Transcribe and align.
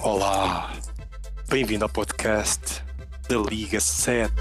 Olá, 0.00 0.72
bem-vindo 1.48 1.84
ao 1.84 1.88
podcast 1.88 2.82
da 3.28 3.36
Liga 3.36 3.80
7. 3.80 4.32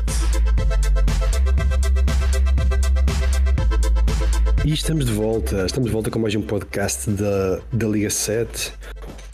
E 4.66 4.74
estamos 4.74 5.06
de 5.06 5.12
volta, 5.12 5.66
estamos 5.66 5.88
de 5.88 5.94
volta 5.94 6.10
com 6.10 6.20
mais 6.20 6.36
um 6.36 6.42
podcast 6.42 7.10
da, 7.12 7.62
da 7.72 7.88
Liga 7.88 8.10
7. 8.10 8.74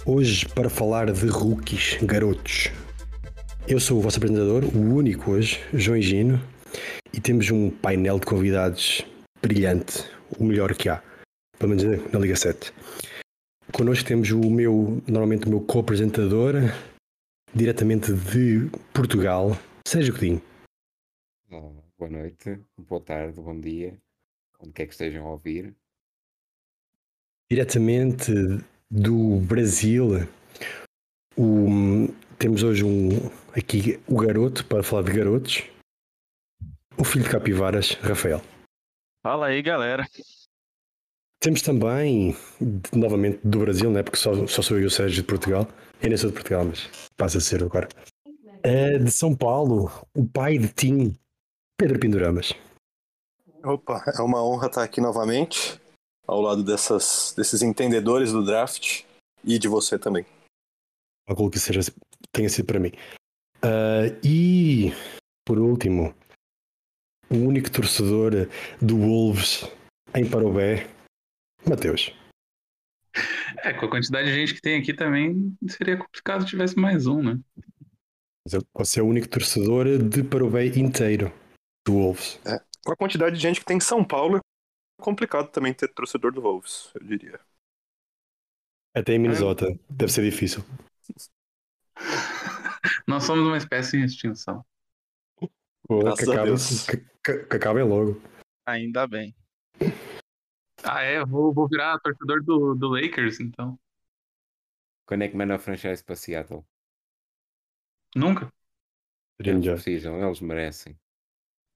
Hoje 0.06 0.46
para 0.50 0.70
falar 0.70 1.12
de 1.12 1.28
rookies, 1.28 1.98
garotos. 2.04 2.70
Eu 3.68 3.80
sou 3.80 3.98
o 3.98 4.02
vosso 4.02 4.18
apresentador, 4.18 4.66
o 4.66 4.96
único 4.96 5.32
hoje, 5.32 5.62
João 5.74 6.02
Gino, 6.02 6.40
e 7.14 7.20
temos 7.20 7.50
um 7.50 7.70
painel 7.70 8.20
de 8.20 8.26
convidados 8.26 9.04
brilhante, 9.42 10.04
o 10.38 10.44
melhor 10.44 10.76
que 10.76 10.90
há, 10.90 11.02
pelo 11.58 11.76
menos 11.76 12.12
na 12.12 12.20
Liga 12.20 12.36
7. 12.36 12.74
Connosco 13.72 14.08
temos 14.08 14.32
o 14.32 14.50
meu, 14.50 15.02
normalmente 15.08 15.46
o 15.46 15.50
meu 15.50 15.62
co-apresentador, 15.62 16.54
diretamente 17.54 18.12
de 18.14 18.70
Portugal, 18.94 19.52
Sérgio 19.88 20.14
Codinho. 20.14 20.42
Oh, 21.52 21.74
boa 21.98 22.10
noite, 22.10 22.60
boa 22.78 23.02
tarde, 23.02 23.40
bom 23.40 23.60
dia, 23.60 23.98
onde 24.60 24.74
quer 24.74 24.86
que 24.88 24.94
estejam 24.94 25.26
a 25.28 25.32
ouvir. 25.32 25.76
Diretamente 27.50 28.32
do 28.90 29.40
Brasil, 29.40 30.28
o, 31.38 31.68
temos 32.38 32.64
hoje 32.64 32.84
um, 32.84 33.10
aqui 33.56 34.00
o 34.08 34.18
garoto, 34.18 34.66
para 34.66 34.84
falar 34.84 35.04
de 35.04 35.14
garotos, 35.14 35.64
o 36.98 37.04
filho 37.04 37.24
de 37.24 37.30
Capivaras, 37.30 37.94
Rafael. 38.02 38.42
Fala 39.24 39.48
aí, 39.48 39.62
galera. 39.62 40.06
Temos 41.40 41.62
também, 41.62 42.36
novamente, 42.94 43.40
do 43.46 43.60
Brasil, 43.60 43.90
né? 43.90 44.04
porque 44.04 44.18
só, 44.18 44.46
só 44.46 44.62
sou 44.62 44.78
eu 44.78 44.84
e 44.84 44.86
o 44.86 44.92
Sérgio 44.92 45.22
de 45.22 45.28
Portugal. 45.28 45.66
Eu 46.02 46.10
nem 46.10 46.18
sou 46.18 46.30
de 46.30 46.36
Portugal, 46.36 46.66
mas 46.66 46.90
passa 47.16 47.38
a 47.38 47.42
ser 47.42 47.64
agora. 47.64 47.88
É 48.62 48.98
de 48.98 49.10
São 49.10 49.34
Paulo, 49.34 49.90
o 50.14 50.28
pai 50.28 50.58
de 50.58 50.68
Tim, 50.68 51.16
Pedro 51.78 51.98
Pinduramas. 51.98 52.54
Opa, 53.64 54.04
é 54.18 54.22
uma 54.22 54.44
honra 54.44 54.68
estar 54.68 54.84
aqui 54.84 55.00
novamente, 55.00 55.80
ao 56.28 56.42
lado 56.42 56.62
dessas, 56.62 57.34
desses 57.38 57.62
entendedores 57.62 58.34
do 58.34 58.44
draft 58.44 59.04
e 59.44 59.58
de 59.58 59.68
você 59.70 59.98
também. 59.98 60.26
Algo 61.26 61.50
que 61.50 61.60
seja, 61.60 61.80
tenha 62.34 62.50
sido 62.50 62.66
para 62.66 62.80
mim. 62.80 62.92
Uh, 63.64 64.12
e, 64.24 64.94
por 65.46 65.58
último, 65.58 66.14
o 67.30 67.36
único 67.36 67.72
torcedor 67.72 68.50
do 68.82 68.98
Wolves 68.98 69.64
em 70.14 70.30
Parobé, 70.30 70.88
Mateus. 71.68 72.14
É, 73.64 73.74
com 73.74 73.86
a 73.86 73.90
quantidade 73.90 74.28
de 74.28 74.34
gente 74.34 74.54
que 74.54 74.62
tem 74.62 74.80
aqui 74.80 74.94
também 74.94 75.58
seria 75.68 75.98
complicado 75.98 76.42
se 76.42 76.48
tivesse 76.48 76.78
mais 76.78 77.08
um, 77.08 77.22
né? 77.22 77.40
Você 78.74 79.00
é 79.00 79.04
o 79.04 79.08
único 79.08 79.28
torcedor 79.28 79.98
de 79.98 80.24
Parobé 80.24 80.66
inteiro 80.68 81.32
do 81.86 81.94
Wolves. 81.94 82.40
É, 82.46 82.60
com 82.84 82.94
a 82.94 82.96
quantidade 82.96 83.36
de 83.36 83.42
gente 83.42 83.60
que 83.60 83.66
tem 83.66 83.78
em 83.78 83.82
São 83.82 84.04
Paulo, 84.04 84.38
é 84.38 84.42
complicado 85.02 85.50
também 85.50 85.74
ter 85.74 85.88
torcedor 85.90 86.32
do 86.32 86.42
Wolves, 86.42 86.92
eu 86.96 87.06
diria. 87.06 87.40
Até 88.96 89.14
em 89.14 89.20
Minnesota, 89.20 89.68
é. 89.68 89.80
deve 89.90 90.12
ser 90.12 90.24
difícil. 90.24 90.64
Nós 93.08 93.24
somos 93.24 93.46
uma 93.46 93.58
espécie 93.58 93.98
em 93.98 94.04
extinção. 94.04 94.66
Pô, 95.88 96.00
que, 96.16 96.32
acabe, 96.32 96.52
que, 97.24 97.46
que 97.46 97.56
acabe 97.56 97.84
logo. 97.84 98.22
Ainda 98.66 99.08
bem. 99.08 99.36
Ah, 100.84 101.02
é? 101.02 101.24
Vou, 101.26 101.54
vou 101.54 101.68
virar 101.68 102.00
torcedor 102.00 102.44
do, 102.44 102.76
do 102.76 102.88
Lakers, 102.90 103.40
então. 103.40 103.80
Quando 105.06 105.24
é 105.24 105.28
que 105.28 105.36
manda 105.36 105.56
a 105.56 105.60
franchise 105.60 106.04
para 106.04 106.16
Seattle? 106.16 106.66
Nunca. 108.16 108.52
Eles 109.40 109.66
precisam, 109.66 110.24
eles 110.24 110.42
merecem. 110.42 111.00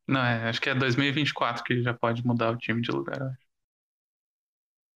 Não, 0.08 0.22
é, 0.22 0.50
acho 0.50 0.60
que 0.60 0.70
é 0.70 0.76
2024 0.76 1.64
que 1.64 1.82
já 1.82 1.94
pode 1.94 2.26
mudar 2.26 2.52
o 2.52 2.58
time 2.58 2.82
de 2.82 2.92
lugar, 2.92 3.22
acho. 3.22 3.44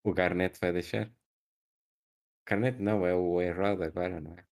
O 0.04 0.14
Garnett 0.14 0.60
vai 0.60 0.72
deixar? 0.72 1.10
Garnett 2.46 2.82
não, 2.82 3.06
é 3.06 3.14
o 3.14 3.42
Errado 3.42 3.84
agora, 3.84 4.22
não 4.22 4.34
é? 4.38 4.46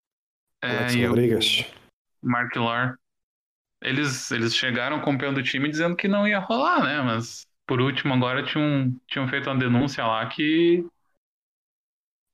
É, 0.62 0.78
Alex 0.78 0.94
Rodrigues. 0.96 1.74
Mark 2.22 2.56
Lar. 2.56 2.98
Eles, 3.82 4.30
eles 4.30 4.54
chegaram 4.54 4.96
acompanhando 4.96 5.38
o 5.38 5.42
time 5.42 5.68
dizendo 5.68 5.94
que 5.94 6.08
não 6.08 6.26
ia 6.26 6.38
rolar, 6.38 6.82
né? 6.82 7.02
Mas 7.02 7.46
por 7.66 7.80
último, 7.80 8.14
agora 8.14 8.44
tinham, 8.44 8.94
tinham 9.06 9.28
feito 9.28 9.48
uma 9.48 9.58
denúncia 9.58 10.06
lá 10.06 10.26
que. 10.28 10.86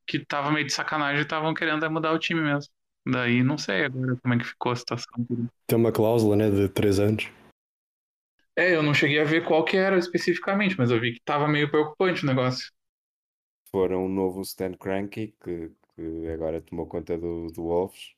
que 0.07 0.25
tava 0.25 0.51
meio 0.51 0.67
de 0.67 0.73
sacanagem 0.73 1.21
e 1.21 1.23
estavam 1.23 1.55
querendo 1.55 1.89
mudar 1.91 2.13
o 2.13 2.19
time 2.19 2.41
mesmo. 2.41 2.73
Daí 3.07 3.43
não 3.43 3.57
sei 3.57 3.85
agora 3.85 4.17
como 4.17 4.35
é 4.35 4.39
que 4.39 4.45
ficou 4.45 4.73
a 4.73 4.77
situação. 4.77 5.27
Tem 5.67 5.79
uma 5.79 5.93
cláusula, 5.93 6.37
né, 6.37 6.51
de 6.51 6.69
três 6.69 6.99
anos. 6.99 7.31
É, 8.57 8.75
eu 8.75 8.83
não 8.83 8.93
cheguei 8.93 9.21
a 9.21 9.25
ver 9.25 9.47
qual 9.47 9.65
que 9.65 9.77
era 9.77 9.97
especificamente, 9.97 10.77
mas 10.77 10.91
eu 10.91 11.01
vi 11.01 11.15
que 11.15 11.21
tava 11.25 11.49
meio 11.49 11.71
preocupante 11.71 12.25
o 12.25 12.27
negócio. 12.27 12.71
Foram 13.71 14.05
um 14.05 14.09
novo 14.09 14.43
Stan 14.43 14.73
Cranky, 14.75 15.35
que, 15.43 15.71
que 15.95 16.29
agora 16.29 16.61
tomou 16.61 16.87
conta 16.87 17.17
do, 17.17 17.47
do 17.47 17.63
Wolves. 17.63 18.15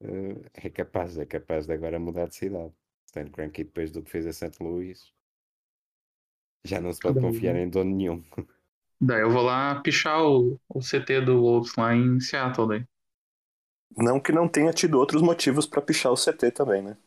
Uh, 0.00 0.42
é 0.54 0.70
capaz, 0.70 1.18
é 1.18 1.26
capaz 1.26 1.66
de 1.66 1.74
agora 1.74 1.98
mudar 1.98 2.26
de 2.26 2.34
cidade. 2.34 2.72
Stan 3.06 3.26
Cranky, 3.26 3.64
depois 3.64 3.92
do 3.92 4.02
que 4.02 4.10
fez 4.10 4.26
a 4.26 4.32
St. 4.32 4.62
Louis, 4.62 5.12
já 6.64 6.80
não 6.80 6.92
se 6.92 7.00
pode 7.00 7.20
confiar 7.20 7.56
em 7.56 7.68
dono 7.68 7.94
nenhum. 7.94 8.22
Daí 9.02 9.22
eu 9.22 9.30
vou 9.30 9.42
lá 9.42 9.80
pichar 9.80 10.22
o, 10.22 10.60
o 10.68 10.80
CT 10.80 11.22
do 11.22 11.40
Wolves 11.40 11.74
lá 11.74 11.96
em 11.96 12.20
Seattle 12.20 12.68
daí. 12.68 12.84
Não 13.96 14.20
que 14.20 14.30
não 14.30 14.46
tenha 14.46 14.74
tido 14.74 14.98
outros 14.98 15.22
motivos 15.22 15.66
para 15.66 15.80
pichar 15.80 16.12
o 16.12 16.16
CT 16.16 16.50
também, 16.50 16.82
né? 16.82 16.98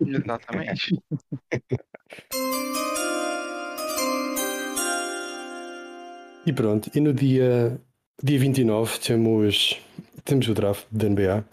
Exatamente. 0.00 0.96
e 6.46 6.52
pronto, 6.52 6.88
e 6.94 7.00
no 7.00 7.12
dia, 7.12 7.80
dia 8.22 8.38
29 8.38 9.00
temos, 9.00 9.82
temos 10.24 10.46
o 10.46 10.54
draft 10.54 10.86
da 10.88 11.08
NBA. 11.08 11.44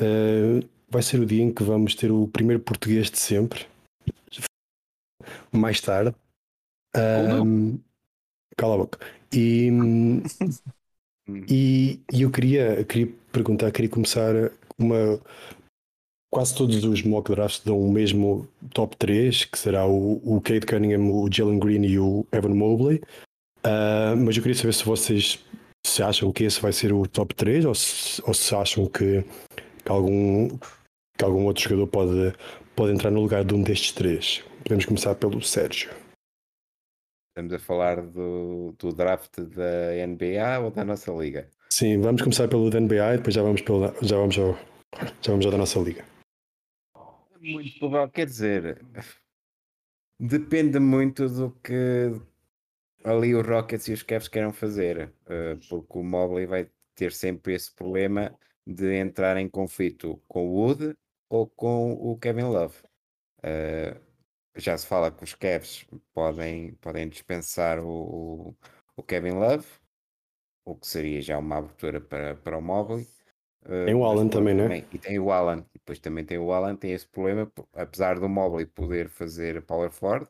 Uh, 0.00 0.66
vai 0.88 1.02
ser 1.02 1.20
o 1.20 1.26
dia 1.26 1.42
em 1.42 1.52
que 1.52 1.62
vamos 1.62 1.94
ter 1.94 2.10
o 2.10 2.26
primeiro 2.26 2.62
português 2.62 3.10
de 3.10 3.18
sempre. 3.18 3.66
Mais 5.52 5.78
tarde, 5.78 6.14
um, 6.96 7.78
cala 8.56 8.74
a 8.74 8.78
boca. 8.78 8.98
E, 9.32 9.68
e, 11.48 12.00
e, 12.12 12.22
eu 12.22 12.30
queria, 12.30 12.84
queria 12.84 13.12
perguntar, 13.30 13.70
queria 13.70 13.90
começar 13.90 14.34
uma. 14.78 15.20
Quase 16.30 16.54
todos 16.54 16.82
os 16.84 17.02
mock 17.02 17.30
drafts 17.30 17.62
dão 17.62 17.78
o 17.78 17.92
mesmo 17.92 18.48
top 18.72 18.96
3, 18.96 19.44
que 19.44 19.58
será 19.58 19.86
o, 19.86 20.14
o 20.24 20.40
Cade 20.40 20.64
Cunningham, 20.64 21.10
o 21.12 21.28
Jalen 21.30 21.58
Green 21.58 21.84
e 21.84 21.98
o 21.98 22.26
Evan 22.32 22.54
Mobley. 22.54 23.02
Uh, 23.64 24.16
mas 24.16 24.34
eu 24.36 24.42
queria 24.42 24.56
saber 24.56 24.72
se 24.72 24.84
vocês 24.84 25.44
se 25.86 26.02
acham 26.02 26.32
que 26.32 26.44
esse 26.44 26.58
vai 26.58 26.72
ser 26.72 26.92
o 26.92 27.06
top 27.06 27.34
3 27.34 27.66
ou 27.66 27.74
se, 27.74 28.22
ou 28.26 28.32
se 28.32 28.54
acham 28.54 28.86
que, 28.86 29.22
que, 29.84 29.92
algum, 29.92 30.48
que 31.18 31.24
algum 31.24 31.44
outro 31.44 31.62
jogador 31.64 31.86
pode, 31.86 32.34
pode 32.74 32.92
entrar 32.94 33.10
no 33.10 33.20
lugar 33.20 33.44
de 33.44 33.54
um 33.54 33.62
destes 33.62 33.92
três. 33.92 34.42
Podemos 34.62 34.86
começar 34.86 35.14
pelo 35.14 35.42
Sérgio. 35.42 36.01
Estamos 37.32 37.54
a 37.54 37.58
falar 37.58 38.02
do, 38.02 38.74
do 38.78 38.92
draft 38.92 39.40
da 39.40 40.06
NBA 40.06 40.60
ou 40.62 40.70
da 40.70 40.84
nossa 40.84 41.10
liga? 41.12 41.48
Sim, 41.70 41.98
vamos 42.02 42.20
começar 42.20 42.46
pelo 42.46 42.68
da 42.68 42.78
NBA 42.78 43.14
e 43.14 43.16
depois 43.16 43.34
já 43.34 43.42
vamos, 43.42 43.62
pelo, 43.62 43.86
já 44.02 44.18
vamos, 44.18 44.38
ao, 44.38 44.52
já 45.22 45.30
vamos 45.32 45.46
ao 45.46 45.50
da 45.50 45.56
nossa 45.56 45.78
liga. 45.78 46.04
Muito 47.40 47.78
provável, 47.78 48.10
quer 48.10 48.26
dizer, 48.26 48.84
depende 50.20 50.78
muito 50.78 51.26
do 51.26 51.52
que 51.64 52.12
ali 53.02 53.34
os 53.34 53.46
Rockets 53.46 53.88
e 53.88 53.94
os 53.94 54.02
Cavs 54.02 54.28
queiram 54.28 54.52
fazer, 54.52 55.10
eh, 55.24 55.56
porque 55.70 55.98
o 55.98 56.04
Mobley 56.04 56.44
vai 56.44 56.70
ter 56.94 57.12
sempre 57.12 57.54
esse 57.54 57.74
problema 57.74 58.38
de 58.66 58.94
entrar 58.94 59.38
em 59.38 59.48
conflito 59.48 60.22
com 60.28 60.46
o 60.46 60.52
Wood 60.52 60.94
ou 61.30 61.48
com 61.48 61.94
o 61.94 62.18
Kevin 62.18 62.42
Love. 62.42 62.76
Já 64.56 64.76
se 64.76 64.86
fala 64.86 65.10
que 65.10 65.24
os 65.24 65.34
Cavs 65.34 65.86
podem, 66.12 66.74
podem 66.74 67.08
dispensar 67.08 67.78
o, 67.78 68.54
o 68.96 69.02
Kevin 69.02 69.32
Love, 69.32 69.66
o 70.64 70.76
que 70.76 70.86
seria 70.86 71.20
já 71.22 71.38
uma 71.38 71.58
abertura 71.58 72.00
para, 72.00 72.36
para 72.36 72.58
o 72.58 72.62
Mobley. 72.62 73.06
Eh, 73.64 73.86
tem 73.86 73.94
o 73.94 74.04
Alan 74.04 74.28
também, 74.28 74.54
não 74.54 74.64
é? 74.64 74.78
E 74.92 74.98
tem 74.98 75.18
o 75.18 75.30
Alan, 75.30 75.64
e 75.74 75.78
depois 75.78 75.98
também 75.98 76.24
tem 76.24 76.38
o 76.38 76.52
Alan, 76.52 76.76
tem 76.76 76.92
esse 76.92 77.06
problema, 77.06 77.50
apesar 77.72 78.18
do 78.18 78.28
Mobley 78.28 78.66
poder 78.66 79.08
fazer 79.08 79.62
power 79.62 79.90
forward, 79.90 80.28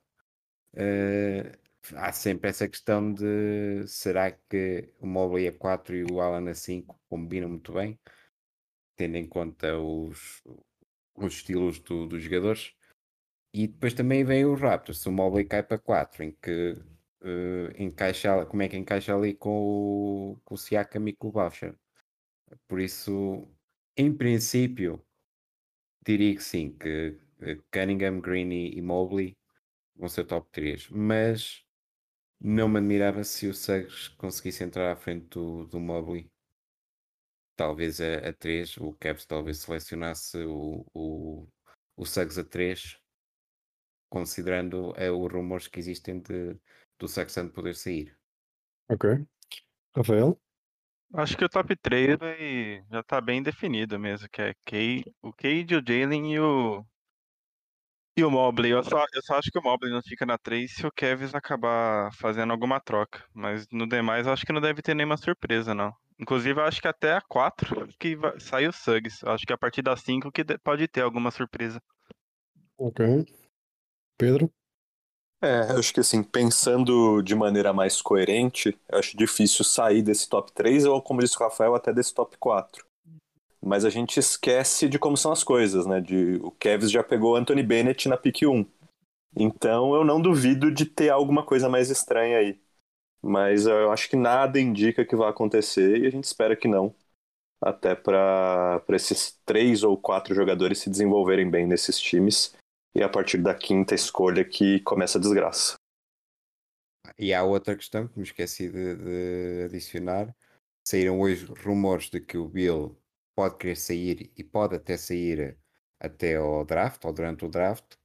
uh, 0.75 1.97
há 1.97 2.13
sempre 2.13 2.51
essa 2.51 2.69
questão 2.69 3.13
de 3.13 3.85
será 3.87 4.31
que 4.31 4.89
o 5.01 5.07
Mobley 5.07 5.49
a 5.49 5.53
4 5.53 5.97
e 5.97 6.05
o 6.05 6.21
Alan 6.21 6.49
a 6.51 6.55
5 6.55 6.99
combinam 7.09 7.49
muito 7.49 7.73
bem, 7.73 7.99
tendo 8.97 9.17
em 9.17 9.27
conta 9.27 9.79
os, 9.79 10.43
os 11.15 11.35
estilos 11.35 11.79
do, 11.81 12.07
dos 12.07 12.23
jogadores. 12.23 12.75
E 13.55 13.67
depois 13.67 13.95
também 13.95 14.25
vem 14.25 14.45
o 14.45 14.55
Raptors, 14.55 14.99
se 14.99 15.09
o 15.09 15.13
Mobley 15.13 15.45
cai 15.45 15.63
para 15.63 15.79
4, 15.79 16.25
em 16.25 16.33
que 16.33 16.73
uh, 17.23 17.83
encaixa, 17.83 18.47
como 18.47 18.63
é 18.63 18.69
que 18.69 18.77
encaixa 18.77 19.15
ali 19.15 19.35
com 19.35 20.33
o, 20.33 20.41
com 20.45 20.55
o 20.55 20.59
Siakam 20.59 21.07
e 21.09 21.13
com 21.13 21.29
o 21.29 21.33
Boucher. 21.33 21.77
Por 22.67 22.81
isso, 22.81 23.47
em 23.97 24.15
princípio, 24.15 25.05
diria 26.05 26.35
que 26.35 26.43
sim, 26.43 26.73
que 26.73 27.19
Cunningham, 27.71 28.21
Green 28.21 28.51
e 28.53 28.81
Mobley 28.81 29.37
vão 29.97 30.09
ser 30.09 30.25
top 30.25 30.49
3, 30.51 30.89
mas 30.91 31.65
não 32.41 32.69
me 32.69 32.79
admirava 32.79 33.23
se 33.25 33.47
o 33.47 33.55
Suggs 33.55 34.09
conseguisse 34.17 34.65
entrar 34.65 34.91
à 34.93 34.97
frente 34.97 35.27
do, 35.29 35.67
do 35.67 35.79
Mobley. 35.81 36.31
Talvez 37.57 38.01
a, 38.01 38.29
a 38.29 38.33
3, 38.33 38.79
o 38.79 38.95
Cavs 38.95 39.27
talvez 39.27 39.59
selecionasse 39.59 40.39
o, 40.39 40.85
o, 40.95 41.47
o 41.97 42.07
Suggs 42.07 42.41
a 42.41 42.45
3, 42.45 43.02
considerando 44.13 44.93
é, 44.95 45.11
os 45.11 45.33
rumores 45.33 45.67
que 45.67 45.79
existem 45.79 46.21
de, 46.21 46.55
do 46.99 47.09
Saxon 47.09 47.49
poder 47.49 47.75
sair. 47.75 48.15
Ok. 48.91 49.09
Rafael? 49.97 50.39
Acho 51.15 51.35
que 51.35 51.45
o 51.47 51.49
top 51.49 51.75
3 51.77 52.19
vai, 52.19 52.85
já 52.91 53.03
tá 53.03 53.23
bem 53.23 53.43
definido 53.43 53.99
mesmo, 53.99 54.29
que 54.31 54.43
é 54.43 54.55
Kay, 54.67 55.03
o 55.23 55.33
Cade, 55.33 55.77
o 55.77 55.83
Jalen 55.87 56.35
e 56.35 56.39
o, 56.39 56.85
e 58.15 58.23
o 58.23 58.31
Mobley. 58.31 58.73
Eu 58.73 58.85
só, 58.85 59.03
eu 59.15 59.23
só 59.23 59.39
acho 59.39 59.51
que 59.51 59.59
o 59.59 59.63
Mobley 59.63 59.91
não 59.91 60.03
fica 60.03 60.27
na 60.27 60.37
3 60.37 60.71
se 60.71 60.87
o 60.87 60.93
Kevs 60.93 61.35
acabar 61.35 62.13
fazendo 62.15 62.53
alguma 62.53 62.81
troca. 62.81 63.25
Mas 63.33 63.67
no 63.73 63.89
demais, 63.89 64.27
acho 64.27 64.45
que 64.45 64.53
não 64.53 64.61
deve 64.61 64.83
ter 64.83 64.95
nenhuma 64.95 65.17
surpresa, 65.17 65.75
não. 65.75 65.91
Inclusive, 66.21 66.61
eu 66.61 66.65
acho 66.65 66.83
que 66.83 66.89
até 66.89 67.15
a 67.15 67.23
4 67.23 67.89
que 67.99 68.15
vai, 68.15 68.39
sai 68.39 68.69
o 68.69 68.73
Suggs. 68.73 69.25
Eu 69.25 69.33
acho 69.33 69.47
que 69.47 69.55
a 69.55 69.59
partir 69.59 69.81
da 69.81 69.97
5 69.97 70.31
que 70.31 70.45
pode 70.59 70.87
ter 70.87 71.01
alguma 71.01 71.31
surpresa. 71.31 71.83
Ok. 72.77 73.25
Pedro? 74.19 74.51
É, 75.43 75.73
eu 75.73 75.79
acho 75.81 75.93
que 75.93 75.99
assim, 75.99 76.23
pensando 76.23 77.21
de 77.21 77.35
maneira 77.35 77.73
mais 77.73 78.01
coerente, 78.01 78.79
acho 78.93 79.17
difícil 79.17 79.65
sair 79.65 80.01
desse 80.01 80.29
top 80.29 80.53
3 80.53 80.85
ou, 80.85 81.03
como 81.03 81.21
disse 81.21 81.37
o 81.37 81.41
Rafael, 81.41 81.75
até 81.75 81.93
desse 81.93 82.15
top 82.15 82.37
4. 82.39 82.87
Mas 83.61 83.85
a 83.85 83.91
gente 83.91 84.21
esquece 84.21 84.89
de 84.89 85.01
como 85.01 85.17
são 85.17 85.33
as 85.33 85.43
coisas, 85.43 85.85
né? 85.85 86.01
De, 86.01 86.37
o 86.43 86.53
Kevs 86.53 86.93
já 86.93 87.03
pegou 87.03 87.35
Anthony 87.35 87.63
Bennett 87.63 88.09
na 88.09 88.17
pick 88.17 88.43
1. 88.43 88.65
Então 89.37 89.95
eu 89.95 90.05
não 90.05 90.21
duvido 90.21 90.71
de 90.71 90.87
ter 90.87 91.09
alguma 91.09 91.45
coisa 91.45 91.69
mais 91.69 91.91
estranha 91.91 92.39
aí. 92.39 92.61
Mas 93.21 93.67
eu 93.67 93.91
acho 93.91 94.09
que 94.09 94.17
nada 94.17 94.61
indica 94.61 95.05
que 95.05 95.17
vai 95.17 95.29
acontecer 95.29 95.99
e 95.99 96.07
a 96.07 96.11
gente 96.11 96.25
espera 96.25 96.55
que 96.55 96.69
não. 96.69 96.95
Até 97.61 97.97
para 97.97 98.83
esses 98.91 99.41
três 99.45 99.83
ou 99.83 99.97
quatro 99.97 100.35
jogadores 100.35 100.79
se 100.79 100.91
desenvolverem 100.91 101.51
bem 101.51 101.67
nesses 101.67 101.99
times 102.01 102.55
e 102.95 103.03
a 103.03 103.09
partir 103.09 103.39
da 103.39 103.55
quinta 103.55 103.95
escolha 103.95 104.45
que 104.45 104.81
começa 104.81 105.19
a 105.19 105.21
desgraça. 105.21 105.77
E 107.19 107.33
há 107.33 107.43
outra 107.43 107.77
questão 107.77 108.07
que 108.09 108.19
me 108.19 108.25
esqueci 108.25 108.69
de, 108.69 108.97
de 108.97 109.65
adicionar. 109.65 110.35
Saíram 110.85 111.21
hoje 111.21 111.47
rumores 111.47 112.11
de 112.11 112.21
que 112.21 112.37
o 112.37 112.49
Bill 112.49 112.99
pode 113.35 113.57
querer 113.57 113.77
sair 113.77 114.33
e 114.37 114.45
pode 114.45 114.77
até 114.77 114.97
sair 114.97 115.57
até 115.99 116.37
ao 116.37 116.65
draft, 116.65 117.05
ou 117.05 117.13
durante 117.13 117.45
o 117.45 117.49
draft. 117.49 117.97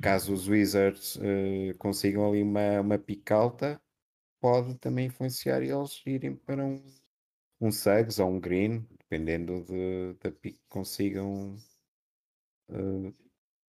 Caso 0.00 0.32
os 0.32 0.48
Wizards 0.48 1.16
uh, 1.16 1.78
consigam 1.78 2.28
ali 2.28 2.42
uma, 2.42 2.80
uma 2.80 2.98
pique 2.98 3.32
alta, 3.32 3.80
pode 4.40 4.74
também 4.78 5.06
influenciar 5.06 5.62
eles 5.62 6.02
irem 6.04 6.34
para 6.34 6.64
um, 6.64 6.84
um 7.60 7.70
Suggs 7.70 8.20
ou 8.20 8.28
um 8.28 8.40
Green, 8.40 8.84
dependendo 8.98 9.62
de, 9.62 10.14
da 10.20 10.32
pique 10.32 10.58
que 10.58 10.68
consigam 10.68 11.56
uh, 12.70 13.14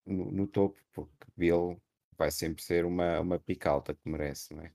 no, 0.06 0.30
no, 0.30 0.46
topo, 0.46 0.78
porque 0.92 1.26
Bill 1.36 1.80
vai 2.16 2.30
sempre 2.30 2.62
ser 2.62 2.84
uma, 2.84 3.20
uma 3.20 3.38
pica 3.38 3.70
alta 3.70 3.94
que 3.94 4.08
merece, 4.08 4.54
não 4.54 4.62
é? 4.62 4.72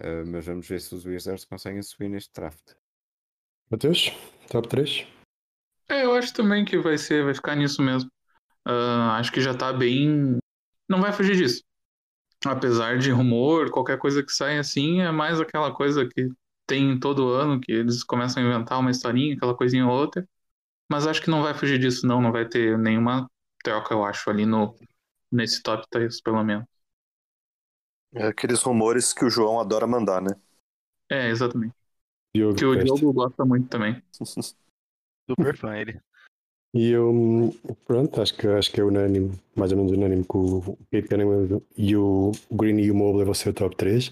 Uh, 0.00 0.26
mas 0.26 0.46
vamos 0.46 0.66
ver 0.66 0.80
se 0.80 0.94
os 0.94 1.04
Wizards 1.04 1.44
conseguem 1.44 1.82
subir 1.82 2.08
neste 2.08 2.32
draft. 2.32 2.74
Matheus, 3.70 4.10
top 4.50 4.68
3? 4.68 5.06
É, 5.88 6.04
eu 6.04 6.14
acho 6.14 6.32
também 6.32 6.64
que 6.64 6.78
vai 6.78 6.98
ser, 6.98 7.24
vai 7.24 7.34
ficar 7.34 7.54
nisso 7.54 7.82
mesmo. 7.82 8.10
Uh, 8.66 9.12
acho 9.12 9.32
que 9.32 9.40
já 9.40 9.54
tá 9.54 9.72
bem. 9.72 10.38
Não 10.88 11.00
vai 11.00 11.12
fugir 11.12 11.36
disso. 11.36 11.62
Apesar 12.44 12.98
de 12.98 13.10
rumor, 13.10 13.70
qualquer 13.70 13.98
coisa 13.98 14.22
que 14.22 14.32
sai 14.32 14.58
assim, 14.58 15.00
é 15.00 15.10
mais 15.12 15.40
aquela 15.40 15.72
coisa 15.72 16.08
que 16.08 16.28
tem 16.66 16.98
todo 16.98 17.28
ano, 17.28 17.60
que 17.60 17.70
eles 17.70 18.02
começam 18.02 18.42
a 18.42 18.46
inventar 18.46 18.80
uma 18.80 18.90
historinha, 18.90 19.34
aquela 19.34 19.56
coisinha 19.56 19.86
ou 19.86 19.92
outra. 19.92 20.26
Mas 20.90 21.06
acho 21.06 21.22
que 21.22 21.30
não 21.30 21.42
vai 21.42 21.54
fugir 21.54 21.78
disso, 21.78 22.06
não. 22.06 22.20
Não 22.20 22.32
vai 22.32 22.48
ter 22.48 22.76
nenhuma 22.78 23.30
troca, 23.62 23.94
eu 23.94 24.04
acho, 24.04 24.28
ali 24.30 24.44
no, 24.44 24.76
nesse 25.30 25.62
top 25.62 25.86
3, 25.90 26.20
pelo 26.20 26.42
menos. 26.44 26.66
É 28.14 28.26
aqueles 28.26 28.62
rumores 28.62 29.12
que 29.12 29.24
o 29.24 29.30
João 29.30 29.58
adora 29.58 29.86
mandar, 29.86 30.20
né? 30.20 30.38
É, 31.10 31.28
exatamente. 31.28 31.74
Diogo 32.34 32.56
que 32.56 32.64
o 32.64 32.76
Diogo 32.76 33.12
gosta 33.12 33.44
muito 33.44 33.68
também. 33.68 34.02
Super 35.30 35.56
fã 35.56 35.76
ele. 35.76 36.00
E 36.74 36.90
eu, 36.90 37.12
pronto, 37.86 38.20
acho 38.20 38.34
que, 38.34 38.46
acho 38.46 38.72
que 38.72 38.80
é 38.80 38.84
unânime, 38.84 39.38
mais 39.54 39.72
ou 39.72 39.78
menos 39.78 39.92
unânime, 39.92 40.24
que 40.24 40.36
o 40.36 40.78
Kate 40.90 41.06
Cunningham 41.06 41.60
e 41.76 41.94
o 41.96 42.32
Green 42.50 42.78
e 42.78 42.90
o 42.90 42.94
Mobley 42.94 43.26
vão 43.26 43.34
ser 43.34 43.50
o 43.50 43.54
top 43.54 43.76
3. 43.76 44.10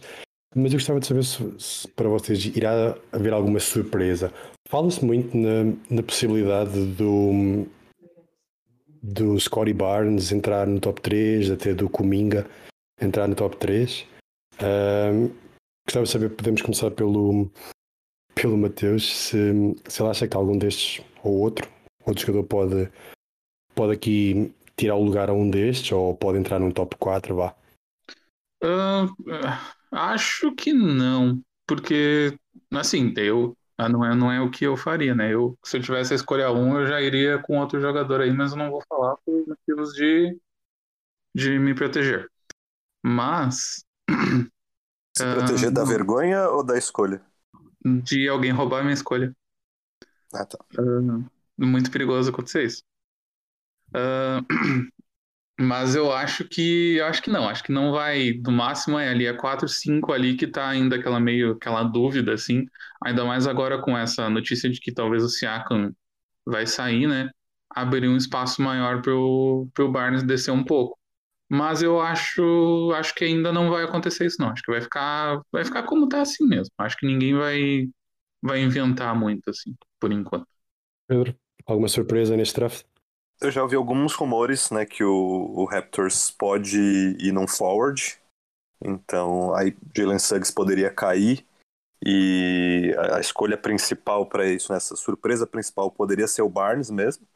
Mas 0.55 0.73
eu 0.73 0.79
gostava 0.79 1.01
de 1.01 1.07
saber 1.07 1.25
se, 1.25 1.39
se 1.59 1.89
para 1.89 2.09
vocês 2.09 2.45
irá 2.45 2.99
haver 3.13 3.33
alguma 3.33 3.61
surpresa. 3.61 4.33
Fala-se 4.69 5.03
muito 5.03 5.35
na, 5.37 5.65
na 5.89 6.03
possibilidade 6.03 6.87
do, 6.95 7.67
do 9.03 9.39
Scotty 9.39 9.73
Barnes 9.73 10.33
entrar 10.33 10.67
no 10.67 10.81
top 10.81 11.01
3, 11.01 11.51
até 11.51 11.75
do 11.75 11.89
Cominga 11.89 12.47
entrar 13.01 13.27
no 13.27 13.35
top 13.35 13.57
3. 13.57 14.07
Um, 14.63 15.31
gostava 15.87 16.05
de 16.05 16.11
saber, 16.11 16.31
podemos 16.31 16.63
começar 16.63 16.91
pelo, 16.91 17.51
pelo 18.35 18.59
Mateus, 18.59 19.29
se, 19.29 19.37
se 19.89 20.03
ele 20.03 20.11
acha 20.11 20.29
que 20.29 20.37
algum 20.37 20.59
destes 20.59 21.05
ou 21.23 21.39
outro, 21.39 21.69
outro 22.05 22.27
jogador 22.27 22.47
pode, 22.47 22.91
pode 23.75 23.93
aqui 23.93 24.55
tirar 24.77 24.97
o 24.97 25.05
lugar 25.05 25.31
a 25.31 25.33
um 25.33 25.49
destes 25.49 25.93
ou 25.93 26.15
pode 26.15 26.39
entrar 26.39 26.59
num 26.59 26.71
top 26.71 26.97
4, 26.97 27.35
vá. 27.35 27.55
Uh, 28.63 29.09
acho 29.91 30.55
que 30.55 30.73
não, 30.73 31.41
porque 31.67 32.37
assim, 32.71 33.15
eu 33.17 33.57
ah, 33.81 33.89
não 33.89 34.05
é, 34.05 34.15
não 34.15 34.31
é 34.31 34.39
o 34.39 34.51
que 34.51 34.67
eu 34.67 34.77
faria, 34.77 35.15
né? 35.15 35.33
Eu, 35.33 35.59
se 35.65 35.79
eu 35.79 35.83
tivesse 35.83 36.13
a 36.13 36.17
escolha 36.17 36.53
um, 36.53 36.79
eu 36.79 36.87
já 36.87 37.01
iria 37.01 37.39
com 37.39 37.59
outro 37.59 37.81
jogador 37.81 38.21
aí, 38.21 38.31
mas 38.31 38.53
eu 38.53 38.59
não 38.59 38.71
vou 38.71 38.85
falar 38.87 39.17
por 39.25 39.43
motivos 39.49 39.95
de, 39.95 40.39
de 41.35 41.59
me 41.59 41.75
proteger. 41.75 42.31
Mas. 43.03 43.83
Se 45.17 45.25
proteger 45.35 45.71
uh, 45.71 45.73
da 45.73 45.83
vergonha 45.83 46.49
ou 46.51 46.63
da 46.63 46.77
escolha? 46.77 47.23
De 48.05 48.29
alguém 48.29 48.53
roubar 48.53 48.81
a 48.81 48.83
minha 48.83 48.93
escolha. 48.93 49.35
Ah, 50.35 50.45
tá. 50.45 50.59
Uh, 50.79 51.25
muito 51.57 51.91
perigoso 51.91 52.29
acontecer 52.29 52.65
isso. 52.65 52.83
Uh, 53.89 54.45
Mas 55.63 55.95
eu 55.95 56.11
acho 56.11 56.45
que 56.49 56.97
eu 56.97 57.05
acho 57.05 57.21
que 57.21 57.29
não, 57.31 57.47
acho 57.47 57.63
que 57.63 57.71
não 57.71 57.93
vai, 57.93 58.33
do 58.33 58.51
máximo 58.51 58.99
é 58.99 59.11
ali 59.11 59.29
a 59.29 59.37
4, 59.37 59.69
5 59.69 60.11
ali 60.11 60.35
que 60.35 60.47
tá 60.47 60.67
ainda 60.67 60.97
aquela 60.97 61.21
meio 61.21 61.53
aquela 61.53 61.83
dúvida 61.83 62.33
assim, 62.33 62.65
ainda 63.05 63.27
mais 63.27 63.47
agora 63.47 63.79
com 63.83 63.97
essa 63.97 64.31
notícia 64.31 64.71
de 64.71 64.81
que 64.81 64.91
talvez 64.91 65.23
o 65.23 65.29
Siakam 65.29 65.93
vai 66.47 66.67
sair, 66.67 67.07
né? 67.07 67.31
Abriria 67.71 68.11
um 68.11 68.17
espaço 68.17 68.63
maior 68.63 69.03
para 69.03 69.15
o 69.15 69.69
Barnes 69.93 70.23
descer 70.23 70.51
um 70.51 70.65
pouco. 70.65 70.99
Mas 71.51 71.83
eu 71.83 72.01
acho, 72.01 72.93
acho 72.95 73.15
que 73.15 73.25
ainda 73.25 73.53
não 73.53 73.71
vai 73.71 73.85
acontecer 73.85 74.27
isso 74.27 74.37
não. 74.41 74.51
Acho 74.51 74.63
que 74.63 74.73
vai 74.73 74.81
ficar, 74.81 75.41
vai 75.53 75.65
ficar 75.65 75.83
como 75.83 76.09
tá 76.09 76.23
assim 76.23 76.47
mesmo. 76.47 76.73
Acho 76.79 76.97
que 76.97 77.07
ninguém 77.07 77.35
vai 77.35 77.89
vai 78.43 78.63
inventar 78.63 79.15
muito 79.15 79.51
assim, 79.51 79.75
por 80.01 80.11
enquanto. 80.11 80.47
Pedro, 81.07 81.37
alguma 81.67 81.89
surpresa 81.89 82.37
neste 82.37 82.55
draft? 82.55 82.90
Eu 83.41 83.51
já 83.51 83.63
ouvi 83.63 83.75
alguns 83.75 84.15
rumores, 84.15 84.71
né, 84.71 84.85
que 84.85 85.03
o, 85.03 85.13
o 85.13 85.65
Raptors 85.65 86.31
pode 86.31 86.79
ir 86.79 87.33
num 87.33 87.47
forward. 87.49 88.19
Então, 88.83 89.55
aí 89.55 89.77
Jalen 89.97 90.19
Suggs 90.19 90.53
poderia 90.53 90.91
cair 90.93 91.47
e 92.07 92.95
a, 92.99 93.17
a 93.19 93.21
escolha 93.21 93.59
principal 93.59 94.27
para 94.27 94.47
isso, 94.47 94.73
nessa 94.73 94.95
né, 94.95 94.99
surpresa 95.01 95.47
principal 95.47 95.91
poderia 95.91 96.29
ser 96.29 96.43
o 96.43 96.49
Barnes 96.51 96.91
mesmo. 96.91 97.27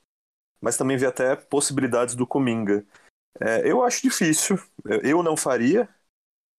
Mas 0.60 0.76
também 0.76 0.96
vi 0.96 1.06
até 1.06 1.36
possibilidades 1.36 2.14
do 2.14 2.26
Kuminga. 2.26 2.84
É, 3.40 3.70
eu 3.70 3.82
acho 3.84 4.02
difícil, 4.02 4.58
eu 5.04 5.22
não 5.22 5.36
faria, 5.36 5.88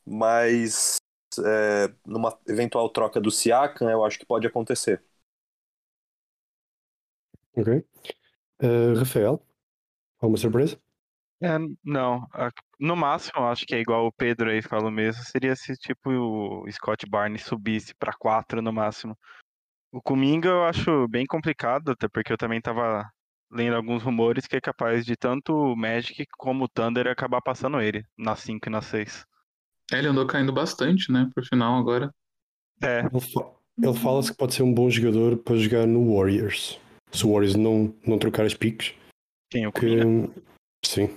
mas 0.05 0.97
é, 1.45 1.93
numa 2.05 2.37
eventual 2.47 2.89
troca 2.89 3.21
do 3.21 3.31
Siakam, 3.31 3.89
eu 3.91 4.05
acho 4.05 4.19
que 4.19 4.25
pode 4.25 4.47
acontecer. 4.47 5.03
Ok. 7.57 7.85
Uh, 8.61 8.97
Rafael, 8.97 9.41
alguma 10.19 10.37
surpresa? 10.37 10.79
É, 11.41 11.57
não. 11.83 12.25
No 12.79 12.95
máximo, 12.95 13.43
acho 13.45 13.65
que 13.65 13.75
é 13.75 13.79
igual 13.79 14.07
o 14.07 14.11
Pedro 14.11 14.49
aí 14.49 14.61
falou 14.61 14.89
mesmo, 14.89 15.21
seria 15.23 15.55
se 15.55 15.75
tipo 15.75 16.09
o 16.09 16.71
Scott 16.71 17.05
Barnes 17.09 17.43
subisse 17.43 17.93
para 17.95 18.13
4 18.13 18.61
no 18.61 18.71
máximo. 18.71 19.17
O 19.91 20.01
Kuminga 20.01 20.49
eu 20.49 20.63
acho 20.63 21.07
bem 21.07 21.25
complicado, 21.25 21.91
até 21.91 22.07
porque 22.07 22.31
eu 22.31 22.37
também 22.37 22.61
tava 22.61 23.05
lendo 23.51 23.75
alguns 23.75 24.03
rumores 24.03 24.47
que 24.47 24.55
é 24.57 24.61
capaz 24.61 25.05
de 25.05 25.15
tanto 25.15 25.53
o 25.53 25.75
Magic 25.75 26.25
como 26.37 26.65
o 26.65 26.67
Thunder 26.67 27.07
acabar 27.07 27.41
passando 27.41 27.79
ele 27.79 28.03
na 28.17 28.35
5 28.35 28.67
e 28.67 28.71
na 28.71 28.81
6. 28.81 29.25
É, 29.91 29.99
ele 29.99 30.07
andou 30.07 30.25
caindo 30.25 30.51
bastante, 30.51 31.11
né, 31.11 31.29
pro 31.33 31.45
final 31.45 31.77
agora. 31.77 32.11
É. 32.81 33.01
Ele, 33.01 33.21
fa 33.21 33.51
ele 33.81 33.93
fala 33.93 34.23
que 34.23 34.33
pode 34.33 34.53
ser 34.53 34.63
um 34.63 34.73
bom 34.73 34.89
jogador 34.89 35.37
para 35.37 35.55
jogar 35.57 35.85
no 35.85 36.15
Warriors. 36.15 36.79
Se 37.11 37.25
o 37.25 37.31
Warriors 37.33 37.55
não, 37.55 37.93
não 38.05 38.17
trocar 38.19 38.45
as 38.45 38.53
piques. 38.53 38.93
Quem, 39.49 39.67
o 39.67 39.71
Que, 39.71 39.87
sim. 40.85 41.07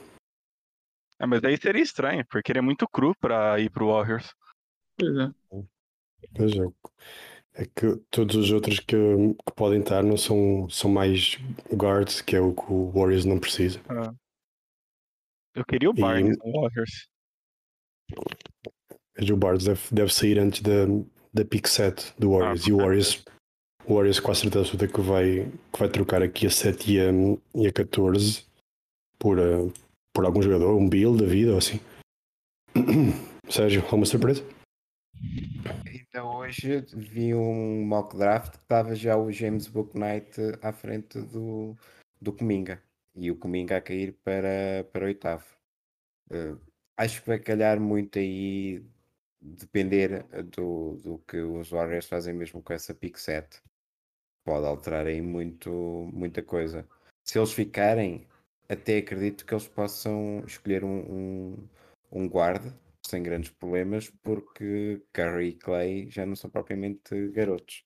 Ah, 1.19 1.27
mas 1.27 1.43
aí 1.43 1.57
seria 1.57 1.83
estranho, 1.83 2.25
porque 2.31 2.53
ele 2.53 2.61
é 2.61 2.63
muito 2.63 2.87
cru 2.89 3.15
pra 3.19 3.59
ir 3.59 3.71
pro 3.71 3.89
Warriors. 3.89 4.33
Pois 4.97 5.17
é. 5.17 5.31
Pois 6.37 6.53
é. 6.53 7.63
É 7.63 7.65
que 7.67 7.97
todos 8.11 8.37
os 8.37 8.53
outros 8.53 8.79
que, 8.79 8.87
que 8.97 9.53
podem 9.57 9.81
estar 9.81 10.03
não 10.05 10.17
são, 10.17 10.69
são 10.71 10.89
mais 10.91 11.37
guards, 11.75 12.21
que 12.21 12.37
é 12.37 12.41
o 12.41 12.55
que 12.55 12.73
o 12.73 12.91
Warriors 12.93 13.25
não 13.25 13.41
precisa. 13.41 13.81
Eu 15.55 15.65
queria 15.65 15.91
o 15.91 15.95
E- 15.97 16.01
Barnes 16.01 16.39
no 16.39 16.53
Warriors. 16.53 17.09
Mas 19.17 19.29
o 19.29 19.37
Barnes 19.37 19.65
deve, 19.65 19.81
deve 19.91 20.15
sair 20.15 20.39
antes 20.39 20.63
da, 20.63 20.87
da 21.35 21.45
pick 21.45 21.67
set 21.67 22.15
do 22.17 22.31
Warriors. 22.31 22.65
Ah, 22.65 22.69
e 22.69 22.73
o 22.73 22.77
Warriors, 22.77 23.25
o 23.89 23.95
Warriors 23.95 24.21
com 24.21 24.31
a 24.31 24.35
certeza 24.35 24.61
absoluta 24.61 24.87
que 24.87 25.01
vai, 25.01 25.51
que 25.73 25.79
vai 25.79 25.89
trocar 25.89 26.23
aqui 26.23 26.47
a 26.47 26.51
7 26.51 26.93
e 26.93 27.01
a, 27.01 27.05
e 27.55 27.67
a 27.67 27.73
14 27.73 28.45
por, 29.19 29.39
eh, 29.39 29.73
por 30.13 30.27
algum 30.27 30.43
jogador, 30.43 30.77
um 30.77 30.89
Bill 30.89 31.17
da 31.17 31.25
vida 31.25 31.53
ou 31.53 31.59
assim. 31.59 31.81
Sérgio, 33.49 33.83
alguma 33.85 34.05
surpresa? 34.05 34.45
Ainda 35.87 36.25
hoje 36.25 36.85
vi 36.95 37.35
um 37.35 37.83
mock 37.87 38.17
draft 38.17 38.53
que 38.53 38.59
estava 38.59 38.95
já 38.95 39.17
o 39.17 39.33
James 39.33 39.67
Booknight 39.67 40.39
à 40.61 40.71
frente 40.71 41.19
do, 41.23 41.75
do 42.21 42.33
Cominga 42.33 42.83
e 43.17 43.31
o 43.31 43.37
Cominga 43.37 43.79
a 43.79 43.81
cair 43.81 44.13
para, 44.23 44.85
para 44.93 45.07
oitavo. 45.07 45.47
Eh, 46.31 46.55
acho 46.99 47.23
que 47.23 47.29
vai 47.29 47.39
calhar 47.39 47.81
muito 47.81 48.19
aí 48.19 48.85
depender 49.41 50.25
do, 50.45 50.97
do 51.03 51.19
que 51.27 51.39
os 51.39 51.71
Warriors 51.71 52.07
fazem 52.07 52.35
mesmo 52.35 52.63
com 52.63 52.75
essa 52.75 52.93
pick 52.93 53.17
set. 53.17 53.63
Pode 54.49 54.65
alterar 54.65 55.07
aí 55.07 55.21
muito, 55.21 55.71
muita 56.11 56.43
coisa. 56.43 56.89
Se 57.23 57.39
eles 57.39 57.53
ficarem, 57.53 58.27
até 58.67 58.97
acredito 58.97 59.45
que 59.45 59.53
eles 59.53 59.69
possam 59.69 60.43
escolher 60.47 60.83
um, 60.85 61.01
um, 61.01 61.69
um 62.11 62.27
guarda 62.27 62.75
sem 63.07 63.23
grandes 63.23 63.51
problemas, 63.51 64.09
porque 64.23 65.03
Curry 65.13 65.49
e 65.49 65.53
Clay 65.53 66.11
já 66.11 66.25
não 66.25 66.35
são 66.35 66.49
propriamente 66.49 67.29
garotos. 67.29 67.85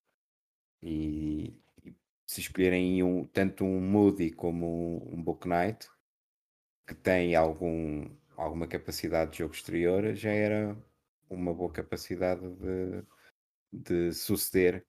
E, 0.81 1.61
e 1.85 1.97
se 2.28 2.40
escolherem 2.42 3.02
um, 3.02 3.25
tanto 3.25 3.64
um 3.64 3.81
Moody 3.81 4.31
como 4.31 5.02
um, 5.04 5.16
um 5.16 5.21
Book 5.21 5.49
Knight, 5.49 5.88
que 6.87 6.95
tem 6.95 7.35
algum, 7.35 8.09
alguma 8.37 8.69
capacidade 8.69 9.33
de 9.33 9.38
jogo 9.38 9.52
exterior, 9.52 10.14
já 10.14 10.31
era 10.31 10.76
uma 11.28 11.52
boa 11.52 11.73
capacidade 11.73 12.49
de, 12.54 13.02
de 13.73 14.12
suceder, 14.12 14.87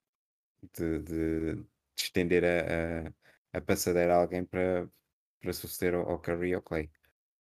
de, 0.77 0.99
de- 0.99 1.55
de 1.55 1.63
estender 1.97 2.43
a, 2.43 3.07
a, 3.53 3.57
a 3.57 3.61
passadeira 3.61 4.15
a 4.15 4.21
alguém 4.21 4.43
para, 4.43 4.87
para 5.41 5.53
suceder 5.53 5.95
ao, 5.95 6.09
ao 6.09 6.19
Curry 6.19 6.49
e 6.49 6.53
ao 6.53 6.61
Clay. 6.61 6.89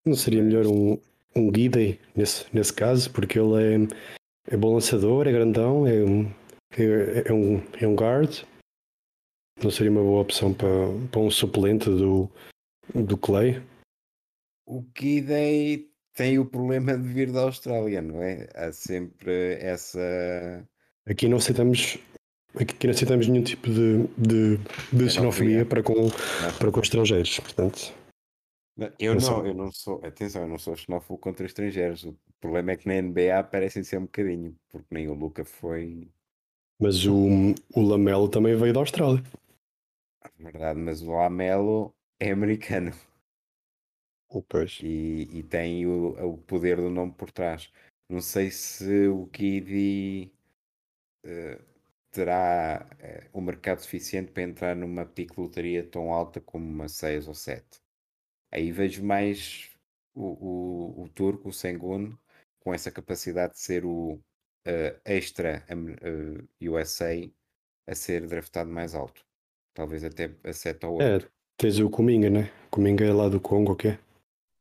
Não 0.05 0.15
seria 0.15 0.41
melhor 0.41 0.65
um, 0.65 0.99
um 1.35 1.51
Guidey 1.51 1.99
nesse, 2.15 2.45
nesse 2.53 2.73
caso, 2.73 3.11
porque 3.11 3.39
ele 3.39 3.87
é, 3.87 4.53
é 4.53 4.57
bom 4.57 4.73
lançador, 4.73 5.27
é 5.27 5.31
grandão, 5.31 5.85
é 5.85 6.03
um, 6.03 6.25
é, 6.71 7.29
é 7.29 7.33
um, 7.33 7.57
é 7.79 7.87
um 7.87 7.95
guard. 7.95 8.43
Não 9.61 9.69
seria 9.69 9.91
uma 9.91 10.01
boa 10.01 10.21
opção 10.21 10.53
para, 10.53 10.67
para 11.11 11.19
um 11.19 11.29
suplente 11.29 11.85
do, 11.85 12.31
do 12.95 13.17
Clay? 13.17 13.61
O 14.65 14.83
Kidey 14.93 15.91
tem 16.13 16.39
o 16.39 16.45
problema 16.45 16.97
de 16.97 17.07
vir 17.07 17.31
da 17.31 17.41
Austrália, 17.41 18.01
não 18.01 18.23
é? 18.23 18.47
Há 18.55 18.71
sempre 18.71 19.55
essa. 19.55 20.65
Aqui 21.05 21.27
não 21.27 21.37
aceitamos, 21.37 21.97
aqui 22.55 22.87
não 22.87 22.91
aceitamos 22.93 23.27
nenhum 23.27 23.43
tipo 23.43 23.67
de, 23.67 24.07
de, 24.17 24.57
de 24.91 25.09
xenofobia 25.09 25.65
para 25.65 25.83
com, 25.83 25.95
para 26.57 26.71
com 26.71 26.79
estrangeiros. 26.79 27.39
Portanto, 27.39 27.93
Eu 28.97 29.15
não, 29.15 29.45
eu 29.45 29.53
não 29.53 29.71
sou. 29.71 30.03
Atenção, 30.05 30.43
eu 30.43 30.47
não 30.47 30.57
sou 30.57 30.75
xenófobo 30.75 31.19
contra 31.19 31.45
estrangeiros. 31.45 32.03
O 32.05 32.17
problema 32.39 32.71
é 32.71 32.77
que 32.77 32.87
na 32.87 33.01
NBA 33.01 33.43
parecem 33.51 33.83
ser 33.83 33.97
um 33.97 34.03
bocadinho, 34.03 34.55
porque 34.69 34.87
nem 34.91 35.07
o 35.09 35.13
Luca 35.13 35.43
foi. 35.43 36.09
mas 36.79 37.05
o, 37.05 37.27
o 37.75 37.81
Lamelo 37.81 38.29
também 38.29 38.55
veio 38.55 38.73
da 38.73 38.79
Austrália. 38.79 39.21
Na 40.37 40.49
verdade, 40.51 40.79
mas 40.79 41.01
o 41.01 41.11
Lamelo 41.11 41.93
é 42.19 42.31
americano 42.31 42.91
Pois. 44.47 44.79
e, 44.83 45.27
e 45.33 45.43
tem 45.43 45.85
o, 45.85 46.09
o 46.33 46.37
poder 46.37 46.77
do 46.77 46.89
nome 46.89 47.11
por 47.13 47.31
trás. 47.31 47.71
Não 48.09 48.21
sei 48.21 48.51
se 48.51 49.07
o 49.07 49.27
Kiddy 49.27 50.31
eh, 51.25 51.59
terá 52.11 52.87
eh, 52.99 53.29
o 53.33 53.41
mercado 53.41 53.79
suficiente 53.81 54.31
para 54.31 54.43
entrar 54.43 54.75
numa 54.75 55.05
de 55.05 55.27
lotaria 55.37 55.83
tão 55.87 56.11
alta 56.13 56.41
como 56.41 56.65
uma 56.67 56.87
6 56.89 57.27
ou 57.27 57.33
7. 57.35 57.79
Aí 58.51 58.71
vejo 58.71 59.03
mais 59.03 59.69
o, 60.13 61.01
o, 61.01 61.03
o 61.05 61.09
turco, 61.09 61.49
o 61.49 61.53
Sengun, 61.53 62.17
com 62.59 62.73
essa 62.73 62.91
capacidade 62.91 63.53
de 63.53 63.59
ser 63.59 63.85
o 63.85 64.19
eh, 64.65 64.99
extra 65.05 65.65
am- 65.69 65.95
eh, 66.01 66.69
USA 66.69 67.91
a 67.91 67.95
ser 67.95 68.27
draftado 68.27 68.69
mais 68.71 68.95
alto. 68.95 69.25
Talvez 69.73 70.03
até 70.03 70.35
a 70.43 70.53
7 70.53 70.85
ou 70.85 70.95
8. 70.97 71.19
É, 71.19 71.27
tens 71.57 71.79
o 71.79 71.89
Cominga, 71.89 72.29
né? 72.29 72.51
Cominga 72.69 73.03
é 73.05 73.11
lá 73.13 73.27
do 73.29 73.39
Congo, 73.39 73.71
ok? 73.73 73.97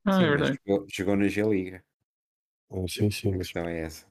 Ah, 0.05 0.19
Sim, 0.19 0.25
é 0.25 0.29
mas 0.29 0.31
verdade. 0.31 0.59
Jogou, 0.67 0.87
jogou 0.91 1.17
na 1.17 1.29
G-Liga. 1.29 1.85
Ah, 2.71 2.85
sim, 2.89 3.11
sim. 3.11 3.35
A 3.35 3.37
Mas, 3.37 3.49
questão 3.49 3.69
é 3.69 3.81
essa. 3.81 4.07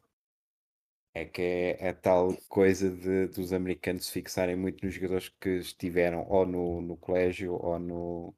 É 1.20 1.26
que 1.26 1.42
é 1.80 1.90
a 1.90 1.94
tal 1.94 2.38
coisa 2.48 2.92
de, 2.92 3.28
dos 3.28 3.52
americanos 3.52 4.06
se 4.06 4.12
fixarem 4.12 4.56
muito 4.56 4.86
nos 4.86 4.94
jogadores 4.94 5.30
que 5.42 5.50
estiveram 5.50 6.26
ou 6.30 6.46
no, 6.46 6.80
no 6.82 6.96
colégio 6.96 7.54
ou 7.54 7.80
no, 7.80 8.34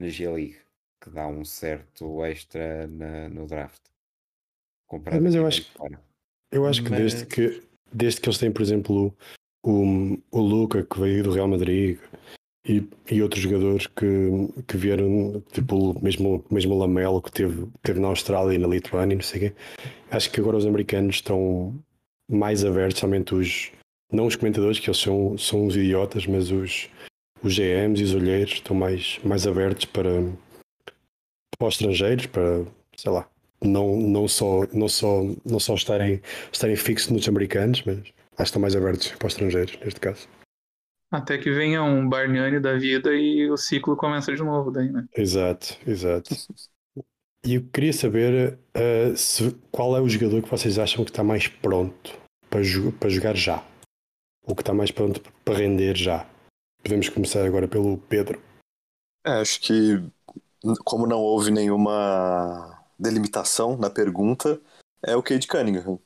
na 0.00 0.08
G-League, 0.08 0.56
que 1.02 1.10
dá 1.10 1.26
um 1.26 1.44
certo 1.44 2.24
extra 2.24 2.86
na- 2.86 3.28
no 3.28 3.46
draft. 3.46 3.82
Comparado 4.86 5.22
mas 5.22 5.34
eu 5.34 5.46
acho- 5.46 5.70
fora. 5.72 6.00
eu 6.50 6.66
acho 6.66 6.82
que 6.82 6.90
desde 6.90 7.24
Mas- 7.24 7.28
que 7.34 7.62
desde 7.92 8.20
que 8.22 8.28
eles 8.28 8.38
têm, 8.38 8.50
por 8.50 8.62
exemplo, 8.62 9.14
o, 9.62 10.18
o 10.30 10.40
Luca 10.40 10.82
que 10.84 10.98
veio 10.98 11.22
do 11.24 11.30
Real 11.32 11.46
Madrid 11.48 11.98
e, 12.66 12.88
e 13.10 13.22
outros 13.22 13.42
jogadores 13.42 13.86
que, 13.86 14.06
que 14.66 14.76
vieram, 14.78 15.42
tipo 15.52 16.02
mesmo, 16.02 16.42
mesmo 16.50 16.74
o 16.74 16.78
Lamelo 16.78 17.20
que 17.20 17.30
teve, 17.30 17.66
teve 17.82 18.00
na 18.00 18.08
Austrália 18.08 18.54
e 18.54 18.58
na 18.58 18.66
Lituânia, 18.66 19.14
não 19.14 19.22
sei 19.22 19.48
o 19.48 19.50
quê. 19.52 19.56
Acho 20.10 20.30
que 20.30 20.40
agora 20.40 20.56
os 20.56 20.64
americanos 20.66 21.16
estão 21.16 21.78
mais 22.28 22.64
abertos, 22.64 23.00
somente 23.00 23.34
os 23.34 23.72
não 24.14 24.26
os 24.26 24.36
comentadores, 24.36 24.78
que 24.78 24.88
eles 24.88 25.00
são, 25.00 25.36
são 25.36 25.66
uns 25.66 25.76
idiotas, 25.76 26.26
mas 26.26 26.50
os, 26.50 26.88
os 27.42 27.54
GMs 27.56 28.00
e 28.00 28.04
os 28.04 28.14
olheiros 28.14 28.54
estão 28.54 28.76
mais, 28.76 29.18
mais 29.24 29.46
abertos 29.46 29.86
para, 29.86 30.10
para 31.58 31.68
os 31.68 31.74
estrangeiros, 31.74 32.26
para, 32.26 32.64
sei 32.96 33.10
lá, 33.10 33.28
não, 33.62 33.96
não, 33.96 34.28
só, 34.28 34.66
não, 34.72 34.88
só, 34.88 35.22
não 35.44 35.58
só 35.58 35.74
estarem, 35.74 36.22
estarem 36.52 36.76
fixos 36.76 37.10
nos 37.10 37.28
americanos, 37.28 37.82
mas 37.84 37.98
acho 37.98 38.12
que 38.36 38.42
estão 38.42 38.62
mais 38.62 38.76
abertos 38.76 39.08
para 39.12 39.26
os 39.26 39.32
estrangeiros, 39.32 39.78
neste 39.80 40.00
caso. 40.00 40.28
Até 41.10 41.38
que 41.38 41.50
venha 41.50 41.82
um 41.82 42.08
Bargnani 42.08 42.58
da 42.58 42.76
vida 42.76 43.14
e 43.14 43.48
o 43.48 43.56
ciclo 43.56 43.96
começa 43.96 44.34
de 44.34 44.42
novo 44.42 44.70
daí, 44.70 44.90
né? 44.90 45.04
Exato, 45.16 45.76
exato. 45.86 46.34
E 47.46 47.54
eu 47.56 47.62
queria 47.68 47.92
saber 47.92 48.58
eh, 48.72 49.14
se, 49.16 49.52
qual 49.70 49.96
é 49.96 50.00
o 50.00 50.08
jogador 50.08 50.42
que 50.42 50.48
vocês 50.50 50.78
acham 50.78 51.04
que 51.04 51.10
está 51.10 51.22
mais 51.22 51.46
pronto 51.46 52.18
para, 52.48 52.62
jo- 52.62 52.92
para 52.92 53.10
jogar 53.10 53.36
já? 53.36 53.62
Ou 54.46 54.54
que 54.54 54.62
está 54.62 54.72
mais 54.72 54.90
pronto 54.90 55.20
para 55.44 55.58
render 55.58 55.94
já? 55.94 56.26
Podemos 56.82 57.08
começar 57.10 57.44
agora 57.44 57.68
pelo 57.68 57.98
Pedro. 57.98 58.40
É, 59.26 59.32
acho 59.40 59.60
que, 59.60 60.02
como 60.84 61.06
não 61.06 61.18
houve 61.20 61.50
nenhuma 61.50 62.82
delimitação 62.98 63.76
na 63.76 63.90
pergunta, 63.90 64.60
é 65.02 65.14
o 65.14 65.22
Cade 65.22 65.46
Cunningham. 65.46 65.98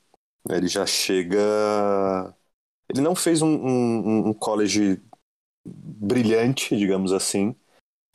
Ele 0.48 0.66
já 0.66 0.86
chega. 0.86 1.38
Ele 2.88 3.00
não 3.00 3.14
fez 3.14 3.42
um, 3.42 3.48
um, 3.48 4.28
um 4.28 4.34
college 4.34 5.00
brilhante, 5.64 6.76
digamos 6.76 7.12
assim, 7.12 7.54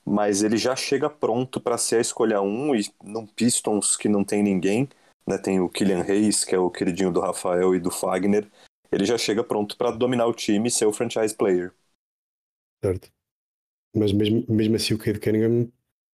mas 0.05 0.43
ele 0.43 0.57
já 0.57 0.75
chega 0.75 1.09
pronto 1.09 1.61
para 1.61 1.77
ser 1.77 1.97
a 1.97 2.01
escolha 2.01 2.41
1 2.41 2.75
e 2.75 2.93
num 3.03 3.25
Pistons 3.25 3.95
que 3.95 4.09
não 4.09 4.23
tem 4.23 4.43
ninguém, 4.43 4.89
né? 5.25 5.37
Tem 5.37 5.59
o 5.59 5.69
Killian 5.69 6.01
Hayes, 6.01 6.43
que 6.43 6.53
é 6.53 6.59
o 6.59 6.69
queridinho 6.69 7.11
do 7.11 7.21
Rafael 7.21 7.73
e 7.73 7.79
do 7.79 7.89
Fagner. 7.89 8.49
Ele 8.91 9.05
já 9.05 9.17
chega 9.17 9.43
pronto 9.43 9.77
para 9.77 9.91
dominar 9.91 10.27
o 10.27 10.33
time 10.33 10.67
e 10.67 10.71
ser 10.71 10.85
o 10.85 10.93
franchise 10.93 11.35
player. 11.35 11.73
Certo. 12.83 13.09
Mas 13.95 14.11
mesmo, 14.11 14.43
mesmo 14.49 14.75
assim 14.75 14.93
o 14.93 14.97
Cade 14.97 15.19
Cunningham, 15.19 15.71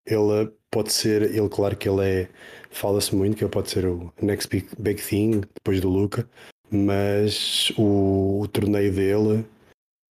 ele 0.06 0.52
pode 0.70 0.92
ser, 0.92 1.22
ele 1.22 1.48
claro 1.48 1.76
que 1.76 1.88
ele 1.88 2.04
é, 2.04 2.28
fala-se 2.70 3.14
muito 3.14 3.36
que 3.36 3.44
ele 3.44 3.50
pode 3.50 3.70
ser 3.70 3.86
o 3.86 4.12
next 4.20 4.48
big, 4.48 4.68
big 4.78 5.02
thing 5.02 5.40
depois 5.54 5.80
do 5.80 5.88
Luca, 5.88 6.28
mas 6.70 7.70
o, 7.78 8.40
o 8.42 8.48
torneio 8.48 8.92
dele, 8.92 9.46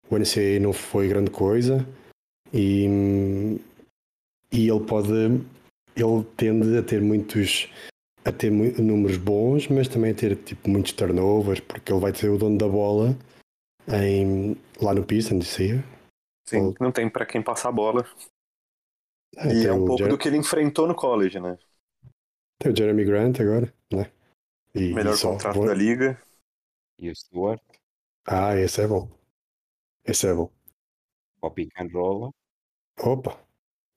o 0.09 0.17
NCAA 0.17 0.59
não 0.61 0.73
foi 0.73 1.07
grande 1.07 1.29
coisa 1.29 1.85
e, 2.53 3.59
e 4.51 4.69
ele 4.69 4.85
pode, 4.85 5.11
ele 5.95 6.23
tende 6.35 6.77
a 6.77 6.83
ter 6.83 7.01
muitos, 7.01 7.69
a 8.25 8.31
ter 8.31 8.51
números 8.51 9.17
bons, 9.17 9.67
mas 9.67 9.87
também 9.87 10.11
a 10.11 10.15
ter 10.15 10.35
tipo 10.37 10.69
muitos 10.69 10.93
turnovers, 10.93 11.59
porque 11.59 11.91
ele 11.91 12.01
vai 12.01 12.11
ter 12.11 12.29
o 12.29 12.37
dono 12.37 12.57
da 12.57 12.67
bola 12.67 13.15
em, 13.87 14.55
lá 14.81 14.93
no 14.93 15.05
Pistons, 15.05 15.59
aí, 15.59 15.81
Sim, 16.45 16.73
não 16.79 16.91
tem 16.91 17.09
para 17.09 17.25
quem 17.25 17.41
passar 17.41 17.69
a 17.69 17.73
bola. 17.73 18.05
É, 19.35 19.53
e 19.53 19.67
é 19.67 19.73
um 19.73 19.85
pouco 19.85 20.03
Jer 20.03 20.09
do 20.09 20.17
que 20.17 20.27
ele 20.27 20.37
enfrentou 20.37 20.87
no 20.87 20.95
college, 20.95 21.39
né? 21.39 21.57
Tem 22.59 22.71
o 22.71 22.75
Jeremy 22.75 23.05
Grant 23.05 23.39
agora, 23.39 23.73
né? 23.93 24.11
E, 24.75 24.93
Melhor 24.93 25.15
e 25.15 25.21
contrato 25.21 25.65
da 25.65 25.73
liga. 25.73 26.21
E 26.99 27.09
o 27.09 27.15
Stewart. 27.15 27.61
Ah, 28.25 28.55
esse 28.55 28.81
é 28.81 28.87
bom. 28.87 29.09
Esse 30.05 30.27
é 30.27 30.33
bom. 30.33 30.51
O 31.41 31.51
pick 31.51 31.71
and 31.79 31.89
roll. 31.93 32.33
Opa, 32.99 33.39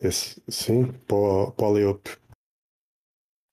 esse, 0.01 0.43
sim, 0.49 0.93
poly-up. 1.57 2.11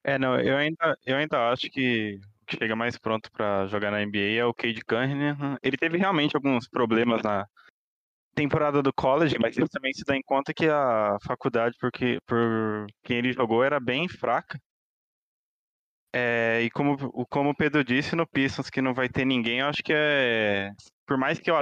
É, 0.04 0.18
não, 0.18 0.38
eu 0.40 0.56
ainda, 0.56 0.98
eu 1.04 1.16
ainda 1.16 1.50
acho 1.50 1.68
que 1.70 2.20
o 2.42 2.46
que 2.46 2.56
chega 2.56 2.74
mais 2.74 2.96
pronto 2.96 3.30
para 3.30 3.66
jogar 3.66 3.90
na 3.90 4.00
NBA 4.04 4.38
é 4.38 4.44
o 4.44 4.54
Cade 4.54 4.82
Cunningham. 4.84 5.58
Ele 5.62 5.76
teve 5.76 5.98
realmente 5.98 6.36
alguns 6.36 6.68
problemas 6.68 7.22
na 7.22 7.46
temporada 8.34 8.82
do 8.82 8.92
college, 8.92 9.36
mas 9.38 9.56
ele 9.56 9.68
também 9.68 9.92
se 9.92 10.04
dá 10.04 10.16
em 10.16 10.22
conta 10.22 10.54
que 10.54 10.68
a 10.68 11.18
faculdade, 11.26 11.76
porque 11.80 12.18
por 12.24 12.86
quem 13.02 13.18
ele 13.18 13.32
jogou, 13.32 13.64
era 13.64 13.80
bem 13.80 14.08
fraca. 14.08 14.58
É, 16.14 16.62
e 16.62 16.70
como, 16.70 16.96
como 17.26 17.50
o 17.50 17.54
Pedro 17.54 17.84
disse 17.84 18.16
no 18.16 18.26
Pistons 18.26 18.70
que 18.70 18.80
não 18.80 18.94
vai 18.94 19.08
ter 19.08 19.24
ninguém, 19.24 19.58
eu 19.58 19.66
acho 19.66 19.82
que 19.82 19.92
é. 19.92 20.70
Por 21.06 21.18
mais 21.18 21.38
que 21.38 21.50
eu 21.50 21.56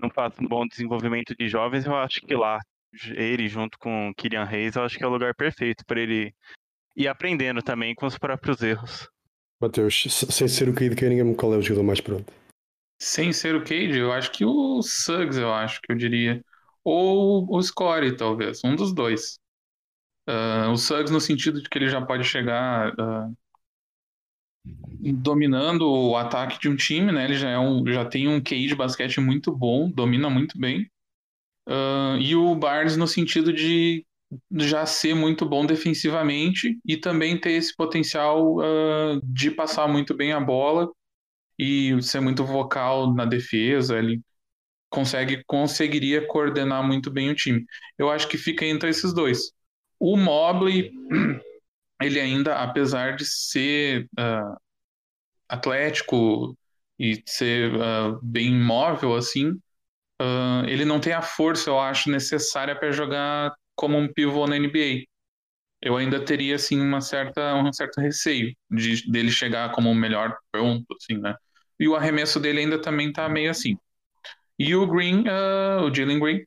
não 0.00 0.10
faça 0.10 0.42
um 0.42 0.46
bom 0.46 0.66
desenvolvimento 0.66 1.34
de 1.36 1.48
jovens, 1.48 1.86
eu 1.86 1.94
acho 1.94 2.20
que 2.20 2.34
lá, 2.34 2.58
ele 3.14 3.48
junto 3.48 3.78
com 3.78 4.08
o 4.08 4.14
Kylian 4.14 4.44
Reis, 4.44 4.76
eu 4.76 4.82
acho 4.82 4.98
que 4.98 5.04
é 5.04 5.06
o 5.06 5.10
lugar 5.10 5.34
perfeito 5.34 5.84
para 5.86 6.00
ele 6.00 6.34
ir 6.96 7.08
aprendendo 7.08 7.62
também 7.62 7.94
com 7.94 8.06
os 8.06 8.18
próprios 8.18 8.62
erros. 8.62 9.08
Matheus, 9.60 10.06
sem 10.08 10.48
ser 10.48 10.68
o 10.68 10.74
Cade 10.74 10.96
Cunningham, 10.96 11.34
qual 11.34 11.52
é 11.54 11.56
o 11.58 11.62
jogador 11.62 11.84
mais 11.84 12.00
pronto? 12.00 12.32
Sem 12.98 13.32
ser 13.32 13.54
o 13.54 13.60
Cade, 13.60 13.98
eu 13.98 14.12
acho 14.12 14.30
que 14.32 14.44
o 14.44 14.82
Suggs, 14.82 15.38
eu 15.38 15.52
acho 15.52 15.80
que 15.80 15.92
eu 15.92 15.96
diria. 15.96 16.42
Ou 16.82 17.46
o 17.50 17.62
Score, 17.62 18.16
talvez. 18.16 18.62
Um 18.64 18.74
dos 18.74 18.94
dois. 18.94 19.38
Uh, 20.28 20.70
o 20.70 20.76
Suggs 20.76 21.12
no 21.12 21.20
sentido 21.20 21.62
de 21.62 21.68
que 21.68 21.78
ele 21.78 21.88
já 21.88 22.00
pode 22.00 22.24
chegar 22.24 22.92
uh, 22.92 23.36
dominando 25.00 25.90
o 25.90 26.16
ataque 26.16 26.58
de 26.60 26.68
um 26.68 26.76
time, 26.76 27.10
né? 27.12 27.24
Ele 27.24 27.36
já, 27.36 27.50
é 27.50 27.58
um, 27.58 27.86
já 27.86 28.04
tem 28.04 28.28
um 28.28 28.40
QI 28.40 28.66
de 28.66 28.74
basquete 28.74 29.20
muito 29.20 29.54
bom, 29.54 29.90
domina 29.90 30.28
muito 30.28 30.58
bem. 30.58 30.90
Uh, 31.68 32.18
e 32.18 32.34
o 32.34 32.54
Barnes 32.54 32.96
no 32.96 33.06
sentido 33.06 33.52
de 33.52 34.04
já 34.56 34.86
ser 34.86 35.14
muito 35.14 35.44
bom 35.46 35.66
defensivamente 35.66 36.78
e 36.84 36.96
também 36.96 37.38
ter 37.38 37.52
esse 37.52 37.74
potencial 37.74 38.56
uh, 38.56 39.20
de 39.22 39.50
passar 39.50 39.88
muito 39.88 40.14
bem 40.14 40.32
a 40.32 40.40
bola 40.40 40.88
e 41.58 42.00
ser 42.02 42.20
muito 42.20 42.44
vocal 42.44 43.12
na 43.14 43.24
defesa. 43.24 43.98
Ele 43.98 44.20
consegue 44.88 45.42
conseguiria 45.46 46.26
coordenar 46.26 46.86
muito 46.86 47.10
bem 47.10 47.30
o 47.30 47.34
time. 47.34 47.64
Eu 47.98 48.10
acho 48.10 48.28
que 48.28 48.36
fica 48.38 48.64
entre 48.64 48.90
esses 48.90 49.12
dois. 49.12 49.52
O 49.98 50.16
Mobley, 50.16 50.92
ele 52.00 52.20
ainda, 52.20 52.56
apesar 52.56 53.16
de 53.16 53.24
ser 53.24 54.08
uh, 54.18 54.56
atlético 55.48 56.56
e 56.98 57.22
ser 57.26 57.72
uh, 57.74 58.18
bem 58.22 58.54
móvel 58.54 59.14
assim, 59.14 59.50
uh, 60.20 60.64
ele 60.66 60.84
não 60.84 61.00
tem 61.00 61.12
a 61.12 61.22
força, 61.22 61.70
eu 61.70 61.78
acho, 61.78 62.10
necessária 62.10 62.74
para 62.74 62.92
jogar 62.92 63.52
como 63.74 63.98
um 63.98 64.12
pivô 64.12 64.46
na 64.46 64.56
NBA. 64.56 65.04
Eu 65.82 65.96
ainda 65.96 66.22
teria 66.24 66.56
assim 66.56 66.80
uma 66.80 67.00
certa 67.00 67.54
um 67.54 67.72
certo 67.72 68.00
receio 68.00 68.54
de 68.70 69.10
dele 69.10 69.30
chegar 69.30 69.72
como 69.72 69.90
o 69.90 69.94
melhor 69.94 70.36
pronto, 70.52 70.86
assim, 70.94 71.18
né? 71.18 71.34
E 71.78 71.88
o 71.88 71.96
arremesso 71.96 72.38
dele 72.38 72.60
ainda 72.60 72.80
também 72.80 73.12
tá 73.12 73.28
meio 73.28 73.50
assim. 73.50 73.76
E 74.58 74.74
o 74.74 74.86
Green, 74.86 75.24
o 75.82 75.94
Jalen 75.94 76.18
Green, 76.20 76.44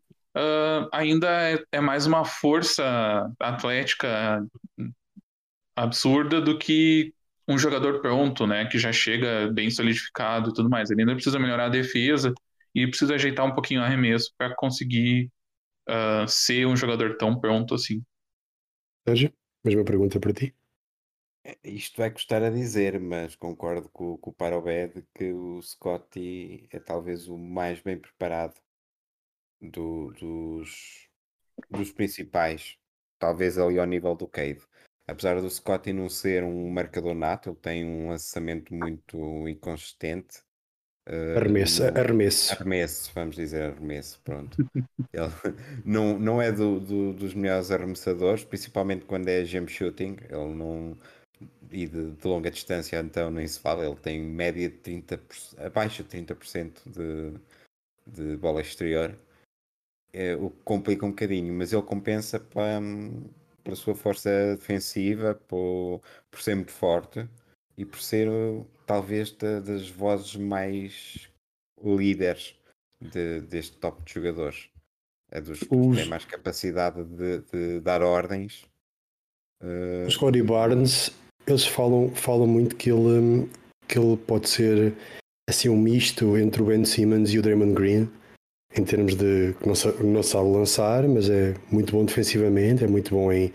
ainda 0.92 1.28
é, 1.52 1.64
é, 1.72 1.82
mais 1.82 2.06
uma 2.06 2.24
força 2.24 3.28
atlética 3.40 4.46
absurda 5.76 6.42
do 6.42 6.58
que 6.58 7.14
um 7.48 7.58
jogador 7.58 8.02
pronto, 8.02 8.48
né, 8.48 8.66
que 8.66 8.78
já 8.78 8.92
chega 8.92 9.52
bem 9.52 9.70
solidificado 9.70 10.50
e 10.50 10.54
tudo 10.54 10.70
mais. 10.70 10.90
Ele 10.90 11.02
ainda 11.02 11.14
precisa 11.14 11.40
melhorar 11.40 11.66
a 11.66 11.70
defesa 11.70 12.34
e 12.74 12.88
precisa 12.88 13.16
ajeitar 13.16 13.46
um 13.46 13.54
pouquinho 13.54 13.82
o 13.82 13.84
arremesso 13.84 14.34
para 14.38 14.56
conseguir 14.56 15.30
uh, 15.90 16.28
ser 16.28 16.66
um 16.66 16.76
jogador 16.76 17.18
tão 17.18 17.40
pronto 17.40 17.76
assim. 17.76 18.02
Sérgio, 19.08 19.34
mesma 19.64 19.84
pergunta 19.84 20.20
para 20.20 20.34
ti. 20.34 20.56
É, 21.46 21.58
isto 21.64 21.98
vai 21.98 22.10
custar 22.10 22.42
a 22.42 22.50
dizer, 22.50 23.00
mas 23.00 23.36
concordo 23.36 23.90
com, 23.90 24.18
com 24.18 24.30
o 24.30 24.34
Parobed 24.34 25.06
que 25.14 25.34
o 25.34 25.62
Scotty 25.62 26.68
é 26.72 26.80
talvez 26.80 27.28
o 27.28 27.38
mais 27.38 27.82
bem 27.82 28.00
preparado 28.00 28.56
do, 29.62 30.12
dos, 30.14 31.10
dos 31.70 31.92
principais, 31.92 32.78
talvez 33.20 33.58
ali 33.58 33.78
ao 33.78 33.86
nível 33.86 34.16
do 34.16 34.28
Cade. 34.28 34.62
Apesar 35.08 35.42
do 35.42 35.50
Scotty 35.50 35.92
não 35.92 36.08
ser 36.08 36.44
um 36.44 36.70
marcador 36.70 37.14
nato, 37.14 37.50
ele 37.50 37.58
tem 37.58 37.86
um 37.86 38.10
lançamento 38.10 38.74
muito 38.74 39.48
inconsistente. 39.48 40.40
Uh, 41.08 41.38
arremesso, 41.38 41.84
no... 41.84 42.00
arremesso. 42.00 42.54
Arremesso, 42.54 43.12
vamos 43.14 43.36
dizer 43.36 43.64
arremesso, 43.64 44.22
pronto. 44.24 44.58
ele 45.12 45.54
não, 45.84 46.18
não 46.18 46.42
é 46.42 46.50
do, 46.52 46.80
do, 46.80 47.14
dos 47.14 47.34
melhores 47.34 47.70
arremessadores, 47.70 48.46
principalmente 48.46 49.04
quando 49.04 49.28
é 49.28 49.44
gem 49.44 49.68
shooting. 49.68 50.18
Ele 50.30 50.56
não. 50.56 50.98
E 51.70 51.88
de, 51.88 52.12
de, 52.12 52.28
longa 52.28 52.50
distância, 52.50 52.98
então 53.00 53.30
nem 53.30 53.46
se 53.46 53.60
fala. 53.60 53.86
Ele 53.86 53.98
tem 53.98 54.22
média 54.22 54.70
de 54.70 54.78
30%, 54.78 55.20
abaixo 55.66 56.04
de 56.04 56.10
30% 56.10 56.72
de, 56.86 57.40
de 58.08 58.38
bola 58.38 58.62
exterior. 58.62 59.20
É, 60.14 60.36
o 60.36 60.50
que 60.52 60.62
complica 60.64 61.06
um 61.06 61.10
bocadinho, 61.10 61.54
mas 61.54 61.74
ele 61.74 61.82
compensa 61.82 62.40
para 62.40 62.80
pela 63.64 63.76
sua 63.76 63.96
força 63.96 64.56
defensiva, 64.56 65.36
por, 65.48 66.02
por 66.30 66.42
ser 66.42 66.56
muito 66.56 66.72
forte 66.72 67.28
e 67.78 67.86
por 67.86 68.00
ser 68.00 68.28
talvez 68.86 69.32
de, 69.32 69.62
das 69.62 69.90
vozes 69.90 70.36
mais 70.36 71.30
líderes 71.84 72.56
de, 73.00 73.42
deste 73.42 73.78
top 73.78 74.04
de 74.04 74.14
jogadores. 74.14 74.70
É 75.32 75.42
dos 75.42 75.60
que 75.60 75.76
Os... 75.76 75.98
têm 75.98 76.08
mais 76.08 76.26
capacidade 76.26 77.04
de, 77.04 77.40
de 77.52 77.80
dar 77.80 78.02
ordens. 78.02 78.66
Uh... 79.62 80.06
Os 80.08 80.16
Cody 80.16 80.44
Barnes, 80.44 81.12
eles 81.48 81.66
falam, 81.66 82.14
falam 82.14 82.46
muito 82.46 82.76
que 82.76 82.92
ele, 82.92 83.50
que 83.88 83.98
ele 83.98 84.18
pode 84.18 84.50
ser 84.50 84.94
assim 85.50 85.70
um 85.70 85.78
misto 85.78 86.38
entre 86.38 86.62
o 86.62 86.66
Ben 86.66 86.86
Simmons 86.86 87.32
e 87.32 87.40
o 87.40 87.42
Draymond 87.42 87.74
Green 87.74 88.10
em 88.76 88.84
termos 88.84 89.16
de 89.16 89.54
que 89.60 89.68
não 89.68 89.76
sabe, 89.76 90.04
não 90.04 90.24
sabe 90.24 90.50
lançar, 90.50 91.08
mas 91.08 91.30
é 91.30 91.54
muito 91.72 91.94
bom 91.94 92.06
defensivamente, 92.06 92.84
é 92.84 92.88
muito 92.88 93.12
bom 93.12 93.32
em, 93.32 93.54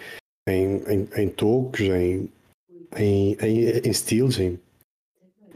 em, 0.49 0.77
em, 0.87 1.09
em 1.17 1.29
tocos, 1.29 1.81
em, 1.81 2.31
em, 2.97 3.37
em, 3.41 3.71
em 3.85 3.93
steals, 3.93 4.39
em, 4.39 4.59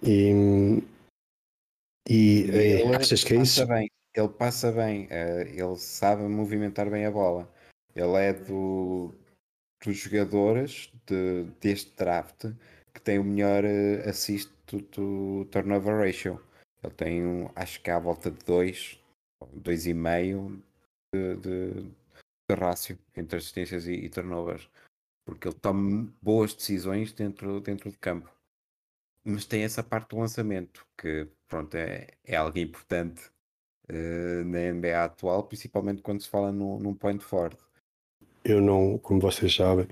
e, 0.05 0.83
e 2.09 2.51
ele 2.51 2.97
achas 2.97 3.23
que 3.23 3.35
é 3.35 3.43
isso? 3.43 3.67
Bem. 3.67 3.89
Ele 4.15 4.29
passa 4.29 4.71
bem, 4.71 5.07
uh, 5.07 5.49
ele 5.49 5.77
sabe 5.79 6.23
movimentar 6.25 6.91
bem 6.91 7.07
a 7.07 7.11
bola. 7.11 7.49
Ele 7.95 8.17
é 8.17 8.33
do, 8.33 9.15
dos 9.83 9.97
jogadores 9.97 10.91
de, 11.07 11.45
deste 11.61 11.97
draft 11.97 12.47
que 12.93 13.01
tem 13.01 13.19
o 13.19 13.25
melhor 13.25 13.65
uh, 13.65 14.09
assist 14.09 14.51
do 14.69 15.47
turnover 15.47 15.99
ratio. 15.99 16.41
Ele 16.83 16.93
tem, 16.95 17.25
um, 17.25 17.49
acho 17.55 17.81
que 17.81 17.91
é 17.91 17.95
à 17.95 17.99
volta 17.99 18.31
de 18.31 18.45
2, 18.45 18.99
2,5 19.49 20.63
de, 21.15 21.37
de, 21.37 21.83
de 22.51 22.55
rácio 22.57 22.99
entre 23.17 23.39
assistências 23.39 23.87
e, 23.87 23.93
e 23.93 24.09
turnovers. 24.09 24.69
Porque 25.25 25.49
ele 25.49 25.57
toma 25.61 26.13
boas 26.21 26.55
decisões 26.55 27.13
dentro, 27.13 27.61
dentro 27.61 27.91
de 27.91 27.99
campo. 27.99 28.29
Mas 29.25 29.47
tem 29.47 29.63
essa 29.63 29.83
parte 29.83 30.11
do 30.11 30.19
lançamento, 30.19 30.85
que 30.99 31.29
pronto, 31.47 31.77
é, 31.77 32.09
é 32.25 32.35
algo 32.35 32.59
importante 32.59 33.31
uh, 33.89 34.45
na 34.45 34.73
NBA 34.73 35.05
atual, 35.05 35.45
principalmente 35.45 36.03
quando 36.03 36.23
se 36.23 36.29
fala 36.29 36.51
no, 36.51 36.79
num 36.81 36.95
point 36.95 37.23
forward. 37.23 37.57
Eu 38.45 38.61
não, 38.61 38.99
como 38.99 39.21
vocês 39.21 39.55
sabem, 39.55 39.87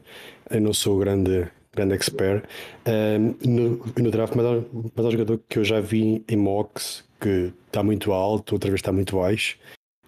eu 0.50 0.60
não 0.60 0.74
sou 0.74 0.98
grande, 0.98 1.48
grande 1.72 1.94
expert 1.94 2.44
um, 2.84 3.48
no, 3.48 3.76
no 3.76 4.10
draft, 4.10 4.34
mas 4.34 4.44
há, 4.44 4.50
mas 4.96 5.04
há 5.04 5.08
um 5.08 5.10
jogador 5.12 5.38
que 5.48 5.58
eu 5.60 5.64
já 5.64 5.80
vi 5.80 6.24
em 6.28 6.36
mocks 6.36 7.08
que 7.20 7.52
está 7.66 7.82
muito 7.82 8.12
alto, 8.12 8.52
outra 8.52 8.70
vez 8.70 8.80
está 8.80 8.92
muito 8.92 9.16
baixo, 9.16 9.58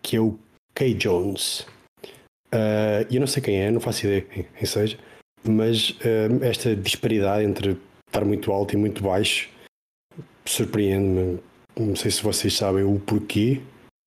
que 0.03 0.17
é 0.17 0.21
o 0.21 0.39
Kay 0.75 0.95
Jones. 0.95 1.67
Uh, 2.55 3.07
eu 3.11 3.21
não 3.21 3.27
sei 3.27 3.43
quem 3.43 3.61
é, 3.61 3.71
não 3.71 3.81
faço 3.81 4.07
ideia 4.07 4.23
quem, 4.23 4.67
seja, 4.67 4.99
mas 5.45 5.91
uh, 5.91 6.43
esta 6.43 6.77
disparidade 6.77 7.45
entre 7.45 7.79
estar 8.07 8.25
muito 8.25 8.53
alto 8.53 8.75
e 8.75 8.77
muito 8.77 9.03
baixo 9.03 9.49
surpreende-me. 10.45 11.41
Não 11.79 11.97
sei 11.97 12.11
se 12.11 12.23
vocês 12.23 12.55
sabem 12.55 12.85
o 12.85 12.99
porquê 13.01 13.61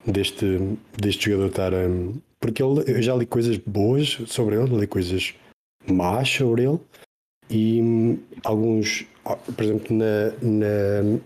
deste, 0.05 0.59
deste 0.97 1.25
jogador 1.25 1.47
estar. 1.47 1.73
Um, 1.73 2.19
porque 2.39 2.61
ele, 2.61 2.83
eu 2.87 3.01
já 3.01 3.15
li 3.15 3.25
coisas 3.25 3.57
boas 3.57 4.19
sobre 4.27 4.55
ele, 4.55 4.77
li 4.77 4.85
coisas 4.85 5.33
más 5.87 6.29
sobre 6.29 6.65
ele 6.65 6.79
e 7.49 7.81
um, 7.81 8.19
alguns, 8.43 9.05
ah, 9.25 9.35
por 9.35 9.63
exemplo, 9.63 9.95
na, 9.95 10.31
na, 10.41 11.19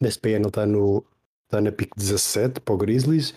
na 0.00 0.08
SPN 0.08 0.36
ele 0.36 0.46
está 0.46 0.66
no, 0.66 1.04
está 1.52 1.60
na 1.60 1.70
pick 1.70 1.94
17 1.94 2.60
para 2.60 2.74
o 2.74 2.78
Grizzlies. 2.78 3.34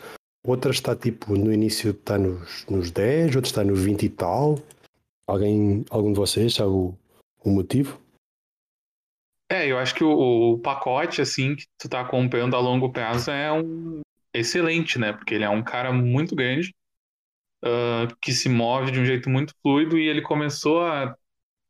outra 0.48 0.72
está 0.72 0.96
tipo 0.96 1.36
no 1.36 1.52
início 1.52 1.92
está 1.92 2.18
nos, 2.18 2.66
nos 2.68 2.90
10, 2.90 3.36
outra 3.36 3.50
está 3.50 3.64
no 3.64 3.76
20 3.76 4.04
e 4.04 4.10
tal. 4.10 4.56
Alguém, 5.28 5.84
algum 5.90 6.14
de 6.14 6.20
vocês 6.20 6.54
sabe 6.54 6.70
o, 6.70 6.96
o 7.44 7.50
motivo? 7.50 8.00
É, 9.52 9.68
eu 9.68 9.78
acho 9.78 9.94
que 9.94 10.04
o, 10.04 10.54
o, 10.54 10.60
pacote, 10.60 11.22
assim, 11.22 11.56
que 11.56 11.66
tu 11.78 11.90
tá 11.90 12.02
acompanhando 12.02 12.56
a 12.56 12.60
longo 12.60 12.92
prazo 12.92 13.32
é 13.32 13.52
um 13.52 14.02
excelente, 14.34 14.98
né? 14.98 15.12
Porque 15.12 15.36
ele 15.36 15.44
é 15.44 15.50
um 15.50 15.64
cara 15.64 15.92
muito 15.92 16.36
grande, 16.36 16.74
uh, 17.64 18.16
que 18.22 18.32
se 18.32 18.48
move 18.48 18.92
de 18.92 19.00
um 19.00 19.06
jeito 19.06 19.30
muito 19.30 19.54
fluido 19.62 19.98
e 19.98 20.08
ele 20.08 20.22
começou 20.22 20.82
a, 20.84 21.16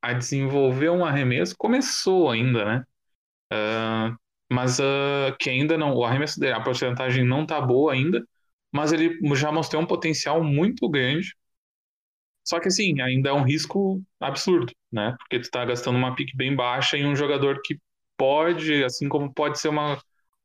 a 0.01 0.13
desenvolver 0.13 0.89
um 0.89 1.03
arremesso, 1.03 1.55
começou 1.57 2.29
ainda, 2.29 2.65
né? 2.65 2.85
Uh, 3.51 4.15
mas 4.51 4.79
uh, 4.79 5.35
que 5.39 5.49
ainda 5.49 5.77
não, 5.77 5.93
o 5.95 6.03
arremesso 6.05 6.39
dele, 6.39 6.53
a 6.53 6.61
porcentagem 6.61 7.25
não 7.25 7.45
tá 7.45 7.59
boa 7.61 7.93
ainda, 7.93 8.23
mas 8.71 8.91
ele 8.93 9.19
já 9.35 9.51
mostrou 9.51 9.81
um 9.81 9.85
potencial 9.87 10.43
muito 10.43 10.89
grande. 10.89 11.35
Só 12.43 12.59
que 12.59 12.67
assim, 12.67 13.01
ainda 13.01 13.29
é 13.29 13.33
um 13.33 13.43
risco 13.43 14.01
absurdo, 14.19 14.71
né? 14.91 15.15
Porque 15.19 15.39
tu 15.39 15.49
tá 15.49 15.65
gastando 15.65 15.97
uma 15.97 16.15
pique 16.15 16.35
bem 16.35 16.55
baixa 16.55 16.97
em 16.97 17.05
um 17.05 17.15
jogador 17.15 17.61
que 17.63 17.79
pode, 18.17 18.83
assim 18.83 19.09
como 19.09 19.33
pode 19.33 19.59
ser 19.59 19.69
uma 19.69 19.99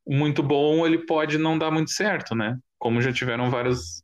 muito 0.07 0.41
bom, 0.43 0.85
ele 0.85 1.05
pode 1.05 1.37
não 1.37 1.57
dar 1.57 1.69
muito 1.71 1.91
certo, 1.91 2.33
né? 2.35 2.57
Como 2.79 3.01
já 3.01 3.13
tiveram 3.13 3.51
várias 3.51 4.03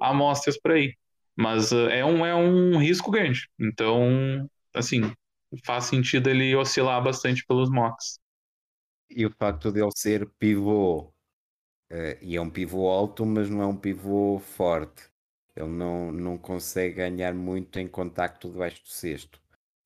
amostras 0.00 0.58
por 0.60 0.72
aí. 0.72 0.94
Mas 1.36 1.72
uh, 1.72 1.88
é, 1.90 2.04
um, 2.04 2.26
é 2.26 2.34
um 2.34 2.78
risco 2.78 3.10
grande. 3.10 3.48
Então, 3.60 4.48
assim, 4.74 5.12
faz 5.66 5.86
sentido 5.86 6.30
ele 6.30 6.54
oscilar 6.56 7.02
bastante 7.02 7.44
pelos 7.46 7.70
mocks. 7.70 8.20
E 9.14 9.26
o 9.26 9.30
facto 9.30 9.70
de 9.70 9.80
ele 9.80 9.90
ser 9.94 10.26
pivô, 10.38 11.00
uh, 11.90 12.18
e 12.20 12.36
é 12.36 12.40
um 12.40 12.48
pivô 12.48 12.88
alto, 12.88 13.26
mas 13.26 13.50
não 13.50 13.62
é 13.62 13.66
um 13.66 13.76
pivô 13.76 14.38
forte. 14.38 15.10
Ele 15.54 15.68
não, 15.68 16.10
não 16.10 16.38
consegue 16.38 16.94
ganhar 16.94 17.34
muito 17.34 17.78
em 17.78 17.86
contacto 17.86 18.50
debaixo 18.50 18.82
do 18.82 18.88
cesto. 18.88 19.40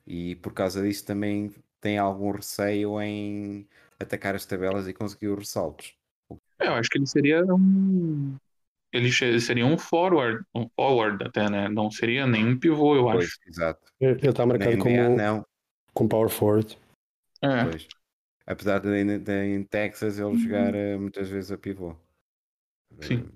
E 0.07 0.37
por 0.37 0.53
causa 0.53 0.83
disso 0.83 1.05
também 1.05 1.53
tem 1.81 1.99
algum 1.99 2.31
receio 2.31 3.01
em 3.01 3.67
atacar 3.99 4.37
as 4.37 4.47
tabelas 4.47 4.87
e 4.87 4.95
conseguir 4.95 5.29
os 5.29 5.39
ressaltos. 5.39 5.95
É, 6.61 6.69
eu 6.69 6.75
acho 6.75 6.89
que 6.89 6.99
ele 6.99 7.07
seria 7.07 7.45
um. 7.45 8.37
Ele 8.93 9.11
seria 9.41 9.67
um 9.67 9.77
forward, 9.77 10.45
um 10.55 10.69
forward 10.77 11.23
até, 11.25 11.51
né? 11.51 11.69
Não 11.69 11.91
seria 11.91 12.27
nem 12.27 12.47
um 12.47 12.59
pivô, 12.59 12.95
eu 12.95 13.03
pois, 13.03 13.25
acho. 13.25 13.39
Exato. 13.47 13.93
Ele 14.01 14.29
está 14.29 14.47
marcado 14.47 14.79
como, 14.79 15.17
não. 15.17 15.45
como 15.93 16.09
power 16.09 16.31
forward. 16.31 16.79
É. 17.43 17.65
Pois 17.65 17.89
apesar 18.47 18.79
de, 18.79 19.19
de 19.19 19.45
em 19.45 19.63
Texas 19.65 20.19
ele 20.19 20.37
jogar 20.39 20.75
uhum. 20.75 21.01
muitas 21.01 21.29
vezes 21.29 21.51
a 21.51 21.59
pivô. 21.59 21.95
Sim. 23.01 23.29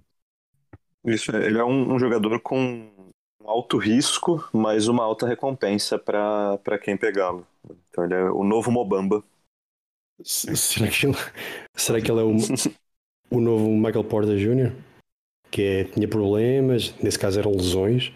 Isso, 1.05 1.35
ele 1.35 1.59
é 1.59 1.64
um, 1.64 1.94
um, 1.94 1.99
jogador 1.99 2.38
com 2.40 2.57
um 3.42 3.49
alto 3.49 3.79
risco, 3.79 4.49
mas 4.53 4.87
uma 4.87 5.03
alta 5.03 5.27
recompensa 5.27 5.99
para 5.99 6.79
quem 6.83 6.96
pegá-lo. 6.96 7.46
Então 7.88 8.05
ele 8.05 8.14
é 8.14 8.25
o 8.31 8.44
novo 8.44 8.70
Mobamba. 8.70 9.25
Será 10.23 10.90
que 10.90 11.07
ele, 11.07 11.16
será 11.75 12.01
que 12.01 12.11
ele 12.11 12.20
é 12.20 12.23
o, 12.23 12.37
o 13.31 13.40
novo 13.40 13.68
Michael 13.70 14.05
Porter 14.05 14.37
Jr.? 14.37 14.73
Que 15.51 15.62
é, 15.62 15.85
tinha 15.85 16.07
problemas, 16.07 16.94
nesse 17.03 17.18
caso 17.18 17.40
eram 17.40 17.53
lesões, 17.53 18.12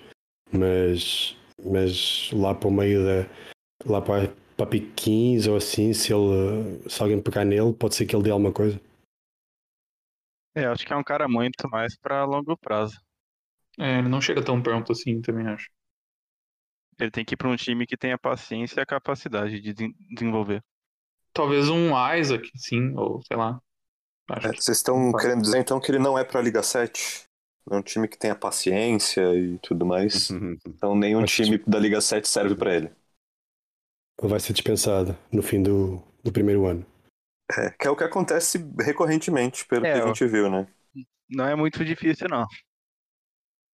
mas, 0.52 1.37
mas 1.64 2.30
lá 2.33 2.54
para 2.54 2.68
o 2.68 2.72
meio 2.72 3.02
da. 3.02 3.26
lá 3.85 4.00
para 4.00 4.30
para 4.56 4.66
pique 4.66 4.92
15 4.94 5.50
ou 5.50 5.56
assim, 5.56 5.92
se, 5.92 6.12
ele, 6.12 6.88
se 6.88 7.02
alguém 7.02 7.20
pegar 7.20 7.44
nele, 7.44 7.72
pode 7.72 7.94
ser 7.94 8.06
que 8.06 8.14
ele 8.14 8.22
dê 8.22 8.30
alguma 8.30 8.52
coisa. 8.52 8.80
É, 10.54 10.66
acho 10.66 10.86
que 10.86 10.92
é 10.92 10.96
um 10.96 11.02
cara 11.02 11.26
muito 11.28 11.68
mais 11.68 11.96
para 11.96 12.24
longo 12.24 12.56
prazo. 12.56 12.96
É, 13.78 13.98
ele 13.98 14.08
não 14.08 14.20
chega 14.20 14.44
tão 14.44 14.62
pronto 14.62 14.92
assim, 14.92 15.20
também 15.20 15.46
acho. 15.48 15.68
Ele 16.98 17.10
tem 17.10 17.24
que 17.24 17.34
ir 17.34 17.36
para 17.36 17.48
um 17.48 17.56
time 17.56 17.86
que 17.86 17.96
tenha 17.96 18.16
paciência 18.16 18.78
e 18.78 18.82
a 18.82 18.86
capacidade 18.86 19.60
de 19.60 19.92
desenvolver. 20.14 20.62
Talvez 21.32 21.68
um 21.68 21.90
Isaac, 22.14 22.48
sim, 22.54 22.94
ou 22.96 23.20
sei 23.26 23.36
lá. 23.36 23.60
É, 24.30 24.52
vocês 24.52 24.76
estão 24.76 25.12
querendo 25.12 25.42
dizer 25.42 25.58
então 25.58 25.80
que 25.80 25.90
ele 25.90 25.98
não 25.98 26.16
é 26.16 26.22
para 26.22 26.38
a 26.38 26.42
Liga 26.42 26.62
7? 26.62 27.24
É 27.68 27.76
um 27.76 27.82
time 27.82 28.06
que 28.06 28.16
tenha 28.16 28.36
paciência 28.36 29.34
e 29.34 29.58
tudo 29.58 29.84
mais. 29.84 30.30
então 30.64 30.94
nenhum 30.94 31.24
time 31.24 31.58
da 31.66 31.80
Liga 31.80 32.00
7 32.00 32.28
serve 32.28 32.54
para 32.54 32.76
ele 32.76 32.90
ele 34.20 34.31
vai 34.31 34.40
ser 34.40 34.53
dispensado 34.53 35.16
no 35.33 35.42
fim 35.42 35.62
do, 35.62 36.03
do 36.22 36.33
primeiro 36.33 36.66
ano. 36.66 36.87
É, 37.50 37.70
que 37.70 37.87
é 37.87 37.90
o 37.90 37.96
que 37.96 38.05
acontece 38.05 38.59
recorrentemente, 38.81 39.66
pelo 39.66 39.85
é, 39.85 39.92
que 39.92 40.00
a 40.00 40.07
gente 40.07 40.27
viu, 40.27 40.50
né? 40.50 40.66
Não 41.29 41.46
é 41.46 41.55
muito 41.55 41.85
difícil, 41.85 42.29
não. 42.29 42.46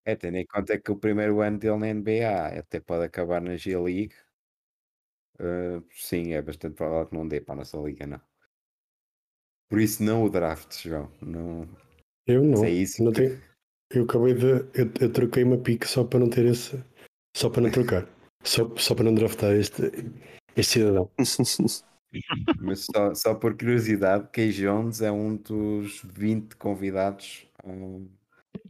É, 0.04 0.16
tendo 0.16 0.38
em 0.38 0.46
conta 0.46 0.78
que 0.78 0.90
o 0.90 0.96
primeiro 0.96 1.40
ano 1.40 1.58
dele 1.58 1.76
na 1.76 1.94
NBA 1.94 2.58
até 2.58 2.80
pode 2.80 3.04
acabar 3.04 3.40
na 3.40 3.56
G-League. 3.56 4.14
Uh, 5.38 5.84
sim, 5.92 6.32
é 6.32 6.42
bastante 6.42 6.74
provável 6.74 7.06
que 7.06 7.16
não 7.16 7.28
dê 7.28 7.40
para 7.40 7.54
a 7.54 7.58
nossa 7.58 7.76
liga, 7.78 8.06
não. 8.06 8.20
Por 9.68 9.80
isso, 9.80 10.02
não 10.02 10.24
o 10.24 10.30
draft, 10.30 10.82
João. 10.82 11.10
Não... 11.20 11.68
Eu 12.26 12.42
não. 12.42 12.64
É 12.64 12.70
isso 12.70 13.02
não 13.04 13.12
que... 13.12 13.28
tenho... 13.28 13.50
Eu 13.92 14.04
acabei 14.04 14.34
de. 14.34 14.46
Eu, 14.46 14.92
eu 15.00 15.12
troquei 15.12 15.42
uma 15.42 15.58
pique 15.58 15.86
só 15.86 16.04
para 16.04 16.20
não 16.20 16.30
ter 16.30 16.44
esse. 16.46 16.82
Só 17.36 17.50
para 17.50 17.62
não 17.62 17.70
trocar. 17.70 18.06
Só, 18.42 18.74
só 18.76 18.94
para 18.94 19.04
não 19.04 19.14
draftar 19.14 19.52
este, 19.52 19.82
este 20.56 20.72
cidadão. 20.72 21.10
Mas 22.60 22.86
só, 22.86 23.14
só 23.14 23.34
por 23.34 23.56
curiosidade, 23.56 24.28
Kay 24.32 24.50
Jones 24.50 25.00
é 25.00 25.12
um 25.12 25.36
dos 25.36 26.00
20 26.02 26.56
convidados 26.56 27.46
um, 27.64 28.10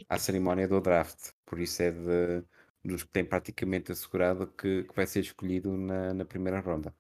à 0.09 0.19
cerimónia 0.19 0.69
do 0.69 0.81
draft. 0.81 1.33
Por 1.47 1.59
isso 1.59 1.83
é 1.83 1.91
de, 1.91 2.45
dos 2.85 3.03
que 3.05 3.11
tem 3.11 3.25
praticamente 3.25 3.93
assegurado 3.93 4.47
que, 4.47 4.85
que 4.85 4.95
vai 4.95 5.07
ser 5.07 5.21
escolhido 5.21 5.77
na, 5.77 6.13
na 6.13 6.25
primeira 6.25 6.61
ronda. 6.61 6.95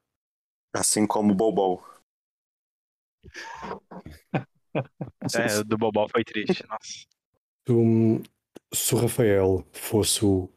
Assim 0.72 1.06
como 1.06 1.32
o 1.32 1.36
Bobol. 1.36 1.84
é, 5.34 5.64
do 5.64 5.76
Bobol 5.76 6.08
foi 6.08 6.24
triste, 6.24 6.64
nossa. 6.66 7.06
Se, 7.66 8.22
se 8.72 8.94
o 8.94 8.98
Rafael 8.98 9.66
fosse 9.72 10.24
o 10.24 10.48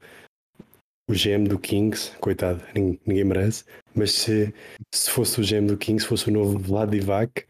o 1.07 1.13
GM 1.13 1.47
do 1.47 1.59
Kings, 1.59 2.15
coitado, 2.17 2.63
ninguém 2.73 3.23
merece, 3.23 3.65
mas 3.93 4.11
se, 4.11 4.53
se 4.93 5.09
fosse 5.09 5.41
o 5.41 5.43
GM 5.43 5.67
do 5.67 5.77
Kings, 5.77 6.05
fosse 6.05 6.29
o 6.29 6.31
novo 6.33 6.57
Vladivac, 6.57 7.45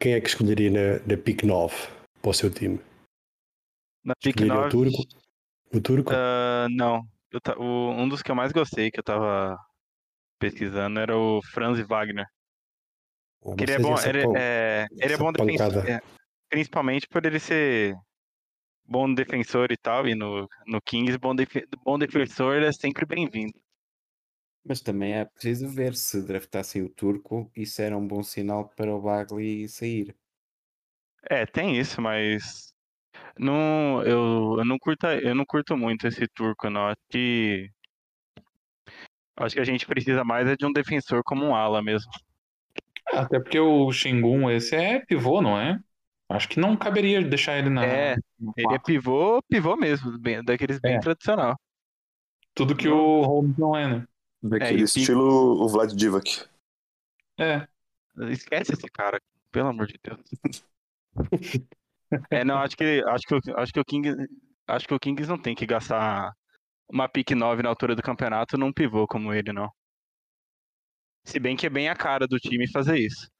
quem 0.00 0.14
é 0.14 0.20
que 0.20 0.28
escolheria 0.28 0.70
na, 0.70 1.04
na 1.06 1.22
pick 1.22 1.42
9 1.42 1.74
para 2.22 2.30
o 2.30 2.34
seu 2.34 2.50
time? 2.50 2.80
Na 4.04 4.14
pick 4.22 4.40
9? 4.40 4.66
O 4.66 4.70
turco? 4.70 5.02
O 5.74 5.80
turco? 5.80 6.12
Uh, 6.12 6.68
não. 6.70 7.02
o, 7.58 7.90
um 7.90 8.08
dos 8.08 8.22
que 8.22 8.30
eu 8.30 8.36
mais 8.36 8.52
gostei, 8.52 8.90
que 8.90 8.98
eu 8.98 9.04
tava 9.04 9.58
pesquisando, 10.38 10.98
era 11.00 11.16
o 11.16 11.42
Franz 11.42 11.78
Wagner. 11.86 12.26
Oh, 13.42 13.54
ele 13.58 13.72
é 13.72 13.78
bom, 13.78 13.94
ele, 14.00 14.22
é, 14.36 14.86
ele 14.98 15.14
é 15.14 15.16
bom 15.16 15.32
defensor, 15.32 15.88
é, 15.88 16.00
principalmente 16.48 17.06
por 17.06 17.24
ele 17.24 17.38
ser 17.38 17.94
bom 18.88 19.12
defensor 19.12 19.70
e 19.70 19.76
tal, 19.76 20.08
e 20.08 20.14
no, 20.14 20.48
no 20.66 20.80
Kings, 20.80 21.18
bom, 21.18 21.34
def 21.34 21.54
bom 21.84 21.98
defensor 21.98 22.62
é 22.62 22.72
sempre 22.72 23.04
bem-vindo. 23.04 23.52
Mas 24.64 24.80
também 24.80 25.12
é 25.14 25.24
preciso 25.24 25.68
ver 25.68 25.94
se 25.94 26.26
draftassem 26.26 26.82
o 26.82 26.88
turco, 26.88 27.50
isso 27.54 27.80
era 27.82 27.96
um 27.96 28.06
bom 28.06 28.22
sinal 28.22 28.68
para 28.68 28.94
o 28.94 29.00
Bagley 29.00 29.68
sair. 29.68 30.16
É, 31.30 31.44
tem 31.44 31.78
isso, 31.78 32.00
mas 32.00 32.72
não, 33.38 34.02
eu, 34.02 34.56
eu, 34.58 34.64
não 34.64 34.78
curto, 34.78 35.06
eu 35.06 35.34
não 35.34 35.44
curto 35.44 35.76
muito 35.76 36.06
esse 36.06 36.26
turco, 36.28 36.70
não. 36.70 36.86
Acho 36.86 37.00
que, 37.10 37.70
acho 39.36 39.54
que 39.54 39.60
a 39.60 39.64
gente 39.64 39.86
precisa 39.86 40.24
mais 40.24 40.48
é 40.48 40.56
de 40.56 40.64
um 40.64 40.72
defensor 40.72 41.22
como 41.22 41.44
um 41.44 41.54
ala 41.54 41.82
mesmo. 41.82 42.10
Até 43.12 43.40
porque 43.40 43.58
o 43.58 43.90
Shingun, 43.90 44.50
esse 44.50 44.74
é 44.76 45.00
pivô, 45.00 45.40
não 45.40 45.58
é? 45.58 45.78
Acho 46.28 46.48
que 46.48 46.60
não 46.60 46.76
caberia 46.76 47.22
deixar 47.22 47.58
ele 47.58 47.70
na. 47.70 47.84
É, 47.84 48.16
ele 48.56 48.74
é 48.74 48.78
pivô, 48.78 49.42
pivô 49.48 49.76
mesmo, 49.76 50.18
bem, 50.18 50.44
daqueles 50.44 50.78
bem 50.78 50.96
é. 50.96 51.00
tradicional. 51.00 51.58
Tudo 52.54 52.76
que 52.76 52.88
o 52.88 53.22
Holmes 53.22 53.56
não 53.56 53.74
é, 53.74 53.88
né? 53.88 54.08
Daquele 54.42 54.82
é, 54.82 54.84
estilo 54.84 55.62
o 55.62 55.68
Vlad 55.68 55.92
Divac. 55.92 56.44
É. 57.38 57.66
Esquece 58.30 58.72
esse 58.72 58.88
cara, 58.88 59.20
pelo 59.50 59.68
amor 59.68 59.86
de 59.86 59.98
Deus. 60.02 60.20
é, 62.30 62.44
não, 62.44 62.58
acho 62.58 62.76
que 62.76 63.02
acho 63.06 63.26
que 63.26 63.52
acho 63.52 63.72
que 63.72 63.80
o 63.80 63.84
King 63.84 64.14
acho 64.66 64.86
que 64.86 64.94
o 64.94 65.00
Kings 65.00 65.28
não 65.28 65.38
tem 65.40 65.54
que 65.54 65.64
gastar 65.64 66.32
uma 66.90 67.08
pick 67.08 67.30
9 67.30 67.62
na 67.62 67.70
altura 67.70 67.96
do 67.96 68.02
campeonato 68.02 68.58
num 68.58 68.72
pivô 68.72 69.06
como 69.06 69.32
ele, 69.32 69.52
não. 69.52 69.70
Se 71.24 71.38
bem 71.38 71.56
que 71.56 71.66
é 71.66 71.70
bem 71.70 71.88
a 71.88 71.96
cara 71.96 72.26
do 72.26 72.38
time 72.38 72.70
fazer 72.70 72.98
isso. 72.98 73.30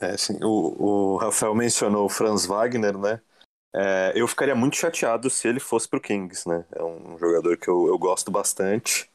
É, 0.00 0.16
sim. 0.16 0.38
O, 0.42 1.14
o 1.14 1.16
Rafael 1.18 1.54
mencionou 1.54 2.06
o 2.06 2.08
Franz 2.08 2.46
Wagner, 2.46 2.96
né? 2.96 3.20
É, 3.74 4.12
eu 4.16 4.26
ficaria 4.26 4.54
muito 4.54 4.76
chateado 4.76 5.30
se 5.30 5.46
ele 5.46 5.60
fosse 5.60 5.88
pro 5.88 6.00
Kings, 6.00 6.48
né? 6.48 6.64
É 6.72 6.82
um 6.82 7.18
jogador 7.18 7.56
que 7.56 7.68
eu, 7.68 7.86
eu 7.86 7.98
gosto 7.98 8.30
bastante 8.30 9.08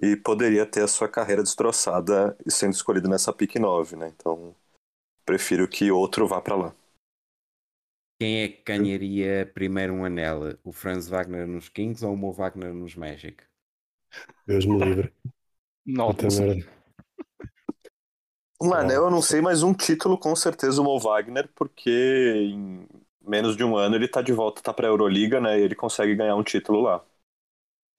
e 0.00 0.16
poderia 0.16 0.64
ter 0.64 0.82
a 0.82 0.88
sua 0.88 1.08
carreira 1.08 1.42
destroçada 1.42 2.36
sendo 2.46 2.74
escolhido 2.74 3.08
nessa 3.08 3.32
pick 3.32 3.56
9, 3.56 3.96
né? 3.96 4.12
Então, 4.14 4.54
prefiro 5.24 5.66
que 5.66 5.90
outro 5.90 6.28
vá 6.28 6.40
para 6.40 6.54
lá. 6.54 6.74
Quem 8.20 8.42
é 8.42 8.48
que 8.48 8.62
ganharia 8.64 9.50
primeiro 9.54 9.94
um 9.94 10.04
anel? 10.04 10.58
O 10.64 10.72
Franz 10.72 11.08
Wagner 11.08 11.46
nos 11.46 11.68
Kings 11.68 12.04
ou 12.04 12.14
o 12.14 12.16
Mo 12.16 12.32
Wagner 12.32 12.72
nos 12.74 12.94
Magic? 12.94 13.44
Deus 14.46 14.66
me 14.66 14.78
livre. 14.78 15.12
Nossa. 15.86 16.42
Um 16.42 16.77
anel 18.74 19.04
eu 19.04 19.10
não 19.10 19.22
sei, 19.22 19.40
mas 19.40 19.62
um 19.62 19.72
título 19.74 20.18
com 20.18 20.34
certeza 20.34 20.80
o 20.80 20.84
Mo 20.84 20.98
Wagner, 20.98 21.48
porque 21.54 21.90
em 21.90 22.86
menos 23.26 23.56
de 23.56 23.64
um 23.64 23.76
ano 23.76 23.94
ele 23.96 24.08
tá 24.08 24.22
de 24.22 24.32
volta, 24.32 24.62
tá 24.62 24.72
pra 24.72 24.88
Euroliga, 24.88 25.40
né? 25.40 25.58
E 25.58 25.62
ele 25.62 25.74
consegue 25.74 26.14
ganhar 26.14 26.36
um 26.36 26.42
título 26.42 26.80
lá. 26.82 27.04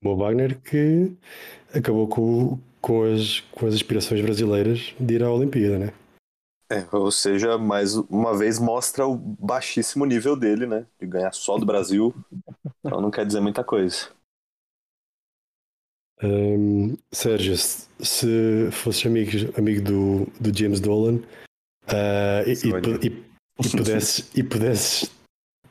Mo 0.04 0.15
Wagner 0.17 0.60
que 0.62 1.15
acabou 1.74 2.08
com, 2.08 2.60
com, 2.82 3.04
as, 3.04 3.41
com 3.52 3.67
as 3.67 3.76
aspirações 3.76 4.22
brasileiras 4.22 4.93
de 5.00 5.15
ir 5.15 5.24
à 5.24 5.32
Olimpíada, 5.32 5.80
né? 5.80 5.93
É, 6.72 6.88
ou 6.95 7.12
seja, 7.12 7.58
mais 7.58 7.95
uma 7.95 8.38
vez 8.38 8.60
mostra 8.60 9.08
o 9.08 9.15
baixíssimo 9.17 10.06
nível 10.06 10.36
dele, 10.36 10.67
né? 10.67 10.86
De 11.00 11.08
ganhar 11.08 11.34
só 11.34 11.58
do 11.58 11.65
Brasil. 11.65 12.13
Então 12.86 13.02
não 13.02 13.12
quer 13.12 13.26
dizer 13.26 13.41
muita 13.41 13.63
coisa. 13.63 14.10
Um, 16.22 16.98
Sérgio, 17.14 17.56
se 17.58 18.70
fosses 18.72 19.06
amigo, 19.06 19.32
amigo 19.58 19.82
do, 19.82 20.26
do 20.42 20.58
James 20.58 20.82
Dolan 20.82 21.16
uh, 21.88 22.44
e, 22.46 22.52
e, 22.52 23.08
e, 23.08 23.26
e, 23.66 23.70
pudesses, 23.70 24.30
e 24.36 24.44
pudesses, 24.44 25.12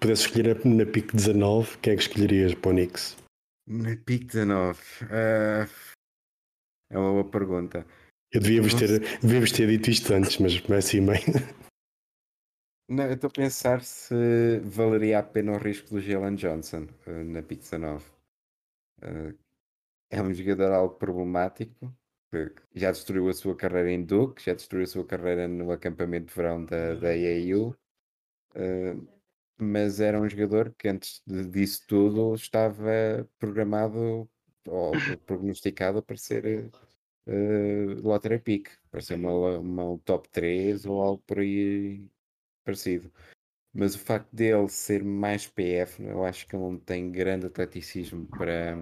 pudesses 0.01 0.25
escolher 0.25 0.65
na 0.65 0.87
pick 0.87 1.15
19, 1.15 1.77
quem 1.79 1.93
é 1.93 1.97
que 1.97 2.03
escolherias 2.03 2.55
para 2.55 2.71
o 2.71 2.73
Knicks? 2.73 3.17
Na 3.69 3.95
pick 3.97 4.25
19 4.25 4.81
uh, 5.05 5.69
é 6.91 6.99
uma 6.99 7.13
boa 7.13 7.31
pergunta. 7.31 7.87
Eu 8.33 8.41
devia-vos 8.41 8.73
ter, 8.73 9.01
devia 9.21 9.41
ter 9.53 9.69
dito 9.69 9.91
isto 9.91 10.15
antes, 10.15 10.39
mas 10.39 10.63
é 10.71 10.77
assim 10.77 11.05
bem. 11.05 11.21
Não, 12.91 13.05
eu 13.05 13.13
estou 13.13 13.29
a 13.29 13.33
pensar 13.33 13.83
se 13.83 14.61
valeria 14.65 15.19
a 15.19 15.23
pena 15.23 15.53
o 15.53 15.59
risco 15.59 15.91
do 15.91 16.01
Jalen 16.01 16.37
Johnson 16.37 16.89
uh, 17.07 17.25
na 17.25 17.43
pick 17.43 17.61
19. 17.61 18.03
Uh, 19.03 19.48
é 20.11 20.23
um 20.23 20.33
jogador 20.33 20.73
algo 20.73 20.95
problemático, 20.95 21.95
já 22.75 22.91
destruiu 22.91 23.29
a 23.29 23.35
sua 23.35 23.57
carreira 23.57 23.91
em 23.91 24.05
Duke, 24.05 24.43
já 24.43 24.55
destruiu 24.55 24.85
a 24.85 24.87
sua 24.87 25.05
carreira 25.05 25.49
no 25.49 25.71
acampamento 25.71 26.27
de 26.27 26.35
verão 26.35 26.65
da, 26.65 26.95
da 26.95 27.09
AAU, 27.09 27.75
uh, 28.55 29.09
mas 29.59 30.01
era 30.01 30.21
um 30.21 30.29
jogador 30.29 30.75
que 30.79 30.89
antes 30.89 31.23
disso 31.27 31.85
tudo 31.87 32.35
estava 32.35 33.29
programado 33.39 34.29
ou 34.67 34.93
prognosticado 35.27 36.03
para 36.03 36.17
ser 36.17 36.71
uh, 37.27 38.01
lottery 38.03 38.39
pick, 38.39 38.71
para 38.91 39.01
ser 39.01 39.15
uma, 39.15 39.59
uma 39.59 39.99
top 40.05 40.29
3 40.31 40.87
ou 40.87 41.01
algo 41.03 41.23
por 41.27 41.39
aí 41.41 42.07
parecido. 42.65 43.13
Mas 43.73 43.95
o 43.95 43.99
facto 43.99 44.35
dele 44.35 44.69
ser 44.69 45.05
mais 45.05 45.47
PF, 45.47 46.03
eu 46.03 46.25
acho 46.25 46.47
que 46.47 46.57
ele 46.57 46.63
não 46.63 46.79
tem 46.79 47.11
grande 47.11 47.47
atleticismo 47.47 48.27
para, 48.27 48.77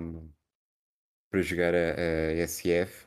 para 1.30 1.42
jogar 1.42 1.74
a, 1.74 1.94
a 1.94 2.46
SF, 2.46 3.06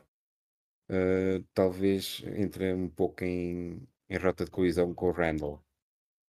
uh, 0.89 0.93
eh, 0.93 1.43
talvez 1.53 2.21
entre 2.35 2.73
um 2.73 2.89
pouco 2.89 3.23
em, 3.23 3.81
em 4.09 4.17
rota 4.17 4.45
de 4.45 4.51
colisão 4.51 4.93
com 4.93 5.07
o 5.07 5.11
Randall. 5.11 5.63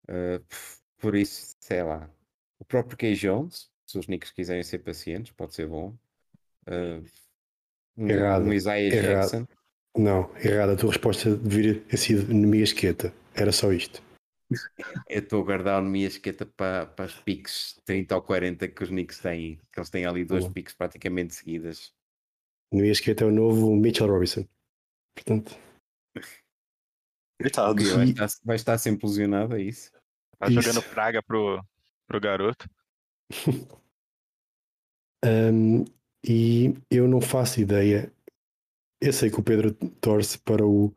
Uh, 0.09 0.43
por 0.97 1.15
isso, 1.15 1.55
sei 1.59 1.83
lá. 1.83 2.09
O 2.59 2.65
próprio 2.65 2.97
Kay 2.97 3.13
Jones, 3.15 3.69
se 3.85 3.97
os 3.97 4.05
Knicks 4.05 4.31
quiserem 4.31 4.63
ser 4.63 4.79
pacientes, 4.79 5.31
pode 5.31 5.53
ser 5.53 5.67
bom. 5.67 5.95
Uh, 6.67 7.03
um, 7.97 8.09
errado. 8.09 8.43
Um 8.43 8.53
Isaiah 8.53 8.95
errado. 8.95 9.31
Jackson. 9.31 9.47
Não, 9.97 10.35
errado. 10.37 10.71
A 10.71 10.75
tua 10.75 10.89
resposta 10.89 11.35
deveria 11.35 11.79
ter 11.81 11.97
sido 11.97 12.33
minha 12.33 12.63
esqueta. 12.63 13.13
Era 13.33 13.51
só 13.51 13.71
isto. 13.71 14.01
Eu 15.07 15.19
estou 15.19 15.41
a 15.41 15.45
guardar 15.45 15.79
a 15.79 15.81
minha 15.81 16.07
esqueta 16.07 16.45
para, 16.45 16.87
para 16.87 17.05
os 17.05 17.15
piques 17.15 17.79
30 17.85 18.15
ou 18.15 18.21
40 18.21 18.67
que 18.67 18.83
os 18.83 18.89
Knicks 18.89 19.19
têm. 19.19 19.59
Que 19.71 19.79
eles 19.79 19.89
têm 19.89 20.05
ali 20.05 20.25
duas 20.25 20.45
Bom. 20.45 20.53
piques 20.53 20.73
praticamente 20.73 21.35
seguidas. 21.35 21.93
No 22.71 22.83
esqueta 22.83 23.23
é 23.23 23.27
o 23.27 23.31
novo 23.31 23.75
Mitchell 23.75 24.07
Robinson. 24.07 24.47
Portanto. 25.15 25.57
Coitado. 27.41 27.83
Vai, 27.95 28.09
estar, 28.09 28.27
vai 28.43 28.55
estar 28.55 28.77
sempre 28.77 29.07
lesionado, 29.07 29.55
é 29.55 29.61
isso? 29.61 29.91
Tá 30.37 30.47
isso. 30.47 30.61
jogando 30.61 30.83
praga 30.89 31.21
pro, 31.23 31.63
pro 32.07 32.19
garoto. 32.19 32.69
um, 35.25 35.85
e 36.27 36.73
eu 36.89 37.07
não 37.07 37.21
faço 37.21 37.61
ideia. 37.61 38.11
Eu 39.01 39.13
sei 39.13 39.29
que 39.29 39.39
o 39.39 39.43
Pedro 39.43 39.73
torce 39.73 40.37
para 40.37 40.65
o 40.65 40.93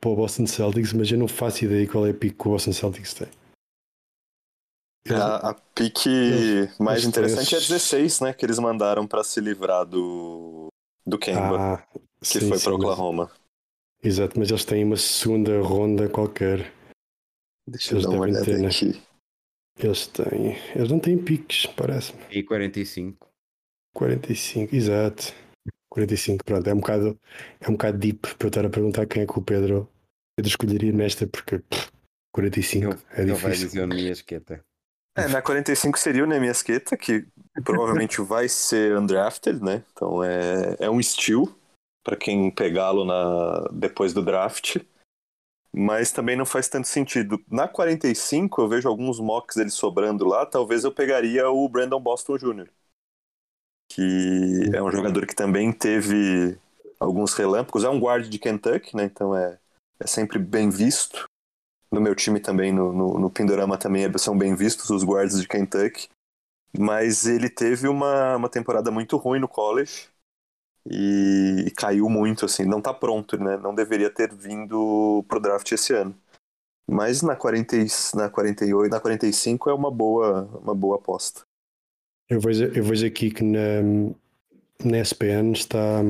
para 0.00 0.10
o 0.10 0.16
Boston 0.16 0.46
Celtics, 0.46 0.92
mas 0.92 1.10
eu 1.10 1.18
não 1.18 1.28
faço 1.28 1.64
ideia 1.64 1.86
qual 1.86 2.06
é 2.06 2.10
a 2.10 2.14
pique 2.14 2.36
que 2.36 2.48
o 2.48 2.52
Boston 2.52 2.72
Celtics 2.72 3.14
tem. 3.14 3.28
a, 5.10 5.50
a 5.50 5.54
pique 5.74 6.68
mais 6.78 7.04
interessante 7.04 7.50
três... 7.50 7.64
é 7.64 7.74
16, 7.74 8.20
né? 8.20 8.32
Que 8.32 8.46
eles 8.46 8.58
mandaram 8.58 9.06
para 9.06 9.22
se 9.22 9.40
livrar 9.40 9.84
do, 9.84 10.68
do 11.06 11.18
Kemba, 11.18 11.74
ah, 11.74 11.86
que 12.20 12.26
sim, 12.26 12.48
foi 12.48 12.58
para 12.58 12.74
Oklahoma. 12.74 13.30
Mas... 13.32 13.40
Exato, 14.02 14.38
mas 14.38 14.48
eles 14.48 14.64
têm 14.64 14.84
uma 14.84 14.96
segunda 14.96 15.60
ronda 15.60 16.08
qualquer. 16.08 16.72
Deixa 17.68 17.94
eles 17.94 18.04
eu 18.04 18.10
dar 18.10 18.16
uma 18.16 18.22
olhada 18.22 18.44
ter, 18.44 18.58
né? 18.58 18.68
aqui. 18.68 18.86
Né? 18.86 19.02
Eles 19.78 20.06
têm. 20.06 20.56
Eles 20.74 20.90
não 20.90 20.98
têm 20.98 21.18
piques, 21.18 21.66
parece-me. 21.66 22.22
E 22.30 22.42
45. 22.42 23.28
45, 23.94 24.74
exato. 24.74 25.34
45, 25.90 26.44
pronto, 26.44 26.68
é 26.68 26.72
um 26.72 26.80
bocado, 26.80 27.20
é 27.60 27.68
um 27.68 27.72
bocado 27.72 27.98
deep 27.98 28.36
para 28.36 28.46
eu 28.46 28.48
estar 28.48 28.64
a 28.64 28.70
perguntar 28.70 29.06
quem 29.06 29.22
é 29.22 29.26
que 29.26 29.38
o 29.38 29.42
Pedro, 29.42 29.88
Pedro 30.36 30.48
escolheria 30.48 30.92
nesta, 30.92 31.26
porque 31.26 31.58
pff, 31.58 31.90
45 32.32 32.84
eu, 32.84 32.90
é 33.10 33.24
difícil. 33.24 33.36
vai 33.36 33.52
dizer 33.52 33.84
o 33.84 33.88
Miasqueta. 33.88 34.64
É, 35.16 35.26
na 35.26 35.42
45 35.42 35.98
seria 35.98 36.22
o 36.22 36.26
Nemiasqueta, 36.26 36.96
que 36.96 37.26
provavelmente 37.64 38.20
vai 38.22 38.48
ser 38.48 38.96
undrafted, 38.96 39.62
né? 39.62 39.84
Então 39.92 40.22
é, 40.22 40.76
é 40.78 40.88
um 40.88 41.02
steal 41.02 41.48
para 42.04 42.16
quem 42.16 42.50
pegá-lo 42.50 43.04
na 43.04 43.68
depois 43.72 44.12
do 44.12 44.22
draft. 44.22 44.76
Mas 45.72 46.10
também 46.10 46.36
não 46.36 46.46
faz 46.46 46.68
tanto 46.68 46.88
sentido. 46.88 47.40
Na 47.48 47.68
45, 47.68 48.60
eu 48.60 48.68
vejo 48.68 48.88
alguns 48.88 49.20
mocks 49.20 49.56
dele 49.56 49.70
sobrando 49.70 50.24
lá. 50.26 50.44
Talvez 50.44 50.82
eu 50.82 50.92
pegaria 50.92 51.48
o 51.48 51.68
Brandon 51.68 52.00
Boston 52.00 52.36
Jr 52.36 52.68
que 53.90 54.70
é 54.72 54.80
um 54.80 54.90
jogador 54.90 55.26
que 55.26 55.34
também 55.34 55.72
teve 55.72 56.56
alguns 56.98 57.34
relâmpagos. 57.34 57.82
É 57.82 57.88
um 57.88 57.98
guard 57.98 58.28
de 58.28 58.38
Kentucky, 58.38 58.96
né? 58.96 59.04
Então 59.04 59.36
é, 59.36 59.58
é 59.98 60.06
sempre 60.06 60.38
bem 60.38 60.70
visto. 60.70 61.24
No 61.90 62.00
meu 62.00 62.14
time 62.14 62.38
também, 62.38 62.72
no, 62.72 62.92
no, 62.92 63.18
no 63.18 63.30
Pindorama 63.30 63.76
também 63.76 64.06
são 64.16 64.38
bem 64.38 64.54
vistos 64.54 64.90
os 64.90 65.02
guards 65.02 65.40
de 65.40 65.48
Kentucky. 65.48 66.08
Mas 66.78 67.26
ele 67.26 67.50
teve 67.50 67.88
uma, 67.88 68.36
uma 68.36 68.48
temporada 68.48 68.92
muito 68.92 69.16
ruim 69.16 69.40
no 69.40 69.48
college 69.48 70.08
e, 70.88 71.64
e 71.66 71.70
caiu 71.72 72.08
muito, 72.08 72.44
assim. 72.44 72.64
Não 72.64 72.80
tá 72.80 72.94
pronto, 72.94 73.36
né? 73.36 73.56
Não 73.56 73.74
deveria 73.74 74.08
ter 74.08 74.32
vindo 74.32 75.24
pro 75.26 75.40
draft 75.40 75.70
esse 75.72 75.92
ano. 75.92 76.14
Mas 76.88 77.22
na, 77.22 77.34
40, 77.34 77.76
na 78.14 78.30
48, 78.30 78.88
na 78.88 79.00
45 79.00 79.68
é 79.68 79.74
uma 79.74 79.90
boa, 79.90 80.42
uma 80.62 80.74
boa 80.76 80.94
aposta. 80.94 81.42
Eu 82.30 82.38
vejo, 82.38 82.64
eu 82.66 82.84
vejo 82.84 83.04
aqui 83.04 83.28
que 83.28 83.42
na, 83.42 83.82
na 84.84 84.98
SPN 84.98 85.52
está, 85.52 86.00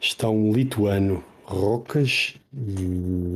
está 0.00 0.30
um 0.30 0.50
lituano, 0.50 1.22
Rocas 1.44 2.34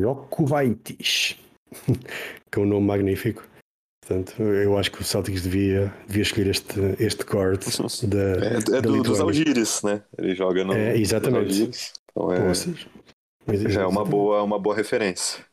Jokubaitis, 0.00 1.36
que 2.50 2.58
é 2.58 2.62
um 2.62 2.64
nome 2.64 2.86
magnífico. 2.86 3.46
Portanto, 4.00 4.42
eu 4.42 4.78
acho 4.78 4.90
que 4.90 5.02
o 5.02 5.04
Celtics 5.04 5.42
devia, 5.42 5.92
devia 6.06 6.22
escolher 6.22 6.46
este, 6.46 6.80
este 6.98 7.24
guard 7.24 7.62
da, 8.08 8.46
é, 8.46 8.78
é 8.78 8.80
do, 8.80 9.02
dos 9.02 9.20
Algires, 9.20 9.82
né? 9.82 10.02
Ele 10.16 10.34
joga 10.34 10.64
no. 10.64 10.72
É, 10.72 10.96
exatamente. 10.96 11.70
Então 12.10 12.32
é, 12.32 12.54
já 13.68 13.82
é 13.82 13.86
uma 13.86 14.06
boa, 14.06 14.42
uma 14.42 14.58
boa 14.58 14.74
referência. 14.74 15.44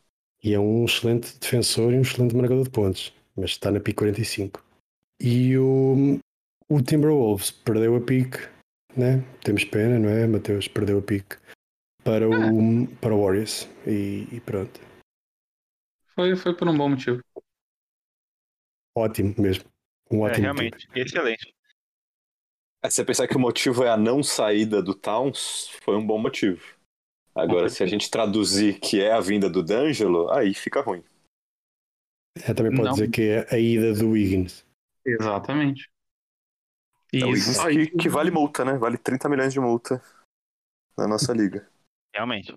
E 0.42 0.54
é 0.54 0.60
um 0.60 0.86
excelente 0.86 1.38
defensor 1.38 1.92
e 1.92 1.98
um 1.98 2.02
excelente 2.02 2.34
marcador 2.34 2.64
de 2.64 2.70
pontos, 2.70 3.14
mas 3.36 3.50
está 3.50 3.70
na 3.72 3.82
PIC 3.82 3.98
45. 3.98 4.64
E 5.20 5.58
o, 5.58 6.18
o 6.70 6.82
Timberwolves 6.82 7.52
perdeu 7.52 7.96
a 7.96 8.02
pique, 8.02 8.38
né? 8.96 9.22
Temos 9.44 9.64
pena, 9.66 10.00
não 10.00 10.10
é? 10.10 10.28
Mateus 10.28 10.68
perdeu 10.68 11.00
a 11.00 11.02
pique 11.02 11.38
para 12.04 12.28
o, 12.28 12.34
ah. 12.34 12.98
para 13.02 13.16
o 13.16 13.24
Warriors 13.24 13.68
e, 13.86 14.28
e, 14.32 14.40
pronto. 14.40 14.80
Foi, 16.14 16.36
foi 16.36 16.56
por 16.56 16.68
um 16.68 16.78
bom 16.78 16.90
motivo. 16.90 17.22
Ótimo 18.96 19.36
mesmo. 19.38 19.66
Um 20.10 20.26
é, 20.26 20.30
ótimo 20.30 20.48
é, 20.48 20.52
realmente, 20.52 20.74
motivo. 20.74 20.94
excelente. 20.96 21.54
É, 22.84 22.90
se 22.90 22.96
você 22.98 23.06
pensar 23.06 23.28
que 23.28 23.36
o 23.36 23.40
motivo 23.40 23.84
é 23.84 23.90
a 23.90 23.98
não 23.98 24.24
saída 24.24 24.82
do 24.82 24.94
Towns, 24.94 25.70
foi 25.82 25.96
um 25.96 26.06
bom 26.06 26.18
motivo. 26.18 26.76
Agora, 27.34 27.68
se 27.68 27.84
a 27.84 27.88
gente 27.88 28.10
traduzir 28.10 28.80
que 28.80 29.02
é 29.02 29.12
a 29.12 29.20
vinda 29.20 29.50
do 29.50 29.62
D'Angelo, 29.62 30.32
aí 30.32 30.54
fica 30.54 30.80
ruim. 30.80 31.04
É, 32.48 32.54
também 32.54 32.72
pode 32.72 32.84
não. 32.84 32.94
dizer 32.94 33.10
que 33.10 33.22
é 33.24 33.48
a 33.54 33.60
ida 33.60 33.94
do 33.94 34.12
Wiggins. 34.12 34.66
Exatamente. 35.06 35.90
Isso. 37.18 37.62
Aí 37.62 37.90
que 37.90 38.10
vale 38.10 38.32
multa, 38.32 38.66
né? 38.66 38.78
Vale 38.78 38.98
30 38.98 39.30
milhões 39.30 39.54
de 39.54 39.60
multa 39.60 40.02
na 40.98 41.08
nossa 41.08 41.34
liga. 41.34 41.70
Realmente. 42.14 42.56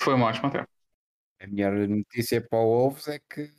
Foi 0.00 0.14
uma 0.14 0.26
ótima 0.26 0.50
tempo. 0.50 0.68
A 1.40 1.46
melhor 1.46 1.88
notícia 1.88 2.40
para 2.40 2.58
o 2.58 2.66
Wolves 2.66 3.08
é 3.08 3.18
que 3.18 3.50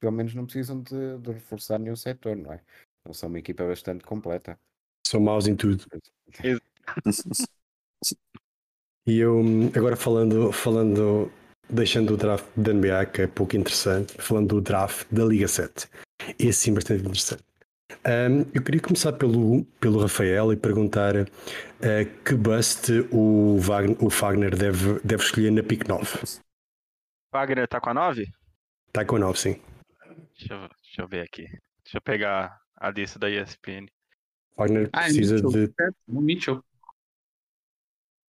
pelo 0.00 0.12
menos 0.12 0.34
não 0.34 0.44
precisam 0.44 0.82
de, 0.82 1.18
de 1.18 1.32
reforçar 1.32 1.78
nenhum 1.78 1.94
setor, 1.94 2.36
não 2.36 2.52
é? 2.52 2.60
Eles 3.04 3.18
são 3.18 3.28
uma 3.28 3.38
equipa 3.38 3.64
bastante 3.64 4.04
completa. 4.04 4.58
São 5.06 5.20
maus 5.20 5.46
em 5.46 5.54
tudo. 5.54 5.84
e 9.06 9.18
eu, 9.18 9.40
agora 9.76 9.96
falando, 9.96 10.50
falando, 10.52 11.30
deixando 11.68 12.14
o 12.14 12.16
draft 12.16 12.46
da 12.56 12.72
NBA, 12.72 13.06
que 13.06 13.22
é 13.22 13.26
pouco 13.26 13.56
interessante, 13.56 14.14
falando 14.20 14.48
do 14.48 14.60
draft 14.60 15.06
da 15.10 15.24
Liga 15.24 15.46
7. 15.46 15.88
Esse 16.38 16.60
sim 16.60 16.74
bastante 16.74 17.02
interessante. 17.02 17.49
Um, 18.06 18.40
eu 18.54 18.62
queria 18.62 18.80
começar 18.80 19.12
pelo, 19.12 19.64
pelo 19.78 20.00
Rafael 20.00 20.52
e 20.52 20.56
perguntar 20.56 21.14
uh, 21.16 21.26
que 22.24 22.34
bust 22.34 22.90
o 23.12 23.58
Wagner, 23.58 23.96
o 24.02 24.08
Wagner 24.08 24.56
deve, 24.56 25.00
deve 25.00 25.22
escolher 25.22 25.50
na 25.50 25.62
pick 25.62 25.86
9. 25.86 26.40
Wagner 27.32 27.68
tá 27.68 27.80
com 27.80 27.90
a 27.90 27.94
9? 27.94 28.26
Tá 28.92 29.04
com 29.04 29.16
a 29.16 29.18
9, 29.18 29.38
sim. 29.38 29.60
Deixa 30.38 30.54
eu, 30.54 30.68
deixa 30.82 31.02
eu 31.02 31.08
ver 31.08 31.20
aqui. 31.22 31.44
Deixa 31.84 31.98
eu 31.98 32.02
pegar 32.02 32.58
a 32.76 32.90
lista 32.90 33.18
da 33.18 33.28
ESPN. 33.28 33.86
Wagner 34.56 34.88
ah, 34.92 35.02
é 35.02 35.04
precisa 35.04 35.36
é 35.36 35.40
de. 35.40 35.72
O 36.06 36.20
Mitchell. 36.20 36.64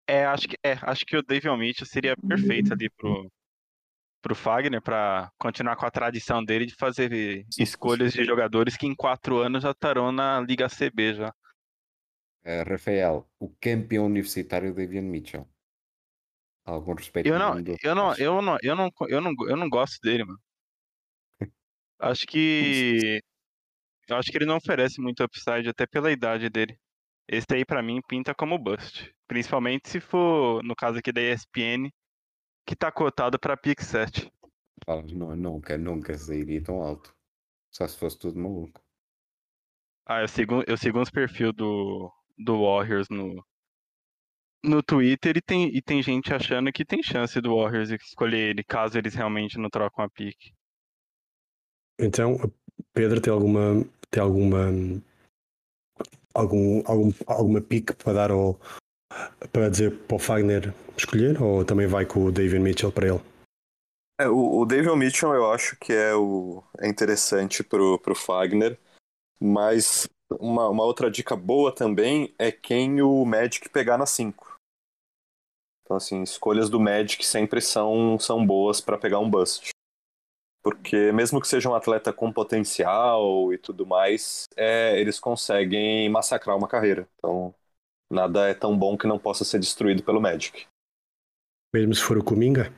É, 0.08 0.26
acho 0.26 0.48
que, 0.48 0.58
é, 0.64 0.74
acho 0.82 1.06
que 1.06 1.16
o 1.16 1.24
David 1.24 1.58
Mitchell 1.58 1.88
seria 1.88 2.16
perfeito 2.18 2.74
ali 2.74 2.90
pro, 2.90 3.32
pro 4.22 4.36
Fagner 4.36 4.82
para 4.82 5.32
continuar 5.38 5.76
com 5.76 5.86
a 5.86 5.92
tradição 5.92 6.44
dele 6.44 6.66
de 6.66 6.76
fazer 6.76 7.46
escolhas 7.58 8.14
de 8.14 8.24
jogadores 8.24 8.78
que 8.78 8.86
em 8.86 8.96
quatro 8.96 9.40
anos 9.40 9.64
já 9.64 9.72
estarão 9.72 10.12
na 10.12 10.40
Liga 10.42 10.68
CB 10.68 11.16
já. 11.16 11.30
Uh, 12.44 12.68
Rafael, 12.68 13.28
o 13.40 13.50
campeão 13.60 14.06
universitário 14.06 14.74
David 14.74 15.02
Mitchell. 15.02 15.48
Algum 16.66 16.94
respeito? 16.94 17.28
Eu 17.28 17.40
não, 17.40 17.58
eu 17.82 17.96
não, 17.96 18.16
eu 18.16 18.42
não, 18.42 18.58
eu 18.62 18.76
não, 18.76 18.90
eu 19.08 19.22
não, 19.22 19.32
eu 19.48 19.58
não 19.58 19.70
gosto 19.70 20.00
dele, 20.02 20.24
mano. 20.24 20.40
Acho 22.00 22.26
que 22.26 23.22
eu 24.12 24.18
acho 24.18 24.30
que 24.30 24.38
ele 24.38 24.46
não 24.46 24.58
oferece 24.58 25.00
muito 25.00 25.24
upside 25.24 25.70
até 25.70 25.88
pela 25.88 26.12
idade 26.12 26.50
dele. 26.50 26.78
Esse 27.28 27.46
aí 27.54 27.64
para 27.64 27.82
mim 27.82 28.02
pinta 28.08 28.36
como 28.36 28.58
bust, 28.58 29.10
principalmente 29.26 29.88
se 29.88 30.02
for 30.02 30.62
no 30.64 30.76
caso 30.76 30.98
aqui 30.98 31.14
da 31.14 31.22
ESPN, 31.22 31.90
que 32.66 32.76
tá 32.76 32.92
cotado 32.92 33.40
para 33.40 33.58
pick 33.58 33.82
7. 33.82 34.32
Não, 34.88 35.36
nunca, 35.36 35.78
nunca 35.78 36.18
sairia 36.18 36.64
tão 36.64 36.82
alto. 36.82 37.16
Só 37.72 37.88
se 37.88 37.98
fosse 37.98 38.18
tudo 38.18 38.40
maluco. 38.40 38.82
Ah, 40.06 40.22
eu 40.22 40.28
sigo, 40.28 40.64
eu 40.68 40.76
sigo 40.76 41.00
uns 41.00 41.10
perfil 41.10 41.54
do, 41.54 42.12
do 42.38 42.64
Warriors 42.64 43.08
no, 43.10 43.46
no 44.64 44.84
Twitter 44.84 45.38
e 45.38 45.42
tem, 45.42 45.76
e 45.76 45.82
tem 45.82 46.02
gente 46.02 46.34
achando 46.34 46.72
que 46.72 46.86
tem 46.86 47.02
chance 47.02 47.40
do 47.40 47.56
Warriors 47.56 47.92
escolher 47.92 48.50
ele, 48.50 48.64
caso 48.64 48.98
eles 48.98 49.14
realmente 49.14 49.58
não 49.58 49.70
trocam 49.70 50.04
a 50.04 50.10
pick. 50.10 50.38
Então, 52.00 52.38
Pedro, 52.94 53.22
tem 53.22 53.32
alguma 53.32 53.86
tem 54.10 54.22
alguma 54.22 54.68
algum, 56.34 56.82
algum 56.86 57.12
alguma 57.28 57.62
pick 57.62 57.94
para 57.96 58.14
dar 58.14 58.32
ao 58.32 58.60
para 59.52 59.70
dizer 59.70 59.98
para 60.08 60.16
o 60.16 60.20
Fagner 60.20 60.74
escolher 60.98 61.42
ou 61.42 61.66
também 61.66 61.88
vai 61.88 62.06
com 62.06 62.26
o 62.26 62.32
David 62.32 62.60
Mitchell 62.60 62.92
para 62.92 63.08
ele? 63.08 63.22
É, 64.20 64.28
o, 64.28 64.60
o 64.60 64.66
David 64.66 64.96
Mitchell 64.96 65.34
eu 65.34 65.52
acho 65.52 65.76
que 65.78 65.94
é, 65.94 66.14
o, 66.14 66.64
é 66.80 66.88
interessante 66.88 67.64
pro, 67.64 67.98
pro 68.00 68.16
Fagner, 68.16 68.78
mas 69.40 70.08
uma, 70.40 70.70
uma 70.70 70.84
outra 70.84 71.10
dica 71.10 71.36
boa 71.36 71.74
também 71.74 72.34
é 72.38 72.52
quem 72.52 73.02
o 73.02 73.26
Magic 73.26 73.68
pegar 73.70 73.98
na 73.98 74.06
5. 74.06 74.52
Então, 75.84 75.98
assim, 75.98 76.22
escolhas 76.22 76.70
do 76.70 76.80
Magic 76.80 77.26
sempre 77.26 77.60
são, 77.60 78.18
são 78.20 78.46
boas 78.46 78.80
para 78.80 78.98
pegar 78.98 79.20
um 79.20 79.30
bust. 79.30 79.72
Porque 80.64 81.12
mesmo 81.12 81.42
que 81.42 81.48
seja 81.48 81.68
um 81.68 81.76
atleta 81.76 82.14
com 82.14 82.32
potencial 82.32 83.52
e 83.52 83.58
tudo 83.58 83.86
mais, 83.86 84.46
é, 84.56 85.00
eles 85.00 85.20
conseguem 85.20 86.08
massacrar 86.08 86.56
uma 86.56 86.68
carreira. 86.68 87.10
Então, 87.18 87.54
nada 88.12 88.50
é 88.50 88.54
tão 88.54 88.78
bom 88.78 88.98
que 88.98 89.08
não 89.08 89.18
possa 89.18 89.44
ser 89.44 89.60
destruído 89.60 90.04
pelo 90.04 90.22
Magic. 90.22 90.68
Mesmo 91.74 91.96
se 91.96 92.04
for 92.04 92.18
o 92.18 92.24
Kuminga? 92.24 92.74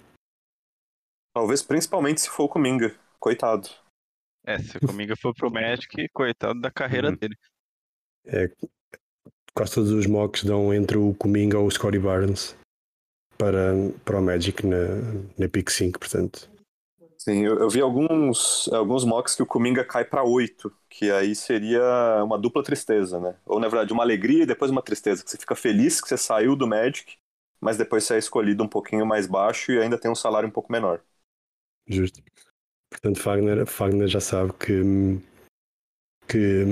Talvez 1.35 1.63
principalmente 1.63 2.21
se 2.21 2.29
for 2.29 2.43
o 2.43 2.49
Kuminga. 2.49 2.95
Coitado. 3.19 3.67
É, 4.45 4.59
se 4.59 4.77
o 4.77 4.79
Kuminga 4.81 5.15
for 5.15 5.33
pro 5.33 5.49
Magic, 5.49 6.09
coitado 6.13 6.59
da 6.61 6.69
carreira 6.69 7.09
uhum. 7.09 7.15
dele. 7.15 7.35
É, 8.25 8.51
quase 9.55 9.75
todos 9.75 9.91
os 9.91 10.05
mocks 10.05 10.43
dão 10.43 10.73
entre 10.73 10.97
o 10.97 11.13
Kuminga 11.15 11.57
ou 11.57 11.67
o 11.67 11.71
Scotty 11.71 11.99
Barnes 11.99 12.55
para, 13.37 13.73
para 14.05 14.19
o 14.19 14.21
Magic 14.21 14.65
na, 14.65 14.77
na 15.37 15.49
pick 15.49 15.69
5, 15.69 15.99
portanto 15.99 16.52
Sim, 17.23 17.45
eu, 17.45 17.57
eu, 17.57 17.69
vi 17.69 17.79
alguns, 17.79 18.67
alguns 18.73 19.05
mocks 19.05 19.33
que 19.33 19.41
o 19.41 19.45
Kuminga 19.45 19.85
cai 19.85 20.03
para 20.03 20.25
8, 20.25 20.69
que 20.89 21.09
aí 21.09 21.33
seria 21.33 21.81
uma 22.21 22.37
dupla 22.37 22.61
tristeza, 22.61 23.17
né? 23.17 23.37
Ou 23.45 23.61
na 23.61 23.69
verdade 23.69 23.93
uma 23.93 24.03
alegria 24.03 24.43
e 24.43 24.45
depois 24.45 24.69
uma 24.69 24.81
tristeza, 24.81 25.23
que 25.23 25.31
você 25.31 25.37
fica 25.37 25.55
feliz 25.55 26.01
que 26.01 26.09
você 26.09 26.17
saiu 26.17 26.53
do 26.53 26.67
Magic, 26.67 27.15
mas 27.61 27.77
depois 27.77 28.03
você 28.03 28.15
é 28.15 28.17
escolhido 28.17 28.61
um 28.61 28.67
pouquinho 28.67 29.05
mais 29.05 29.25
baixo 29.25 29.71
e 29.71 29.79
ainda 29.79 29.97
tem 29.97 30.11
um 30.11 30.15
salário 30.15 30.49
um 30.49 30.51
pouco 30.51 30.69
menor. 30.69 30.99
Justo. 31.87 32.21
Portanto, 32.89 33.21
Fagner, 33.21 33.65
Fagner 33.65 34.09
já 34.09 34.19
sabe 34.19 34.51
que, 34.59 34.81
que 36.27 36.65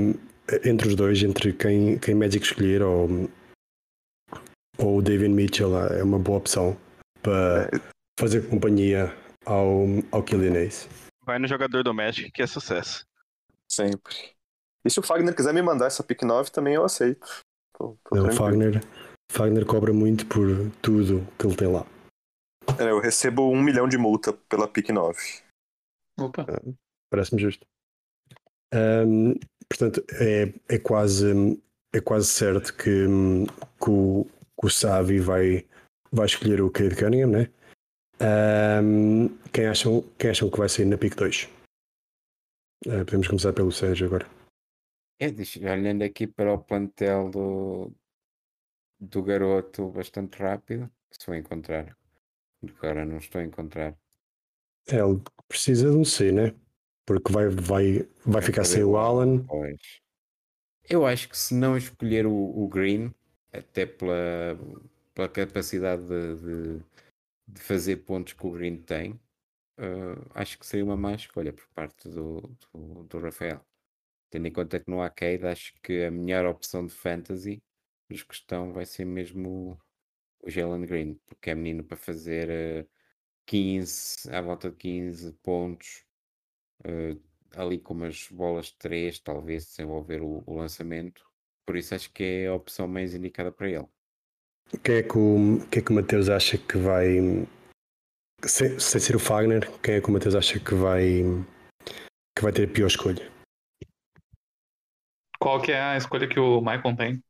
entre 0.65 0.89
os 0.89 0.95
dois, 0.97 1.23
entre 1.23 1.53
quem, 1.53 1.97
quem 1.97 2.13
Magic 2.13 2.45
escolher 2.45 2.83
ou, 2.83 3.07
ou 4.77 4.97
o 4.97 5.01
David 5.01 5.33
Mitchell 5.33 5.77
é 5.77 6.03
uma 6.03 6.19
boa 6.19 6.39
opção 6.39 6.77
para 7.21 7.69
é. 7.73 7.79
fazer 8.19 8.49
companhia 8.49 9.15
ao, 9.45 9.85
ao 10.11 10.23
Killian 10.23 10.55
Ace. 10.59 10.87
Vai 11.23 11.39
no 11.39 11.47
jogador 11.47 11.83
doméstico 11.83 12.31
que 12.31 12.41
é 12.41 12.47
sucesso. 12.47 13.05
Sempre. 13.69 14.15
E 14.83 14.89
se 14.89 14.99
o 14.99 15.03
Fagner 15.03 15.35
quiser 15.35 15.53
me 15.53 15.61
mandar 15.61 15.87
essa 15.87 16.03
pick 16.03 16.23
9, 16.23 16.51
também 16.51 16.73
eu 16.73 16.83
aceito. 16.83 17.25
Tô, 17.77 17.97
tô 18.03 18.15
Não, 18.15 18.27
o 18.27 18.33
Fagner, 18.33 18.81
Fagner 19.31 19.65
cobra 19.65 19.93
muito 19.93 20.25
por 20.25 20.47
tudo 20.81 21.25
que 21.37 21.45
ele 21.45 21.55
tem 21.55 21.67
lá. 21.67 21.85
É, 22.79 22.89
eu 22.89 22.99
recebo 22.99 23.49
um 23.49 23.61
milhão 23.61 23.87
de 23.87 23.97
multa 23.97 24.33
pela 24.33 24.67
pick 24.67 24.89
9. 24.89 25.17
Opa. 26.19 26.45
Ah, 26.47 26.73
Parece-me 27.09 27.41
justo. 27.41 27.65
Um, 28.73 29.35
portanto, 29.67 30.03
é, 30.13 30.53
é, 30.69 30.79
quase, 30.79 31.59
é 31.93 31.99
quase 31.99 32.27
certo 32.27 32.73
que, 32.73 33.05
que, 33.81 33.89
o, 33.89 34.25
que 34.59 34.65
o 34.65 34.69
Savi 34.69 35.19
vai, 35.19 35.65
vai 36.11 36.25
escolher 36.25 36.61
o 36.61 36.71
Cade 36.71 36.95
Cunningham, 36.95 37.29
né? 37.29 37.49
Um, 38.21 39.35
quem, 39.51 39.65
acham, 39.65 40.03
quem 40.19 40.29
acham 40.29 40.49
que 40.49 40.57
vai 40.59 40.69
sair 40.69 40.85
na 40.85 40.97
pick 40.97 41.15
2? 41.15 41.49
Uh, 42.85 43.05
podemos 43.05 43.27
começar 43.27 43.51
pelo 43.51 43.71
Sérgio 43.71 44.05
agora. 44.05 44.29
É, 45.19 45.27
olhando 45.71 46.03
aqui 46.03 46.27
para 46.27 46.53
o 46.53 46.59
plantel 46.59 47.29
do, 47.29 47.91
do 48.99 49.23
garoto 49.23 49.89
bastante 49.89 50.37
rápido, 50.37 50.89
se 51.11 51.25
vou 51.25 51.35
encontrar. 51.35 51.97
Agora 52.77 53.05
não 53.05 53.17
estou 53.17 53.41
a 53.41 53.43
encontrar. 53.43 53.97
É, 54.87 54.97
ele 54.97 55.19
precisa 55.47 55.89
de 55.89 55.97
um 55.97 56.05
C, 56.05 56.31
né? 56.31 56.53
Porque 57.05 57.31
vai, 57.31 57.49
vai, 57.49 58.07
vai 58.23 58.41
ficar 58.41 58.63
sem 58.63 58.83
o 58.83 58.97
Alan. 58.97 59.43
Pois. 59.45 59.99
Eu 60.87 61.05
acho 61.05 61.27
que 61.29 61.37
se 61.37 61.55
não 61.55 61.75
escolher 61.75 62.25
o, 62.27 62.33
o 62.33 62.67
Green, 62.67 63.13
até 63.51 63.85
pela, 63.85 64.57
pela 65.13 65.29
capacidade 65.29 66.03
de, 66.03 66.35
de 66.35 66.83
de 67.53 67.61
fazer 67.61 67.97
pontos 67.97 68.33
que 68.33 68.45
o 68.47 68.51
Green 68.51 68.77
tem, 68.81 69.13
uh, 69.79 70.31
acho 70.35 70.57
que 70.59 70.65
seria 70.65 70.85
uma 70.85 70.97
má 70.97 71.13
escolha 71.13 71.53
por 71.53 71.67
parte 71.69 72.09
do, 72.09 72.41
do, 72.73 73.03
do, 73.03 73.19
Rafael. 73.19 73.65
Tendo 74.29 74.47
em 74.47 74.53
conta 74.53 74.79
que 74.79 74.89
no 74.89 75.01
arcade, 75.01 75.45
acho 75.45 75.73
que 75.83 76.05
a 76.05 76.11
melhor 76.11 76.45
opção 76.45 76.85
de 76.85 76.93
fantasy 76.93 77.63
dos 78.09 78.23
que 78.23 78.33
estão 78.33 78.73
vai 78.73 78.85
ser 78.85 79.05
mesmo 79.05 79.79
o 80.41 80.49
Jalen 80.49 80.85
Green, 80.85 81.15
porque 81.27 81.51
é 81.51 81.55
menino 81.55 81.83
para 81.83 81.97
fazer 81.97 82.49
uh, 82.49 82.87
ah, 82.87 83.01
15, 83.45 84.31
à 84.33 84.41
volta 84.41 84.69
de 84.71 84.77
15 84.77 85.33
pontos, 85.43 86.05
uh, 86.85 87.21
ali 87.55 87.79
com 87.79 87.93
umas 87.93 88.27
bolas 88.29 88.67
de 88.67 88.77
3, 88.77 89.19
talvez 89.19 89.65
desenvolver 89.67 90.21
o, 90.21 90.43
o 90.45 90.55
lançamento. 90.55 91.25
Por 91.65 91.77
isso 91.77 91.95
acho 91.95 92.11
que 92.13 92.23
é 92.23 92.47
a 92.47 92.55
opção 92.55 92.87
mais 92.87 93.13
indicada 93.15 93.51
para 93.51 93.69
ele. 93.69 93.87
Quem 94.83 94.95
é 94.95 95.03
que 95.03 95.17
o, 95.17 95.59
quem 95.69 95.81
é 95.81 95.85
que 95.85 95.91
o 95.91 95.95
Mateus 95.95 96.29
acha 96.29 96.57
que 96.57 96.77
vai. 96.77 97.17
Sem, 98.43 98.79
sem 98.79 99.01
ser 99.01 99.15
o 99.15 99.19
Fagner, 99.19 99.69
quem 99.81 99.95
é 99.95 100.01
que 100.01 100.09
o 100.09 100.11
Mateus 100.11 100.35
acha 100.35 100.59
que 100.59 100.73
vai. 100.73 101.23
que 102.35 102.41
vai 102.41 102.51
ter 102.51 102.69
a 102.69 102.71
pior 102.71 102.87
escolha? 102.87 103.29
Qual 105.39 105.61
que 105.61 105.71
é 105.71 105.81
a 105.81 105.97
escolha 105.97 106.27
que 106.27 106.39
o 106.39 106.61
Michael 106.61 106.95
tem? 106.95 107.23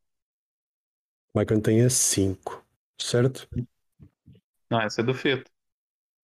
O 1.34 1.40
Michael 1.40 1.62
tem 1.62 1.84
a 1.84 1.90
5, 1.90 2.64
certo? 3.02 3.48
Não, 4.70 4.82
essa 4.82 5.02
é 5.02 5.04
do 5.04 5.14
Fito. 5.14 5.50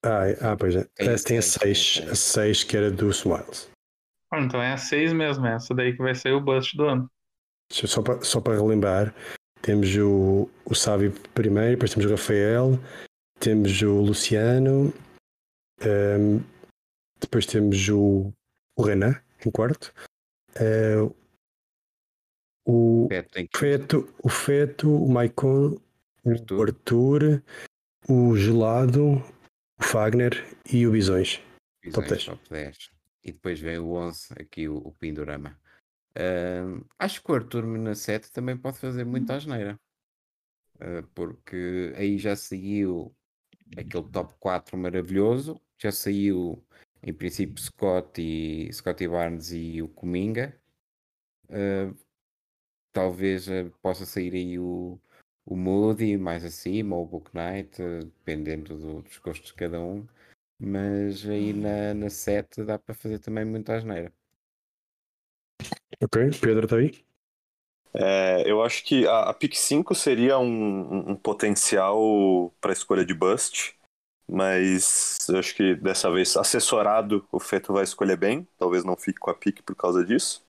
Ah, 0.03 0.27
é, 0.27 0.37
ah 0.41 0.55
pois 0.57 0.75
é. 0.75 0.87
Essa 0.97 1.25
tem 1.25 1.37
a 1.37 1.41
6, 1.41 2.03
a 2.11 2.15
6 2.15 2.63
que 2.65 2.77
era 2.77 2.91
do 2.91 3.09
Smiles. 3.09 3.69
Ah, 4.31 4.41
então 4.41 4.61
é 4.61 4.73
a 4.73 4.77
6 4.77 5.13
mesmo, 5.13 5.45
é 5.47 5.55
essa 5.55 5.73
daí 5.73 5.93
que 5.93 6.03
vai 6.03 6.13
ser 6.13 6.33
o 6.33 6.41
bust 6.41 6.75
do 6.75 6.85
ano. 6.85 7.11
Só 7.71 8.01
para 8.01 8.21
só 8.21 8.39
para 8.39 8.55
relembrar, 8.55 9.13
temos 9.67 9.93
o, 9.97 10.49
o 10.63 10.73
Sábio 10.73 11.11
primeiro, 11.33 11.71
depois 11.71 11.93
temos 11.93 12.05
o 12.05 12.11
Rafael, 12.11 12.79
temos 13.37 13.81
o 13.81 13.99
Luciano, 13.99 14.93
um, 15.83 16.41
depois 17.19 17.45
temos 17.45 17.89
o 17.89 18.31
o 18.77 18.81
Renan 18.81 19.21
em 19.45 19.51
quarto. 19.51 19.93
Uh, 20.55 21.13
o 22.65 23.09
Feto, 23.09 23.57
Feto, 23.57 24.15
o 24.23 24.29
Feto, 24.29 25.03
o 25.03 25.09
Maicon, 25.11 25.77
o 26.23 26.61
Arthur, 26.61 27.43
o 28.07 28.37
Gelado, 28.37 29.15
o 29.77 29.83
Fagner 29.83 30.45
e 30.71 30.87
o 30.87 30.91
Bisões. 30.91 31.41
Bisões 31.83 32.07
top 32.07 32.09
10. 32.09 32.25
Top 32.25 32.49
10. 32.49 32.77
E 33.25 33.31
depois 33.33 33.59
vem 33.59 33.79
o 33.79 33.91
11, 33.91 34.27
aqui 34.39 34.69
o, 34.69 34.77
o 34.77 34.93
Pindorama. 34.93 35.59
Uh, 36.17 36.83
acho 36.97 37.23
que 37.23 37.31
o 37.31 37.35
Arthur 37.35 37.67
na 37.67 37.93
7 37.93 38.31
também 38.31 38.57
pode 38.57 38.79
fazer 38.79 39.05
muita 39.05 39.35
asneira. 39.35 39.79
Uh, 40.75 41.05
porque 41.13 41.93
aí 41.95 42.17
já 42.17 42.35
saiu 42.35 43.15
aquele 43.77 44.09
top 44.09 44.33
4 44.39 44.77
maravilhoso, 44.77 45.61
já 45.77 45.91
saiu 45.91 46.63
em 47.03 47.13
princípio 47.13 47.61
Scott 47.61 48.19
e 48.21 48.71
Scotty 48.73 49.07
Barnes 49.07 49.51
e 49.51 49.81
o 49.81 49.87
Cominga. 49.89 50.59
Uh, 51.49 51.95
talvez 52.91 53.47
uh, 53.47 53.69
possa 53.81 54.05
sair 54.05 54.33
aí 54.33 54.59
o, 54.59 54.99
o 55.45 55.55
Moody 55.55 56.17
mais 56.17 56.43
acima, 56.43 56.95
ou 56.95 57.03
o 57.03 57.07
Book 57.07 57.31
Knight, 57.35 57.79
dependendo 57.79 58.77
do, 58.77 59.01
dos 59.03 59.17
gostos 59.19 59.49
de 59.49 59.55
cada 59.55 59.79
um. 59.79 60.07
Mas 60.59 61.27
aí 61.27 61.53
na, 61.53 61.93
na 61.93 62.09
7 62.09 62.63
dá 62.63 62.79
para 62.79 62.95
fazer 62.95 63.19
também 63.19 63.45
muita 63.45 63.75
asneira. 63.75 64.11
Ok, 66.03 66.29
Pedro 66.39 66.65
está 66.65 66.77
aí? 66.77 67.03
É, 67.93 68.43
eu 68.45 68.61
acho 68.61 68.83
que 68.83 69.07
a, 69.07 69.29
a 69.29 69.33
pick 69.33 69.55
5 69.55 69.95
seria 69.95 70.37
um, 70.37 71.11
um 71.11 71.15
potencial 71.15 72.53
para 72.61 72.73
escolha 72.73 73.03
de 73.03 73.13
bust, 73.13 73.75
mas 74.29 75.17
eu 75.29 75.39
acho 75.39 75.55
que 75.55 75.73
dessa 75.75 76.11
vez, 76.11 76.35
assessorado, 76.37 77.25
o 77.31 77.39
Feto 77.39 77.73
vai 77.73 77.83
escolher 77.83 78.17
bem. 78.17 78.47
Talvez 78.57 78.83
não 78.83 78.95
fique 78.95 79.19
com 79.19 79.31
a 79.31 79.33
pick 79.33 79.61
por 79.63 79.75
causa 79.75 80.03
disso. 80.05 80.43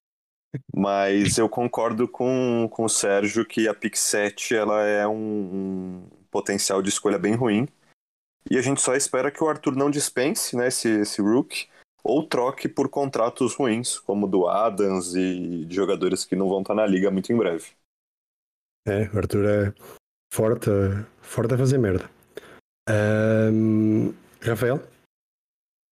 Mas 0.74 1.38
eu 1.38 1.48
concordo 1.48 2.08
com, 2.08 2.68
com 2.70 2.84
o 2.84 2.88
Sérgio 2.88 3.44
que 3.44 3.68
a 3.68 3.74
pick 3.74 3.96
7 3.96 4.54
ela 4.54 4.82
é 4.82 5.06
um, 5.06 5.14
um 5.14 6.08
potencial 6.30 6.82
de 6.82 6.88
escolha 6.88 7.18
bem 7.18 7.34
ruim. 7.34 7.68
E 8.50 8.58
a 8.58 8.62
gente 8.62 8.80
só 8.80 8.94
espera 8.94 9.30
que 9.30 9.42
o 9.42 9.48
Arthur 9.48 9.76
não 9.76 9.90
dispense 9.90 10.56
né, 10.56 10.68
esse, 10.68 10.88
esse 11.00 11.20
Rook 11.22 11.68
ou 12.02 12.26
troque 12.26 12.68
por 12.68 12.88
contratos 12.88 13.54
ruins, 13.54 13.98
como 13.98 14.26
o 14.26 14.28
do 14.28 14.48
Adams 14.48 15.14
e 15.14 15.64
de 15.64 15.74
jogadores 15.74 16.24
que 16.24 16.36
não 16.36 16.48
vão 16.48 16.60
estar 16.60 16.74
na 16.74 16.86
liga 16.86 17.10
muito 17.10 17.32
em 17.32 17.36
breve. 17.36 17.72
É, 18.86 19.08
o 19.14 19.18
Arthur 19.18 19.44
é 19.44 19.74
forte, 20.32 20.70
forte 21.20 21.54
a 21.54 21.58
fazer 21.58 21.78
merda. 21.78 22.10
Um, 22.88 24.14
Rafael? 24.40 24.80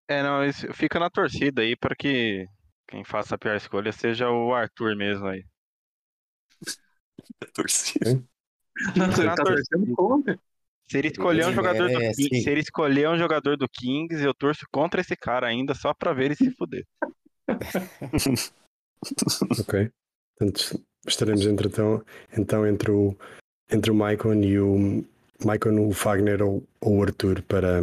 É, 0.08 0.22
não, 0.22 0.40
fica 0.72 0.98
na 0.98 1.10
torcida 1.10 1.62
aí 1.62 1.76
para 1.76 1.94
que 1.94 2.46
quem 2.88 3.04
faça 3.04 3.34
a 3.34 3.38
pior 3.38 3.56
escolha 3.56 3.92
seja 3.92 4.30
o 4.30 4.54
Arthur 4.54 4.96
mesmo 4.96 5.26
aí. 5.26 5.44
torcida. 7.52 8.22
Não, 8.96 9.34
tá 9.34 9.34
torcendo 9.42 9.94
contra. 9.94 10.38
Se 10.88 10.98
ele 10.98 11.08
escolher 11.08 11.46
um 11.46 11.52
jogador 11.52 11.88
do 11.88 11.98
Kings, 11.98 12.42
se 12.42 12.48
ele 12.48 12.60
escolher 12.60 13.08
um 13.08 13.18
jogador 13.18 13.56
do 13.56 13.68
Kings, 13.68 14.24
eu 14.24 14.32
torço 14.32 14.64
contra 14.70 15.00
esse 15.00 15.16
cara 15.16 15.48
ainda 15.48 15.74
só 15.74 15.92
pra 15.92 16.12
ver 16.12 16.26
ele 16.26 16.36
se 16.36 16.50
fuder. 16.52 16.86
ok. 19.60 19.90
Portanto, 20.38 20.84
estaremos 21.06 21.44
entre, 21.44 21.66
então, 21.68 22.04
então 22.36 22.66
entre 22.66 22.90
o 22.92 23.16
entre 23.68 23.90
o 23.90 23.94
Maicon 23.94 24.34
e 24.44 24.60
o 24.60 25.04
Maicon, 25.44 25.88
o 25.88 25.92
Fagner 25.92 26.40
ou, 26.40 26.62
ou 26.80 26.98
o 26.98 27.02
Arthur 27.02 27.42
para, 27.42 27.80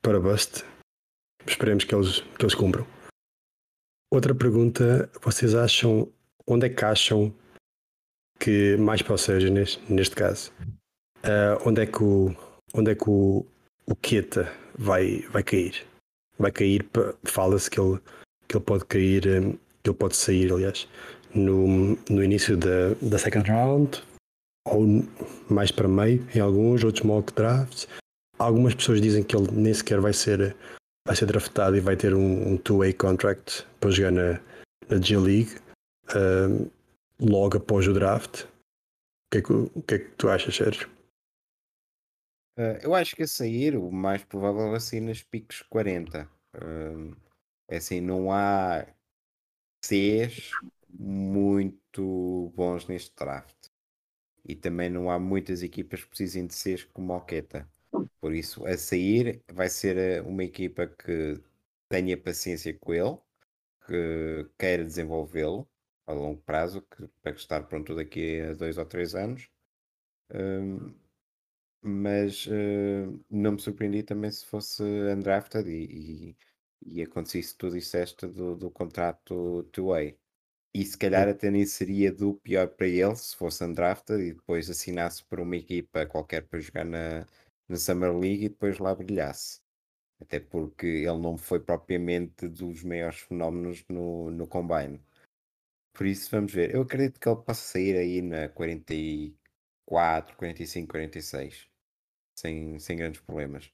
para 0.00 0.18
Bust. 0.18 0.64
Esperemos 1.46 1.84
que 1.84 1.94
eles, 1.94 2.20
que 2.20 2.42
eles 2.42 2.54
cumpram. 2.54 2.86
Outra 4.10 4.34
pergunta, 4.34 5.10
vocês 5.20 5.54
acham 5.54 6.10
onde 6.46 6.66
é 6.66 6.70
que 6.70 6.84
acham 6.84 7.34
que 8.38 8.78
mais 8.78 9.02
para 9.02 9.12
o 9.12 9.18
Sérgio 9.18 9.52
neste, 9.52 9.92
neste 9.92 10.16
caso 10.16 10.50
Uh, 11.24 11.68
onde 11.68 11.82
é 11.82 11.86
que 11.86 12.02
o 12.02 12.34
onde 12.74 12.92
é 12.92 12.94
que 12.94 13.08
o, 13.08 13.44
o 13.86 13.96
Keta 13.96 14.52
vai, 14.76 15.20
vai 15.30 15.42
cair? 15.42 15.86
Vai 16.38 16.50
cair, 16.50 16.88
fala-se 17.24 17.70
que 17.70 17.80
ele, 17.80 17.98
que 18.48 18.56
ele 18.56 18.64
pode 18.64 18.84
cair, 18.86 19.26
um, 19.26 19.52
que 19.82 19.90
ele 19.90 19.96
pode 19.96 20.16
sair, 20.16 20.52
aliás, 20.52 20.88
no, 21.34 21.96
no 22.08 22.24
início 22.24 22.56
da, 22.56 22.94
da 23.02 23.18
second 23.18 23.48
round, 23.50 24.02
ou 24.66 25.04
mais 25.48 25.70
para 25.70 25.88
meio, 25.88 26.26
em 26.34 26.40
alguns, 26.40 26.84
outros 26.84 27.04
mock 27.04 27.32
drafts. 27.34 27.88
Algumas 28.38 28.74
pessoas 28.74 29.00
dizem 29.00 29.22
que 29.22 29.36
ele 29.36 29.50
nem 29.52 29.74
sequer 29.74 30.00
vai 30.00 30.14
ser, 30.14 30.56
vai 31.06 31.14
ser 31.14 31.26
draftado 31.26 31.76
e 31.76 31.80
vai 31.80 31.96
ter 31.96 32.14
um, 32.14 32.52
um 32.52 32.56
two-way 32.56 32.92
contract 32.94 33.66
para 33.78 33.90
jogar 33.90 34.12
na, 34.12 34.40
na 34.88 34.98
G-League 34.98 35.56
um, 36.16 36.70
logo 37.20 37.58
após 37.58 37.86
o 37.86 37.92
draft. 37.92 38.44
O 38.44 38.46
que, 39.32 39.38
é 39.38 39.42
que, 39.42 39.52
o 39.52 39.82
que 39.86 39.94
é 39.94 39.98
que 39.98 40.10
tu 40.16 40.28
achas, 40.30 40.56
Sérgio? 40.56 40.88
Uh, 42.60 42.76
eu 42.82 42.94
acho 42.94 43.16
que 43.16 43.22
a 43.22 43.26
sair, 43.26 43.74
o 43.74 43.90
mais 43.90 44.22
provável 44.22 44.76
é 44.76 44.80
sair 44.80 45.00
nos 45.00 45.22
picos 45.22 45.62
40. 45.62 46.28
Uh, 46.54 47.16
é 47.66 47.78
assim, 47.78 48.02
não 48.02 48.30
há 48.30 48.86
Cs 49.82 50.50
muito 50.90 52.52
bons 52.54 52.86
neste 52.86 53.16
draft. 53.16 53.56
E 54.44 54.54
também 54.54 54.90
não 54.90 55.10
há 55.10 55.18
muitas 55.18 55.62
equipas 55.62 56.04
que 56.04 56.10
precisem 56.10 56.46
de 56.46 56.54
Cs 56.54 56.84
como 56.84 57.14
o 57.14 57.20
Queta. 57.22 57.66
Por 58.20 58.34
isso, 58.34 58.66
a 58.66 58.76
sair 58.76 59.42
vai 59.50 59.70
ser 59.70 59.96
eh, 59.96 60.20
uma 60.20 60.44
equipa 60.44 60.86
que 60.86 61.40
tenha 61.88 62.16
paciência 62.16 62.76
com 62.78 62.92
ele, 62.92 63.16
que 63.86 64.50
queira 64.58 64.84
desenvolvê-lo 64.84 65.66
a 66.06 66.12
longo 66.12 66.42
prazo, 66.42 66.82
que, 66.82 67.08
para 67.22 67.32
estar 67.32 67.62
pronto 67.68 67.94
daqui 67.94 68.40
a 68.42 68.52
dois 68.52 68.76
ou 68.76 68.84
três 68.84 69.14
anos. 69.14 69.48
Mas 71.82 72.46
uh, 72.46 73.24
não 73.30 73.52
me 73.52 73.60
surpreendi 73.60 74.02
também 74.02 74.30
se 74.30 74.44
fosse 74.46 74.82
undrafted 74.82 75.68
e, 75.68 76.36
e, 76.82 76.98
e 76.98 77.02
acontecesse 77.02 77.56
tudo 77.56 77.78
disseste 77.78 78.26
do, 78.26 78.56
do 78.56 78.70
contrato 78.70 79.64
two-way. 79.72 80.18
E 80.74 80.84
se 80.84 80.96
calhar 80.96 81.28
até 81.28 81.50
nem 81.50 81.66
seria 81.66 82.12
do 82.12 82.34
pior 82.34 82.68
para 82.68 82.86
ele 82.86 83.16
se 83.16 83.34
fosse 83.36 83.64
undrafted 83.64 84.22
e 84.22 84.34
depois 84.34 84.70
assinasse 84.70 85.24
por 85.24 85.40
uma 85.40 85.56
equipa 85.56 86.06
qualquer 86.06 86.42
para 86.46 86.60
jogar 86.60 86.84
na, 86.84 87.26
na 87.68 87.76
Summer 87.76 88.12
League 88.16 88.44
e 88.46 88.48
depois 88.48 88.78
lá 88.78 88.94
brilhasse. 88.94 89.60
Até 90.20 90.38
porque 90.40 90.86
ele 90.86 91.18
não 91.18 91.36
foi 91.36 91.60
propriamente 91.60 92.48
dos 92.48 92.84
maiores 92.84 93.20
fenómenos 93.20 93.84
no, 93.88 94.30
no 94.30 94.46
Combine. 94.46 95.00
Por 95.94 96.06
isso 96.06 96.30
vamos 96.30 96.52
ver. 96.52 96.74
Eu 96.74 96.82
acredito 96.82 97.20
que 97.20 97.28
ele 97.28 97.42
possa 97.42 97.62
sair 97.72 97.96
aí 97.96 98.22
na 98.22 98.48
44, 98.50 100.36
45, 100.36 100.88
46 100.88 101.69
sem, 102.40 102.78
sem 102.78 102.96
grandes 102.96 103.20
problemas. 103.20 103.70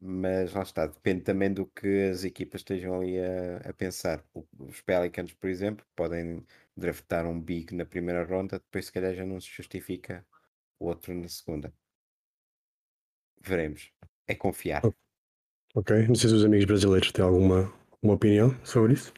Mas 0.00 0.52
lá 0.52 0.62
está, 0.62 0.86
depende 0.86 1.22
também 1.22 1.52
do 1.52 1.66
que 1.66 2.08
as 2.10 2.24
equipas 2.24 2.60
estejam 2.60 2.94
ali 3.00 3.18
a, 3.18 3.70
a 3.70 3.72
pensar. 3.72 4.24
Os 4.58 4.80
Pelicans, 4.80 5.32
por 5.32 5.48
exemplo, 5.48 5.84
podem 5.96 6.44
draftar 6.76 7.26
um 7.26 7.40
big 7.40 7.74
na 7.74 7.84
primeira 7.84 8.24
ronda, 8.24 8.58
depois 8.58 8.86
se 8.86 8.92
calhar 8.92 9.14
já 9.14 9.24
não 9.24 9.40
se 9.40 9.48
justifica 9.48 10.24
o 10.78 10.86
outro 10.86 11.14
na 11.14 11.28
segunda. 11.28 11.72
Veremos. 13.40 13.92
É 14.26 14.34
confiar. 14.34 14.82
Ok. 15.74 16.06
Não 16.06 16.14
sei 16.14 16.30
se 16.30 16.36
os 16.36 16.44
amigos 16.44 16.66
brasileiros 16.66 17.12
têm 17.12 17.24
alguma 17.24 17.72
uma 18.02 18.14
opinião 18.14 18.54
sobre 18.64 18.94
isso. 18.94 19.12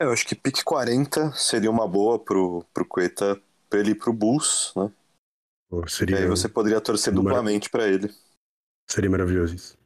Eu 0.00 0.10
acho 0.10 0.26
que 0.26 0.34
pique 0.34 0.64
40 0.64 1.32
seria 1.32 1.70
uma 1.70 1.86
boa 1.86 2.18
pro, 2.18 2.64
pro 2.72 2.86
Cueta 2.86 3.40
para 3.68 3.80
ele 3.80 3.92
ir 3.92 3.94
pro 3.94 4.12
Bulls, 4.12 4.72
né? 4.76 4.92
Seria... 5.88 6.18
E 6.18 6.22
aí 6.22 6.28
você 6.28 6.48
poderia 6.48 6.80
torcer 6.80 7.12
duplamente 7.12 7.70
para 7.70 7.88
ele. 7.88 8.12
Seria 8.88 9.10
maravilhoso 9.10 9.54
isso. 9.54 9.78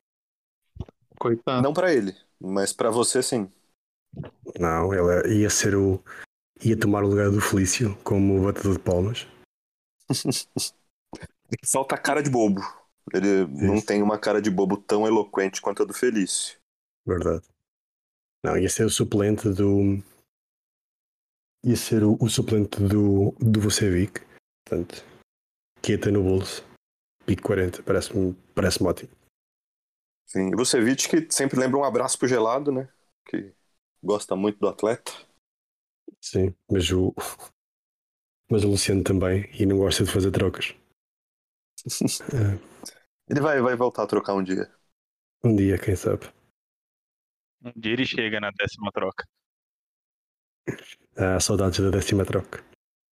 Coitado. 1.19 1.63
Não 1.63 1.73
para 1.73 1.93
ele, 1.93 2.15
mas 2.41 2.73
para 2.73 2.91
você 2.91 3.23
sim. 3.23 3.51
Não, 4.59 4.93
ela 4.93 5.27
ia 5.29 5.51
ser 5.51 5.75
o. 5.75 6.03
ia 6.63 6.79
tomar 6.79 7.05
o 7.05 7.09
lugar 7.09 7.31
do 7.31 7.41
Felício 7.41 7.97
como 8.03 8.45
batedor 8.45 8.75
de 8.75 8.79
palmas. 8.79 9.27
Falta 11.67 11.99
cara 11.99 12.23
de 12.23 12.31
bobo. 12.31 12.61
Ele 13.13 13.43
isso. 13.43 13.65
não 13.65 13.81
tem 13.81 14.03
uma 14.03 14.19
cara 14.19 14.41
de 14.41 14.51
bobo 14.51 14.77
tão 14.77 15.07
eloquente 15.07 15.61
quanto 15.61 15.83
a 15.83 15.87
do 15.87 15.95
Felício. 15.95 16.59
Verdade. 17.07 17.45
Não, 18.45 18.57
ia 18.57 18.69
ser 18.69 18.85
o 18.85 18.91
suplente 18.91 19.49
do. 19.49 20.03
ia 21.65 21.77
ser 21.77 22.05
o, 22.05 22.17
o 22.21 22.29
suplente 22.29 22.81
do, 22.81 23.35
do 23.39 23.61
Vucevic. 23.61 24.21
Portanto, 24.65 25.05
No 25.97 26.23
bolso. 26.23 26.63
Pico 27.25 27.43
40, 27.43 27.83
parece-me 27.83 28.35
parece 28.55 28.83
ótimo. 28.85 29.11
Sim, 30.27 30.49
e 30.53 30.57
você 30.57 30.79
Vucevic 30.79 31.09
que 31.09 31.35
sempre 31.35 31.59
lembra 31.59 31.79
um 31.79 31.85
abraço 31.85 32.19
pro 32.19 32.29
gelado, 32.29 32.71
né? 32.71 32.89
Que 33.25 33.55
gosta 34.03 34.37
muito 34.37 34.59
do 34.59 34.69
atleta. 34.69 35.13
Sim, 36.21 36.55
mas 36.71 36.91
o. 36.91 37.15
Mas 38.51 38.65
o 38.65 38.69
Luciano 38.69 39.05
também, 39.05 39.45
e 39.61 39.67
não 39.67 39.77
gosta 39.77 40.03
de 40.03 40.11
fazer 40.11 40.31
trocas. 40.31 40.75
é. 42.33 42.57
Ele 43.29 43.43
vai, 43.43 43.61
vai 43.61 43.77
voltar 43.77 44.05
a 44.05 44.07
trocar 44.07 44.33
um 44.33 44.43
dia. 44.43 44.73
Um 45.45 45.55
dia, 45.55 45.79
quem 45.79 45.95
sabe. 45.95 46.27
Um 47.63 47.73
dia 47.77 47.93
ele 47.93 48.07
chega 48.07 48.41
na 48.41 48.51
décima 48.51 48.91
troca. 48.91 49.29
Ah, 51.15 51.39
saudades 51.39 51.79
da 51.81 51.91
décima 51.91 52.25
troca. 52.25 52.65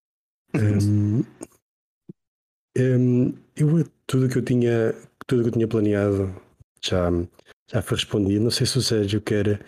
um, 0.57 1.21
um, 2.79 3.35
eu 3.57 3.85
tudo 4.07 4.29
que 4.29 4.39
eu 4.39 4.45
tinha 4.45 4.95
tudo 5.27 5.43
que 5.43 5.49
eu 5.49 5.53
tinha 5.53 5.69
planeado 5.69 6.35
já, 6.85 7.11
já 7.69 7.83
foi 7.83 7.97
respondido. 7.97 8.45
Não 8.45 8.51
sei 8.51 8.67
se 8.67 8.79
o 8.79 8.83
Sérgio 8.83 9.21
quer, 9.21 9.65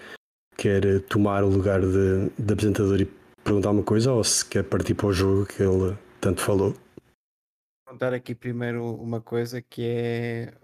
quer 0.57 1.03
tomar 1.09 1.43
o 1.43 1.49
lugar 1.49 1.81
de, 1.81 2.31
de 2.39 2.53
apresentador 2.53 3.01
e 3.01 3.07
perguntar 3.43 3.71
uma 3.71 3.83
coisa 3.83 4.13
ou 4.13 4.23
se 4.23 4.45
quer 4.45 4.63
partir 4.65 4.95
para 4.95 5.07
o 5.07 5.13
jogo 5.13 5.47
que 5.47 5.63
ele 5.63 5.97
tanto 6.21 6.41
falou. 6.41 6.71
Vou 6.71 7.95
contar 7.95 8.13
aqui 8.13 8.35
primeiro 8.35 8.95
uma 8.95 9.21
coisa 9.21 9.61
que 9.63 9.83
é 9.83 10.55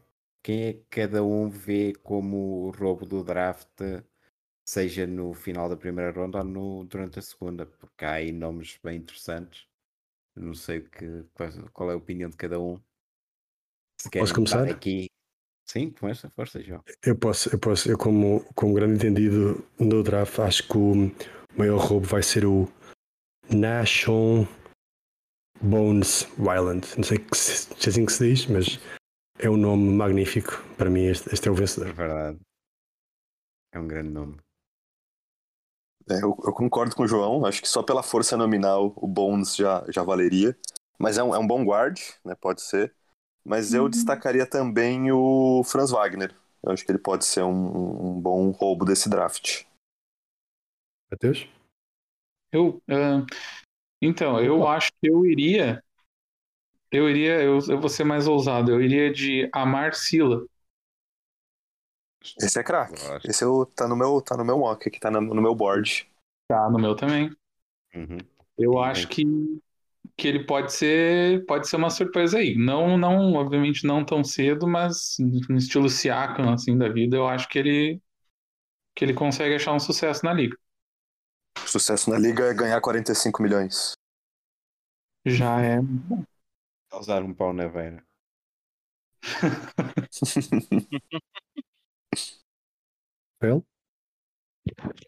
quem 0.43 0.65
é 0.65 0.73
que 0.75 0.85
cada 0.91 1.25
um 1.25 1.49
vê 1.49 1.95
como 2.03 2.67
o 2.67 2.71
roubo 2.71 3.07
do 3.07 3.25
draft, 3.25 3.81
seja 4.69 5.07
no 5.07 5.33
final 5.33 5.71
da 5.71 5.77
primeira 5.77 6.13
ronda 6.13 6.39
ou 6.39 6.45
no, 6.45 6.85
durante 6.85 7.19
a 7.19 7.23
segunda, 7.23 7.65
porque 7.65 8.05
há 8.05 8.13
aí 8.13 8.31
nomes 8.31 8.79
bem 8.85 8.99
interessantes. 8.99 9.67
Não 10.37 10.55
sei 10.55 10.81
que, 10.81 11.25
qual 11.73 11.91
é 11.91 11.95
a 11.95 11.97
opinião 11.97 12.29
de 12.29 12.37
cada 12.37 12.61
um. 12.61 12.81
Se 14.01 14.11
Posso 14.11 14.35
começar? 14.35 14.69
Aqui. 14.69 15.07
Sim, 15.67 15.91
começa, 15.91 16.29
força, 16.29 16.63
João. 16.63 16.83
Eu 17.05 17.17
posso, 17.17 17.55
eu 17.55 17.59
posso, 17.59 17.91
eu 17.91 17.97
como, 17.97 18.45
como 18.55 18.75
grande 18.75 18.97
entendido 18.97 19.67
no 19.79 20.03
draft, 20.03 20.39
acho 20.41 20.69
que 20.69 20.77
o 20.77 21.11
maior 21.57 21.79
roubo 21.79 22.07
vai 22.07 22.23
ser 22.23 22.45
o 22.45 22.69
Nashon 23.51 24.47
Bones 25.63 26.29
Wyland. 26.39 26.87
Não 26.97 27.05
sei 27.05 27.25
se 27.33 27.69
é 27.73 27.89
assim 27.89 28.05
que 28.05 28.13
se 28.13 28.29
diz, 28.29 28.47
mas 28.47 28.79
é 29.39 29.49
um 29.49 29.57
nome 29.57 29.91
magnífico. 29.95 30.63
Para 30.77 30.91
mim, 30.91 31.07
este, 31.07 31.33
este 31.33 31.49
é 31.49 31.51
o 31.51 31.55
vencedor. 31.55 31.89
É 31.89 31.93
verdade. 31.93 32.39
É 33.73 33.79
um 33.79 33.89
grande 33.89 34.11
nome. 34.11 34.37
É, 36.11 36.15
eu, 36.17 36.37
eu, 36.45 36.53
concordo 36.53 36.95
com 36.95 37.03
o 37.03 37.09
João. 37.09 37.47
Acho 37.47 37.63
que 37.63 37.69
só 37.69 37.83
pela 37.83 38.03
força 38.03 38.37
nominal 38.37 38.93
o 38.97 39.07
Bones 39.07 39.57
já, 39.57 39.85
já 39.89 40.03
valeria. 40.03 40.57
Mas 40.99 41.19
é 41.19 41.23
um, 41.23 41.35
é 41.35 41.39
um 41.39 41.47
bom 41.47 41.65
guard, 41.65 41.99
né? 42.25 42.35
Pode 42.35 42.63
ser. 42.63 42.95
Mas 43.45 43.75
eu 43.75 43.85
uhum. 43.85 43.91
destacaria 43.91 44.47
também 44.47 45.11
o 45.13 45.63
Franz 45.65 45.91
Wagner. 45.91 46.35
Eu 46.63 46.73
acho 46.73 46.85
que 46.85 46.91
ele 46.91 46.99
pode 46.99 47.25
ser 47.25 47.43
um, 47.43 48.17
um 48.17 48.21
bom 48.21 48.51
roubo 48.51 48.85
desse 48.85 49.09
draft. 49.09 49.65
Matheus? 51.11 51.47
Eu, 52.51 52.83
uh, 52.89 53.27
então, 54.01 54.41
eu 54.41 54.67
acho 54.67 54.93
que 54.93 55.11
eu 55.11 55.27
iria. 55.27 55.83
Eu 56.91 57.11
iria, 57.11 57.43
eu, 57.43 57.59
eu 57.69 57.81
vou 57.81 57.89
ser 57.89 58.05
mais 58.05 58.29
ousado, 58.29 58.71
eu 58.71 58.81
iria 58.81 59.13
de 59.13 59.49
Amar 59.53 59.95
Sila. 59.95 60.47
Esse 62.41 62.59
é 62.59 62.63
craque. 62.63 62.95
Esse 63.25 63.45
eu, 63.45 63.67
tá 63.67 63.87
no 63.87 63.97
meu, 63.97 64.21
tá 64.21 64.37
no 64.37 64.45
meu 64.45 64.59
mock 64.59 64.89
aqui, 64.89 64.99
tá 64.99 65.11
no, 65.11 65.21
no 65.21 65.43
meu 65.43 65.55
board. 65.55 66.09
Tá 66.49 66.71
no 66.71 66.79
meu 66.79 66.95
também. 66.95 67.31
Uhum. 67.95 68.19
Eu 68.57 68.79
acho 68.79 69.09
que, 69.09 69.25
que 70.17 70.29
ele 70.29 70.45
pode 70.45 70.73
ser, 70.73 71.45
pode 71.47 71.69
ser 71.69 71.77
uma 71.77 71.91
surpresa 71.91 72.39
aí. 72.39 72.57
Não, 72.57 72.97
não, 72.97 73.35
obviamente 73.35 73.87
não 73.87 74.05
tão 74.05 74.25
cedo, 74.25 74.67
mas 74.67 75.17
no 75.19 75.57
estilo 75.57 75.89
Siakam 75.89 76.53
assim 76.53 76.77
da 76.79 76.89
vida, 76.89 77.17
eu 77.17 77.27
acho 77.27 77.49
que 77.49 77.59
ele 77.59 78.01
que 78.97 79.05
ele 79.05 79.13
consegue 79.13 79.57
achar 79.57 79.73
um 79.73 79.81
sucesso 79.81 80.25
na 80.25 80.33
liga. 80.33 80.57
Sucesso 81.67 82.11
na 82.11 82.19
liga 82.19 82.45
é 82.45 82.55
ganhar 82.55 82.81
45 82.81 83.43
milhões. 83.43 83.93
Já 85.27 85.61
é. 85.61 85.81
Usar 86.93 87.25
um 87.25 87.35
pau 87.35 87.53
na 87.53 87.65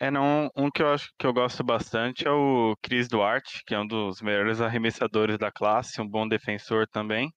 É, 0.00 0.11
não, 0.11 0.50
um 0.57 0.70
que 0.70 0.82
eu 0.82 0.88
acho 0.92 1.11
que 1.18 1.26
eu 1.26 1.32
gosto 1.32 1.62
bastante 1.64 2.26
é 2.26 2.30
o 2.30 2.76
Chris 2.82 3.09
Duarte, 3.09 3.62
que 3.66 3.74
é 3.74 3.78
um 3.78 3.86
dos 3.86 4.20
melhores 4.20 4.61
arremessadores 4.61 5.38
da 5.38 5.50
classe, 5.50 6.00
um 6.00 6.09
bom 6.09 6.26
defensor 6.28 6.86
também. 6.86 7.32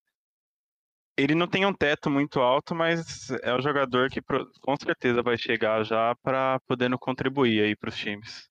Ele 1.17 1.35
não 1.35 1.47
tem 1.47 1.65
um 1.65 1.73
teto 1.73 2.09
muito 2.09 2.39
alto, 2.39 2.73
mas 2.73 3.29
é 3.43 3.53
um 3.53 3.61
jogador 3.61 4.09
que 4.09 4.21
com 4.21 4.75
certeza 4.81 5.21
vai 5.21 5.37
chegar 5.37 5.83
já 5.83 6.15
para 6.23 6.59
podendo 6.61 6.97
contribuir 6.97 7.61
aí 7.61 7.75
para 7.75 7.89
os 7.89 7.97
times. 7.97 8.49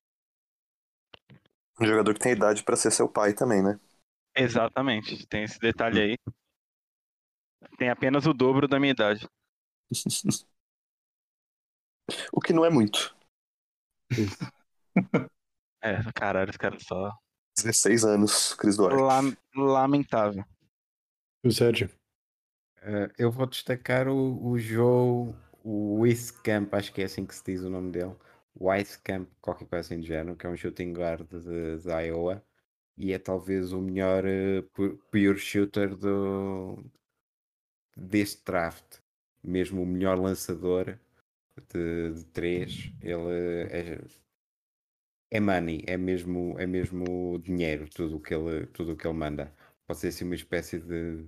Um 1.80 1.86
jogador 1.86 2.12
que 2.14 2.20
tem 2.20 2.32
idade 2.32 2.62
para 2.62 2.76
ser 2.76 2.90
seu 2.90 3.08
pai 3.08 3.32
também, 3.32 3.62
né? 3.62 3.78
Exatamente, 4.36 5.26
tem 5.26 5.44
esse 5.44 5.58
detalhe 5.58 6.00
aí. 6.00 6.18
Tem 7.78 7.88
apenas 7.88 8.26
o 8.26 8.34
dobro 8.34 8.68
da 8.68 8.78
minha 8.78 8.92
idade. 8.92 9.26
o 12.32 12.40
que 12.40 12.52
não 12.52 12.64
é 12.64 12.70
muito. 12.70 13.14
é, 15.82 16.12
caralho, 16.14 16.50
os 16.50 16.56
caras 16.56 16.82
só. 16.82 17.12
16 17.56 18.04
anos, 18.04 18.54
Cris 18.54 18.76
Duarte. 18.76 19.02
lamentável. 19.56 20.44
O 21.44 21.50
Sérgio? 21.50 21.90
Uh, 22.82 23.12
eu 23.18 23.30
vou 23.30 23.46
destacar 23.46 24.08
o, 24.08 24.46
o 24.46 24.58
Joe 24.58 25.34
Wiscamp, 25.64 26.72
acho 26.74 26.92
que 26.92 27.02
é 27.02 27.04
assim 27.04 27.26
que 27.26 27.34
se 27.34 27.44
diz 27.44 27.62
o 27.62 27.70
nome 27.70 27.90
dele. 27.90 28.14
Wiscamp, 28.60 29.28
qualquer 29.40 29.66
coisa 29.66 29.86
assim 29.86 30.00
do 30.00 30.06
género, 30.06 30.36
que 30.36 30.46
é 30.46 30.50
um 30.50 30.56
shooting 30.56 30.92
guard 30.92 31.28
de, 31.28 31.78
de 31.78 31.88
Iowa 31.88 32.42
e 32.96 33.12
é 33.12 33.18
talvez 33.18 33.72
o 33.72 33.80
melhor 33.80 34.24
uh, 34.24 34.96
pure 35.10 35.38
shooter 35.38 35.94
do, 35.96 36.84
deste 37.96 38.44
draft. 38.44 38.98
Mesmo 39.42 39.82
o 39.82 39.86
melhor 39.86 40.18
lançador 40.18 40.98
de, 41.72 42.12
de 42.14 42.24
três, 42.26 42.92
ele 43.02 43.68
é, 43.70 44.00
é 45.30 45.40
money, 45.40 45.84
é 45.86 45.96
mesmo, 45.96 46.58
é 46.58 46.66
mesmo 46.66 47.38
dinheiro, 47.38 47.88
tudo 47.88 48.16
o 48.16 48.20
que 48.20 48.34
ele, 48.34 48.66
tudo 48.66 48.96
que 48.96 49.06
ele 49.06 49.16
manda. 49.16 49.54
Pode 49.86 50.00
ser 50.00 50.08
assim 50.08 50.24
uma 50.24 50.34
espécie 50.34 50.78
de 50.78 51.26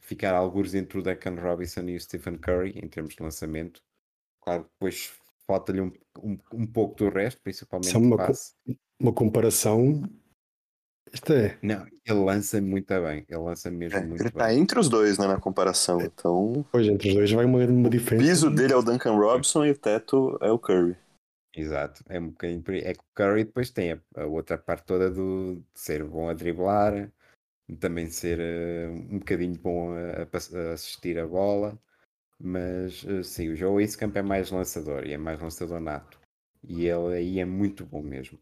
ficar 0.00 0.34
alguns 0.34 0.74
entre 0.74 0.98
o 0.98 1.02
Declan 1.02 1.40
Robinson 1.40 1.82
e 1.88 1.96
o 1.96 2.00
Stephen 2.00 2.38
Curry 2.38 2.78
em 2.78 2.88
termos 2.88 3.14
de 3.14 3.22
lançamento. 3.22 3.82
Claro, 4.40 4.64
depois 4.64 5.12
falta-lhe 5.46 5.80
um, 5.80 5.92
um, 6.22 6.38
um, 6.52 6.66
pouco 6.66 6.96
do 6.96 7.10
resto, 7.10 7.40
principalmente 7.42 7.90
São 7.90 8.02
uma, 8.02 8.16
uma 9.00 9.12
comparação. 9.12 10.02
Isto 11.12 11.32
é. 11.32 11.58
Não, 11.62 11.86
ele 12.06 12.18
lança 12.18 12.60
muito 12.60 12.88
bem. 13.00 13.24
Ele 13.28 13.40
lança 13.40 13.70
mesmo 13.70 13.98
é, 13.98 14.04
muito 14.04 14.22
ele 14.22 14.30
bem. 14.30 14.42
Ele 14.42 14.50
está 14.50 14.54
entre 14.54 14.78
os 14.78 14.88
dois, 14.88 15.18
né, 15.18 15.26
na 15.26 15.40
comparação. 15.40 16.00
Então. 16.00 16.64
Pois, 16.70 16.86
entre 16.86 17.08
os 17.08 17.14
dois 17.14 17.30
vai 17.32 17.44
uma, 17.44 17.64
uma 17.64 17.90
diferença. 17.90 18.24
O 18.24 18.28
piso 18.28 18.50
dele 18.50 18.72
é 18.72 18.76
o 18.76 18.82
Duncan 18.82 19.16
Robinson 19.16 19.64
e 19.64 19.70
o 19.70 19.78
teto 19.78 20.38
é 20.40 20.50
o 20.50 20.58
Curry. 20.58 20.96
Exato, 21.56 22.04
é 22.08 22.20
um 22.20 22.28
bocadinho. 22.28 22.62
É 22.84 22.94
que 22.94 23.00
o 23.00 23.14
Curry 23.14 23.44
depois 23.44 23.70
tem 23.70 23.92
a, 23.92 24.00
a 24.16 24.26
outra 24.26 24.56
parte 24.56 24.84
toda 24.84 25.10
do, 25.10 25.56
de 25.56 25.80
ser 25.80 26.04
bom 26.04 26.28
a 26.28 26.34
driblar, 26.34 27.10
também 27.80 28.08
ser 28.10 28.38
uh, 28.38 28.92
um 28.92 29.18
bocadinho 29.18 29.58
bom 29.58 29.92
a, 29.92 30.22
a, 30.22 30.72
assistir 30.72 31.18
a 31.18 31.26
bola. 31.26 31.78
Mas 32.40 33.02
uh, 33.04 33.24
sim, 33.24 33.48
o 33.48 33.56
Joe 33.56 33.86
Camp 33.96 34.16
é 34.16 34.22
mais 34.22 34.50
lançador 34.50 35.04
e 35.04 35.12
é 35.12 35.18
mais 35.18 35.40
lançador 35.40 35.80
nato. 35.80 36.18
E 36.62 36.86
ele 36.86 37.14
aí 37.14 37.40
é 37.40 37.44
muito 37.44 37.84
bom 37.84 38.02
mesmo. 38.02 38.38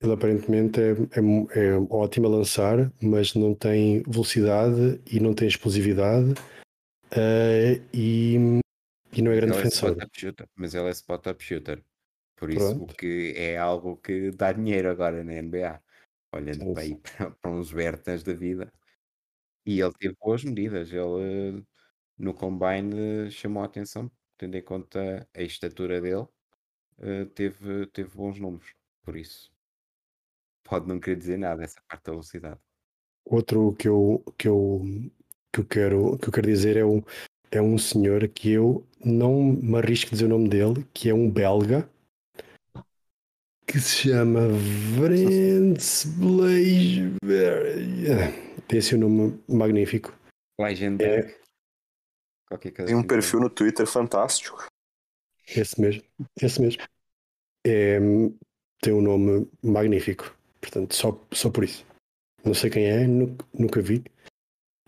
Ele 0.00 0.12
aparentemente 0.12 0.80
é, 0.80 0.92
é, 0.92 1.66
é 1.66 1.78
ótimo 1.90 2.28
a 2.28 2.30
lançar, 2.30 2.92
mas 3.02 3.34
não 3.34 3.52
tem 3.52 4.02
velocidade 4.02 5.00
e 5.04 5.18
não 5.18 5.34
tem 5.34 5.48
explosividade 5.48 6.32
uh, 7.12 7.88
e, 7.92 8.36
e 9.12 9.22
não 9.22 9.32
é 9.32 9.36
grande 9.36 9.54
é 9.54 9.56
defensor. 9.56 9.96
É 10.00 10.46
mas 10.54 10.74
ele 10.74 10.88
é 10.88 10.90
spot-up 10.90 11.42
shooter. 11.42 11.82
Por 12.36 12.50
isso 12.50 12.76
Pronto. 12.76 12.94
que 12.94 13.34
é 13.36 13.58
algo 13.58 13.96
que 13.96 14.30
dá 14.30 14.52
dinheiro 14.52 14.88
agora 14.88 15.24
na 15.24 15.42
NBA. 15.42 15.82
Olhando 16.32 16.72
para, 16.72 16.82
aí, 16.82 16.94
para, 17.02 17.30
para 17.32 17.50
uns 17.50 17.72
Bertas 17.72 18.22
da 18.22 18.32
vida. 18.32 18.72
E 19.66 19.80
ele 19.80 19.92
teve 19.98 20.14
boas 20.20 20.44
medidas. 20.44 20.92
Ele 20.92 21.66
no 22.16 22.32
combine 22.32 23.28
chamou 23.32 23.64
a 23.64 23.66
atenção, 23.66 24.08
tendo 24.36 24.56
em 24.56 24.62
conta 24.62 25.28
a 25.34 25.42
estatura 25.42 26.00
dele, 26.00 26.28
uh, 26.98 27.26
teve, 27.34 27.86
teve 27.86 28.10
bons 28.10 28.38
números, 28.38 28.72
por 29.02 29.16
isso 29.16 29.50
pode 30.68 30.86
não 30.86 31.00
querer 31.00 31.16
dizer 31.16 31.38
nada 31.38 31.64
essa 31.64 31.80
parte 31.88 32.04
da 32.04 32.12
velocidade. 32.12 32.60
Outro 33.24 33.74
que 33.74 33.88
eu, 33.88 34.22
que 34.38 34.48
eu, 34.48 34.82
que 35.52 35.60
eu, 35.60 35.64
quero, 35.64 36.18
que 36.18 36.28
eu 36.28 36.32
quero 36.32 36.46
dizer 36.46 36.76
é 36.76 36.84
um, 36.84 37.02
é 37.50 37.60
um 37.60 37.78
senhor 37.78 38.26
que 38.28 38.52
eu 38.52 38.86
não 39.04 39.42
me 39.42 39.78
arrisco 39.78 40.10
a 40.10 40.12
dizer 40.12 40.26
o 40.26 40.28
nome 40.28 40.48
dele, 40.48 40.86
que 40.92 41.08
é 41.10 41.14
um 41.14 41.30
belga, 41.30 41.88
que 43.66 43.78
se 43.80 44.08
chama 44.08 44.48
Vrens 44.96 46.04
Blaise. 46.04 47.16
Tem 48.66 48.78
esse 48.78 48.96
nome 48.96 49.38
magnífico. 49.46 50.12
Legendary. 50.58 51.36
É, 52.50 52.58
tem 52.86 52.96
um 52.96 53.06
perfil 53.06 53.40
no 53.40 53.50
Twitter 53.50 53.86
fantástico. 53.86 54.66
Esse 55.46 55.80
mesmo, 55.80 56.02
esse 56.40 56.60
mesmo. 56.60 56.82
É, 57.66 57.98
tem 58.80 58.92
um 58.92 59.02
nome 59.02 59.50
magnífico. 59.62 60.37
Portanto, 60.60 60.94
só, 60.94 61.18
só 61.32 61.50
por 61.50 61.64
isso. 61.64 61.86
Não 62.44 62.54
sei 62.54 62.70
quem 62.70 62.86
é, 62.86 63.06
nunca, 63.06 63.44
nunca 63.52 63.80
vi. 63.80 64.04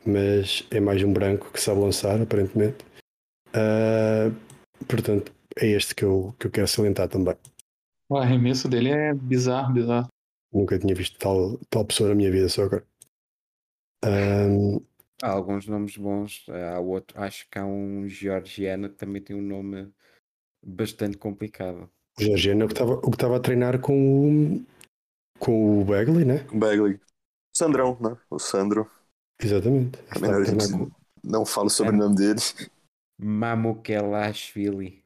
Mas 0.04 0.66
é 0.70 0.80
mais 0.80 1.02
um 1.02 1.12
branco 1.12 1.50
que 1.52 1.60
sabe 1.60 1.80
lançar, 1.80 2.20
aparentemente. 2.20 2.84
Uh, 3.48 4.34
portanto, 4.86 5.32
é 5.56 5.66
este 5.66 5.94
que 5.94 6.04
eu, 6.04 6.34
que 6.38 6.46
eu 6.46 6.50
quero 6.50 6.68
salientar 6.68 7.08
também. 7.08 7.36
O 8.08 8.16
arremesso 8.16 8.68
dele 8.68 8.90
é 8.90 9.14
bizarro, 9.14 9.74
bizarro. 9.74 10.08
Nunca 10.52 10.78
tinha 10.78 10.94
visto 10.94 11.18
tal, 11.18 11.58
tal 11.68 11.84
pessoa 11.84 12.08
na 12.08 12.14
minha 12.14 12.30
vida, 12.30 12.48
só 12.48 12.64
agora. 12.64 12.84
Um, 14.04 14.80
há 15.22 15.30
alguns 15.30 15.66
nomes 15.66 15.96
bons. 15.96 16.46
Há 16.48 16.80
outro, 16.80 17.20
acho 17.20 17.48
que 17.48 17.58
há 17.58 17.64
um 17.64 18.08
georgiano 18.08 18.88
que 18.88 18.96
também 18.96 19.22
tem 19.22 19.36
um 19.36 19.42
nome 19.42 19.92
bastante 20.64 21.16
complicado. 21.16 21.88
O 22.18 22.22
georgiano 22.22 22.62
é 22.62 22.64
o 22.64 22.68
que 22.68 22.74
estava, 22.74 22.92
o 22.94 23.10
que 23.10 23.16
estava 23.16 23.36
a 23.36 23.40
treinar 23.40 23.80
com 23.80 24.56
o, 24.56 24.66
com 25.40 25.80
o 25.80 25.84
Bagley, 25.84 26.24
né? 26.24 26.46
O 26.52 26.58
Bagley. 26.58 27.00
Sandrão, 27.56 27.98
né? 28.00 28.16
O 28.30 28.38
Sandro. 28.38 28.88
Exatamente. 29.40 29.98
Também 30.04 30.30
a 30.30 30.44
gente 30.44 30.70
com... 30.70 30.90
não 31.24 31.44
é. 31.88 31.90
o 31.90 31.92
nome 31.92 32.16
dele. 32.16 32.40
Mamukelashvili. 33.18 35.02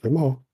Foi 0.00 0.10
mal. 0.10 0.44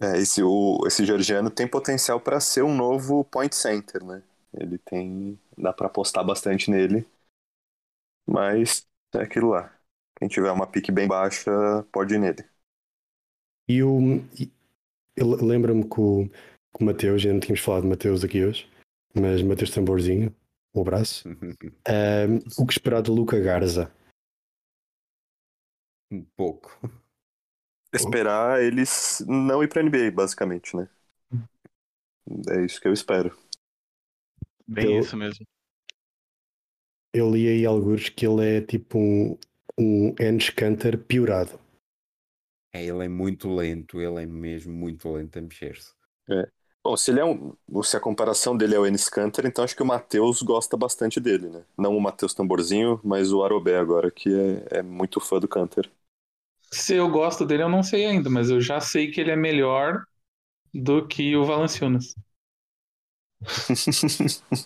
É, 0.00 0.18
esse, 0.18 0.42
o, 0.42 0.80
esse 0.86 1.04
georgiano 1.04 1.50
tem 1.50 1.66
potencial 1.66 2.20
para 2.20 2.40
ser 2.40 2.62
um 2.62 2.74
novo 2.74 3.24
point 3.24 3.54
center, 3.54 4.04
né? 4.04 4.22
Ele 4.54 4.78
tem. 4.78 5.38
dá 5.56 5.72
para 5.72 5.86
apostar 5.86 6.24
bastante 6.24 6.70
nele. 6.70 7.06
Mas 8.26 8.86
é 9.14 9.22
aquilo 9.22 9.50
lá. 9.50 9.74
Quem 10.18 10.28
tiver 10.28 10.50
uma 10.52 10.66
pique 10.66 10.92
bem 10.92 11.08
baixa, 11.08 11.50
pode 11.92 12.14
ir 12.14 12.18
nele. 12.18 12.44
E 13.68 13.82
o. 13.82 13.98
Lembra-me 15.18 15.88
que 15.88 16.00
o 16.00 16.30
Mateus, 16.78 17.22
já 17.22 17.32
não 17.32 17.40
tínhamos 17.40 17.60
falado 17.60 17.82
de 17.82 17.88
Mateus 17.88 18.22
aqui 18.22 18.44
hoje, 18.44 18.70
mas 19.14 19.42
Mateus 19.42 19.70
Tamborzinho, 19.70 20.34
o 20.74 20.84
braço. 20.84 21.28
um, 21.28 21.34
o 22.62 22.66
que 22.66 22.72
esperar 22.72 23.02
de 23.02 23.10
Luca 23.10 23.38
Garza? 23.40 23.92
Um 26.12 26.24
pouco 26.36 26.78
esperar 27.92 28.62
eles 28.62 29.22
não 29.26 29.62
ir 29.62 29.68
pra 29.68 29.82
NBA, 29.82 30.10
basicamente, 30.12 30.76
né? 30.76 30.88
É 32.48 32.64
isso 32.64 32.80
que 32.80 32.86
eu 32.86 32.92
espero. 32.92 33.36
Bem 34.66 34.94
eu, 34.94 35.00
isso 35.00 35.16
mesmo. 35.16 35.44
Eu 37.12 37.30
li 37.30 37.48
aí 37.48 37.66
alguns 37.66 38.08
que 38.08 38.24
ele 38.24 38.58
é 38.58 38.60
tipo 38.60 38.98
um, 38.98 39.36
um 39.76 40.14
Ench 40.20 40.54
Canter 40.54 40.96
piorado. 40.96 41.58
É, 42.72 42.84
ele 42.84 43.04
é 43.04 43.08
muito 43.08 43.52
lento, 43.52 44.00
ele 44.00 44.22
é 44.22 44.26
mesmo 44.26 44.72
muito 44.72 45.10
lento 45.12 45.38
a 45.38 45.42
mexer-se. 45.42 45.92
É. 46.28 46.48
Bom, 46.82 46.96
se 46.96 47.10
ele 47.10 47.20
é 47.20 47.24
um. 47.24 47.54
Se 47.82 47.96
a 47.96 48.00
comparação 48.00 48.56
dele 48.56 48.74
é 48.74 48.78
o 48.78 48.86
Enes 48.86 49.08
Canter, 49.08 49.46
então 49.46 49.62
acho 49.64 49.76
que 49.76 49.82
o 49.82 49.86
Matheus 49.86 50.40
gosta 50.42 50.76
bastante 50.76 51.20
dele, 51.20 51.48
né? 51.48 51.64
Não 51.76 51.96
o 51.96 52.00
Matheus 52.00 52.32
Tamborzinho, 52.34 52.98
mas 53.04 53.32
o 53.32 53.42
Arobé 53.44 53.76
agora, 53.78 54.10
que 54.10 54.28
é, 54.72 54.78
é 54.78 54.82
muito 54.82 55.20
fã 55.20 55.38
do 55.38 55.46
Canter. 55.48 55.90
Se 56.72 56.94
eu 56.96 57.08
gosto 57.10 57.46
dele, 57.46 57.62
eu 57.62 57.68
não 57.68 57.82
sei 57.82 58.06
ainda, 58.06 58.28
mas 58.30 58.50
eu 58.50 58.60
já 58.60 58.80
sei 58.80 59.10
que 59.10 59.20
ele 59.20 59.30
é 59.30 59.36
melhor 59.36 60.04
do 60.74 61.06
que 61.08 61.36
o 61.36 61.44
Valanciunas. 61.46 62.14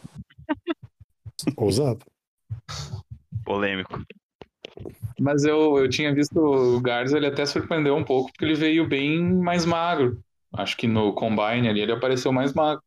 Ousado. 1.56 2.04
Polêmico. 3.44 4.04
Mas 5.18 5.44
eu, 5.44 5.78
eu 5.78 5.88
tinha 5.88 6.14
visto 6.14 6.36
o 6.38 6.80
Garza, 6.80 7.16
ele 7.16 7.26
até 7.26 7.46
surpreendeu 7.46 7.94
um 7.96 8.04
pouco, 8.04 8.30
porque 8.32 8.44
ele 8.44 8.54
veio 8.54 8.88
bem 8.88 9.22
mais 9.22 9.64
magro. 9.64 10.22
Acho 10.56 10.76
que 10.76 10.86
no 10.86 11.12
Combine 11.14 11.68
ali 11.68 11.80
ele 11.80 11.92
apareceu 11.92 12.32
mais 12.32 12.52
magro. 12.52 12.82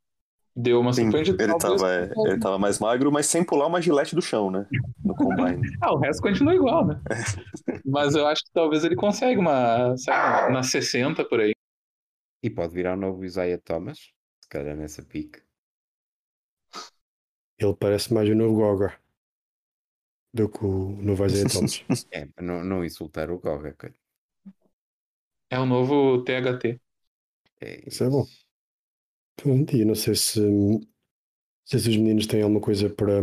Deu 0.55 0.80
uma 0.80 0.91
surpreendida. 0.91 1.43
Ele 1.43 1.55
tava, 1.59 1.93
é, 1.93 2.11
ele 2.26 2.39
tava 2.39 2.57
mais 2.57 2.80
magro, 2.80 3.11
mas 3.11 3.28
sem 3.28 3.43
pular 3.43 3.68
uma 3.68 3.80
gilete 3.80 4.15
do 4.15 4.24
chão, 4.24 4.49
né? 4.49 4.65
No 5.05 5.13
combine. 5.15 5.61
ah, 5.80 5.93
o 5.93 5.99
resto 5.99 6.24
continua 6.24 6.55
igual, 6.55 6.88
né? 6.88 6.99
mas 7.86 8.15
eu 8.15 8.26
acho 8.26 8.43
que 8.43 8.51
talvez 8.51 8.84
ele 8.84 8.95
consiga 8.95 9.39
uma, 9.39 9.95
sabe, 9.97 10.51
na 10.51 10.63
60 10.63 11.24
por 11.26 11.41
aí. 11.41 11.53
E 12.41 12.49
pode 12.49 12.74
virar 12.74 12.95
um 12.95 12.99
novo 12.99 13.24
Isaiah 13.24 13.59
Thomas, 13.59 14.11
se 14.41 14.49
calhar 14.49 14.76
nessa 14.76 15.03
pique. 15.03 15.43
Ele 17.59 17.76
parece 17.76 18.11
mais 18.11 18.28
o 18.28 18.34
novo 18.34 18.55
Goga 18.55 18.97
do 20.34 20.49
que 20.49 20.65
o 20.65 20.89
novo 21.03 21.24
Isaiah 21.24 21.49
Thomas. 21.53 22.07
é, 22.11 22.28
não, 22.41 22.63
não 22.63 22.84
insultar 22.84 23.30
o 23.30 23.38
Goga. 23.38 23.76
É 25.51 25.59
o 25.59 25.68
novo 25.68 26.24
THT. 26.24 26.82
É, 27.61 27.87
Isso 27.87 28.03
é 28.03 28.09
bom. 28.09 28.25
Pronto, 29.35 29.75
e 29.75 29.85
não 29.85 29.95
sei 29.95 30.15
se, 30.15 30.41
se 31.65 31.75
os 31.75 31.85
meninos 31.85 32.27
têm 32.27 32.41
alguma 32.41 32.61
coisa 32.61 32.89
para 32.89 33.21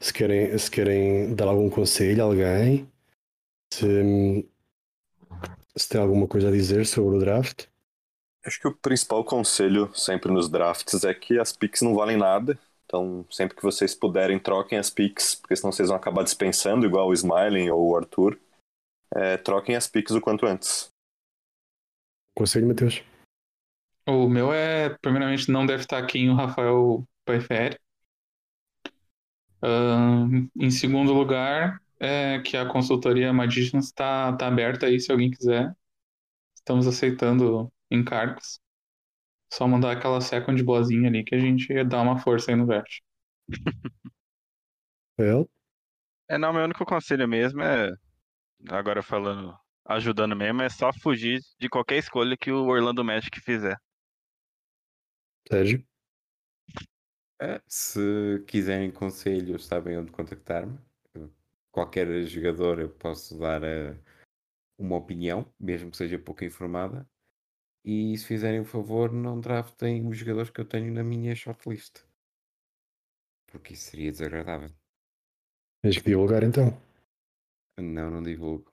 se 0.00 0.12
querem, 0.12 0.56
se 0.56 0.70
querem 0.70 1.34
dar 1.34 1.48
algum 1.48 1.68
conselho 1.68 2.22
a 2.22 2.26
alguém, 2.26 2.90
se, 3.72 4.48
se 5.76 5.88
tem 5.88 6.00
alguma 6.00 6.26
coisa 6.26 6.48
a 6.48 6.52
dizer 6.52 6.86
sobre 6.86 7.16
o 7.16 7.20
draft. 7.20 7.66
Acho 8.44 8.58
que 8.58 8.68
o 8.68 8.74
principal 8.74 9.22
conselho 9.22 9.94
sempre 9.94 10.32
nos 10.32 10.48
drafts 10.48 11.04
é 11.04 11.12
que 11.12 11.38
as 11.38 11.52
picks 11.52 11.82
não 11.82 11.94
valem 11.94 12.16
nada. 12.16 12.58
Então, 12.86 13.24
sempre 13.30 13.54
que 13.54 13.62
vocês 13.62 13.94
puderem, 13.94 14.38
troquem 14.38 14.78
as 14.78 14.90
picks, 14.90 15.34
porque 15.34 15.54
senão 15.54 15.70
vocês 15.70 15.88
vão 15.88 15.96
acabar 15.96 16.24
dispensando, 16.24 16.86
igual 16.86 17.08
o 17.08 17.14
Smiling 17.14 17.68
ou 17.68 17.90
o 17.90 17.96
Arthur. 17.96 18.38
É, 19.14 19.36
troquem 19.36 19.76
as 19.76 19.86
picks 19.86 20.14
o 20.14 20.20
quanto 20.20 20.46
antes. 20.46 20.90
Conselho, 22.34 22.66
Matheus? 22.66 23.04
O 24.06 24.28
meu 24.28 24.52
é, 24.52 24.90
primeiramente, 25.00 25.50
não 25.50 25.66
deve 25.66 25.82
estar 25.82 25.98
aqui 25.98 26.18
em 26.18 26.30
o 26.30 26.34
Rafael 26.34 27.06
prefere. 27.24 27.78
Uh, 29.62 30.48
em 30.58 30.70
segundo 30.70 31.12
lugar, 31.12 31.80
é 31.98 32.40
que 32.40 32.56
a 32.56 32.66
consultoria 32.66 33.32
Magicians 33.32 33.86
está 33.86 34.32
tá 34.36 34.46
aberta 34.48 34.86
aí 34.86 34.98
se 34.98 35.12
alguém 35.12 35.30
quiser. 35.30 35.74
Estamos 36.54 36.86
aceitando 36.86 37.72
encargos. 37.90 38.60
Só 39.52 39.66
mandar 39.68 39.92
aquela 39.92 40.20
second 40.20 40.62
boazinha 40.62 41.08
ali 41.08 41.24
que 41.24 41.34
a 41.34 41.38
gente 41.38 41.84
dá 41.84 42.00
uma 42.02 42.18
força 42.18 42.50
aí 42.52 42.56
no 42.56 42.66
vert. 42.66 43.00
Eu? 45.18 45.48
É, 46.28 46.38
não, 46.38 46.52
meu 46.52 46.64
único 46.64 46.84
conselho 46.86 47.28
mesmo 47.28 47.62
é, 47.62 47.90
agora 48.68 49.02
falando, 49.02 49.54
ajudando 49.86 50.36
mesmo, 50.36 50.62
é 50.62 50.68
só 50.68 50.92
fugir 50.92 51.40
de 51.58 51.68
qualquer 51.68 51.98
escolha 51.98 52.36
que 52.36 52.52
o 52.52 52.66
Orlando 52.66 53.04
Magic 53.04 53.40
fizer. 53.40 53.76
Sérgio? 55.48 55.84
É, 57.40 57.60
se 57.66 58.44
quiserem 58.46 58.90
conselhos, 58.90 59.66
sabem 59.66 59.96
onde 59.96 60.12
contactar-me. 60.12 60.78
Qualquer 61.72 62.24
jogador 62.26 62.80
eu 62.80 62.90
posso 62.90 63.38
dar 63.38 63.62
uh, 63.62 63.98
uma 64.78 64.96
opinião, 64.96 65.50
mesmo 65.58 65.90
que 65.90 65.96
seja 65.96 66.18
pouco 66.18 66.44
informada. 66.44 67.08
E 67.84 68.16
se 68.18 68.26
fizerem 68.26 68.60
o 68.60 68.64
favor, 68.64 69.10
não 69.10 69.40
draftem 69.40 70.06
os 70.06 70.18
jogadores 70.18 70.50
que 70.50 70.60
eu 70.60 70.68
tenho 70.68 70.92
na 70.92 71.02
minha 71.02 71.34
shortlist. 71.34 72.04
Porque 73.46 73.72
isso 73.72 73.90
seria 73.90 74.10
desagradável. 74.10 74.70
Tens 75.82 75.96
que 75.96 76.10
divulgar 76.10 76.42
então. 76.42 76.78
Não, 77.78 78.10
não 78.10 78.22
divulgo. 78.22 78.70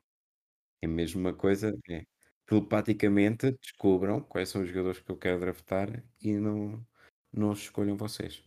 É 0.81 0.87
mesmo 0.87 1.21
uma 1.21 1.33
coisa. 1.33 1.71
É, 1.89 2.05
telepaticamente 2.47 3.51
descubram 3.61 4.21
quais 4.21 4.49
são 4.49 4.63
os 4.63 4.69
jogadores 4.69 4.99
que 4.99 5.11
eu 5.11 5.17
quero 5.17 5.39
draftar 5.39 6.03
e 6.21 6.33
não, 6.33 6.83
não 7.31 7.51
escolham 7.51 7.97
vocês. 7.97 8.41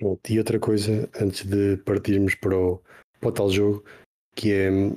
Bom, 0.00 0.18
e 0.28 0.38
outra 0.38 0.58
coisa, 0.58 1.08
antes 1.20 1.46
de 1.46 1.76
partirmos 1.84 2.34
para 2.34 2.56
o, 2.56 2.82
para 3.20 3.28
o 3.28 3.32
tal 3.32 3.50
jogo, 3.50 3.84
que 4.34 4.52
é 4.52 4.70
um, 4.70 4.96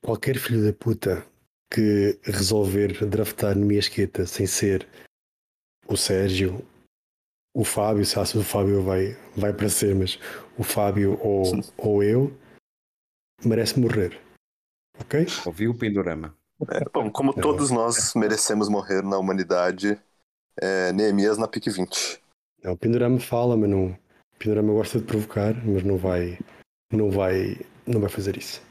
qualquer 0.00 0.38
filho 0.38 0.64
da 0.64 0.72
puta 0.72 1.26
que 1.72 2.20
resolver 2.22 3.04
draftar 3.06 3.58
no 3.58 3.66
Miasqueta 3.66 4.26
sem 4.26 4.46
ser 4.46 4.86
o 5.88 5.96
Sérgio, 5.96 6.64
o 7.52 7.64
Fábio, 7.64 8.04
se 8.04 8.18
acha 8.18 8.32
que 8.32 8.38
o 8.38 8.44
Fábio 8.44 8.82
vai, 8.82 9.16
vai 9.36 9.52
para 9.52 9.68
ser, 9.68 9.94
mas 9.94 10.18
o 10.58 10.62
Fábio 10.62 11.18
ou, 11.20 11.44
ou 11.78 12.02
eu 12.02 12.36
merece 13.44 13.80
morrer. 13.80 14.25
Ok? 15.00 15.26
Ouviu 15.46 15.70
o 15.70 15.78
Pendorama. 15.78 16.34
É, 16.70 16.88
bom, 16.88 17.10
como 17.10 17.32
é 17.36 17.40
todos 17.40 17.70
nós 17.70 18.14
merecemos 18.14 18.68
morrer 18.68 19.02
na 19.02 19.18
humanidade, 19.18 20.00
é, 20.60 20.92
Neemias 20.92 21.36
na 21.36 21.46
pique 21.46 21.70
20. 21.70 22.20
É, 22.62 22.70
o 22.70 22.76
Pendorama 22.76 23.20
fala, 23.20 23.56
mas 23.56 23.68
não. 23.68 23.88
O 23.88 24.38
Pendorama 24.38 24.72
gosta 24.72 24.98
de 24.98 25.04
provocar, 25.04 25.54
mas 25.64 25.82
não 25.82 25.98
vai. 25.98 26.38
Não 26.90 27.10
vai. 27.10 27.58
Não 27.86 28.00
vai 28.00 28.08
fazer 28.08 28.36
isso. 28.36 28.62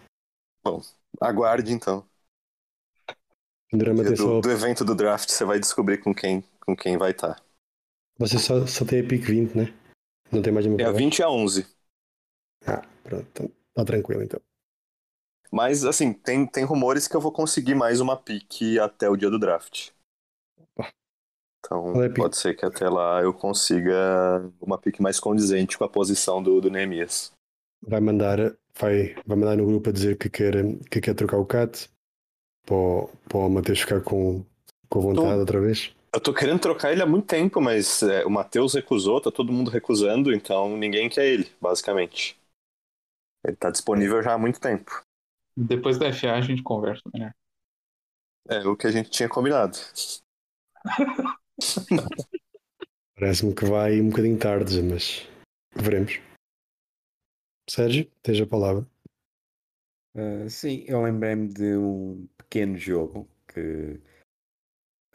Bom, 0.64 0.82
aguarde 1.22 1.72
então. 1.72 2.04
Pendorama 3.70 4.04
do, 4.04 4.18
só... 4.18 4.40
do 4.42 4.52
evento 4.52 4.84
do 4.84 4.96
draft 4.96 5.30
você 5.30 5.46
vai 5.46 5.60
descobrir 5.60 6.00
com 6.00 6.14
quem, 6.14 6.44
com 6.66 6.76
quem 6.76 6.98
vai 6.98 7.12
estar. 7.12 7.36
Tá. 7.36 7.44
Você 8.18 8.40
só, 8.40 8.66
só 8.66 8.86
tem 8.86 9.02
a 9.02 9.04
pique 9.04 9.26
20, 9.26 9.56
né? 9.56 9.74
Não 10.32 10.42
tem 10.42 10.52
mais 10.52 10.66
de 10.66 10.72
uma 10.72 10.82
É 10.82 10.86
a 10.86 10.92
20 10.92 11.22
a 11.22 11.30
11. 11.30 11.68
Ah, 12.66 12.82
pronto. 13.04 13.28
Então, 13.32 13.52
tá 13.74 13.86
tranquilo 13.86 14.24
então. 14.24 14.42
Mas, 15.56 15.86
assim, 15.86 16.12
tem, 16.12 16.45
tem 16.45 16.66
rumores 16.66 17.08
que 17.08 17.16
eu 17.16 17.22
vou 17.22 17.32
conseguir 17.32 17.76
mais 17.76 18.01
uma 18.01 18.18
pique 18.18 18.78
até 18.78 19.10
o 19.10 19.16
dia 19.16 19.30
do 19.30 19.39
draft. 19.39 19.91
Então, 21.60 22.03
pode 22.14 22.38
ser 22.38 22.56
que 22.56 22.66
até 22.66 22.88
lá 22.89 23.22
eu 23.22 23.34
consiga 23.34 23.93
uma 24.62 24.78
pique 24.78 25.01
mais 25.01 25.20
condizente 25.20 25.78
com 25.78 25.84
a 25.84 25.89
posição 25.89 26.41
do, 26.43 26.62
do 26.62 26.70
Neemias. 26.70 27.32
Vai 27.88 28.01
mandar, 28.01 28.38
vai, 28.78 29.16
vai 29.26 29.38
mandar 29.38 29.56
no 29.58 29.66
grupo 29.66 29.89
a 29.89 29.93
dizer 29.93 30.18
que 30.18 30.30
quer, 30.30 30.53
que 30.91 30.99
quer 30.99 31.14
trocar 31.14 31.38
o 31.38 31.45
cat 31.45 31.89
para, 32.66 32.76
o- 32.76 33.10
para 33.30 33.38
o 33.39 33.49
Matheus 33.49 33.82
ficar 33.82 34.01
com, 34.01 34.45
com 34.89 35.01
vontade 35.01 35.39
Tô. 35.39 35.39
outra 35.39 35.62
vez. 35.62 35.93
Eu 36.14 36.22
tô 36.22 36.34
querendo 36.34 36.60
trocar 36.60 36.91
ele 36.93 37.01
há 37.01 37.06
muito 37.06 37.28
tempo, 37.28 37.62
mas 37.62 38.03
é, 38.03 38.26
o 38.26 38.30
Matheus 38.30 38.74
recusou, 38.74 39.22
tá 39.22 39.32
todo 39.32 39.51
mundo 39.51 39.72
recusando, 39.72 40.34
então 40.34 40.78
ninguém 40.78 41.10
quer 41.10 41.26
ele, 41.26 41.51
basicamente. 41.62 42.39
Ele 43.45 43.56
tá 43.56 43.72
disponível 43.72 44.22
já 44.22 44.34
há 44.34 44.38
muito 44.38 44.60
tempo. 44.60 45.05
Depois 45.58 45.97
da 45.97 46.12
FA 46.12 46.34
a 46.34 46.41
gente 46.41 46.62
conversa 46.62 47.01
melhor. 47.14 47.34
É 48.47 48.60
o 48.68 48.76
que 48.76 48.88
a 48.88 48.91
gente 48.91 49.10
tinha 49.10 49.30
combinado. 49.30 49.78
Parece-me 53.16 53.56
que 53.56 53.66
vai 53.66 54.01
um 54.01 54.10
bocadinho 54.10 54.38
tarde, 54.38 54.82
mas 54.84 55.28
veremos. 55.74 56.20
Sérgio, 57.70 58.12
tens 58.22 58.41
a 58.41 58.45
palavra. 58.45 58.86
Ah, 60.16 60.49
sim, 60.49 60.84
eu 60.88 61.01
lembrei-me 61.01 61.47
de 61.47 61.76
um 61.76 62.28
pequeno 62.38 62.78
jogo 62.78 63.28
que 63.47 64.01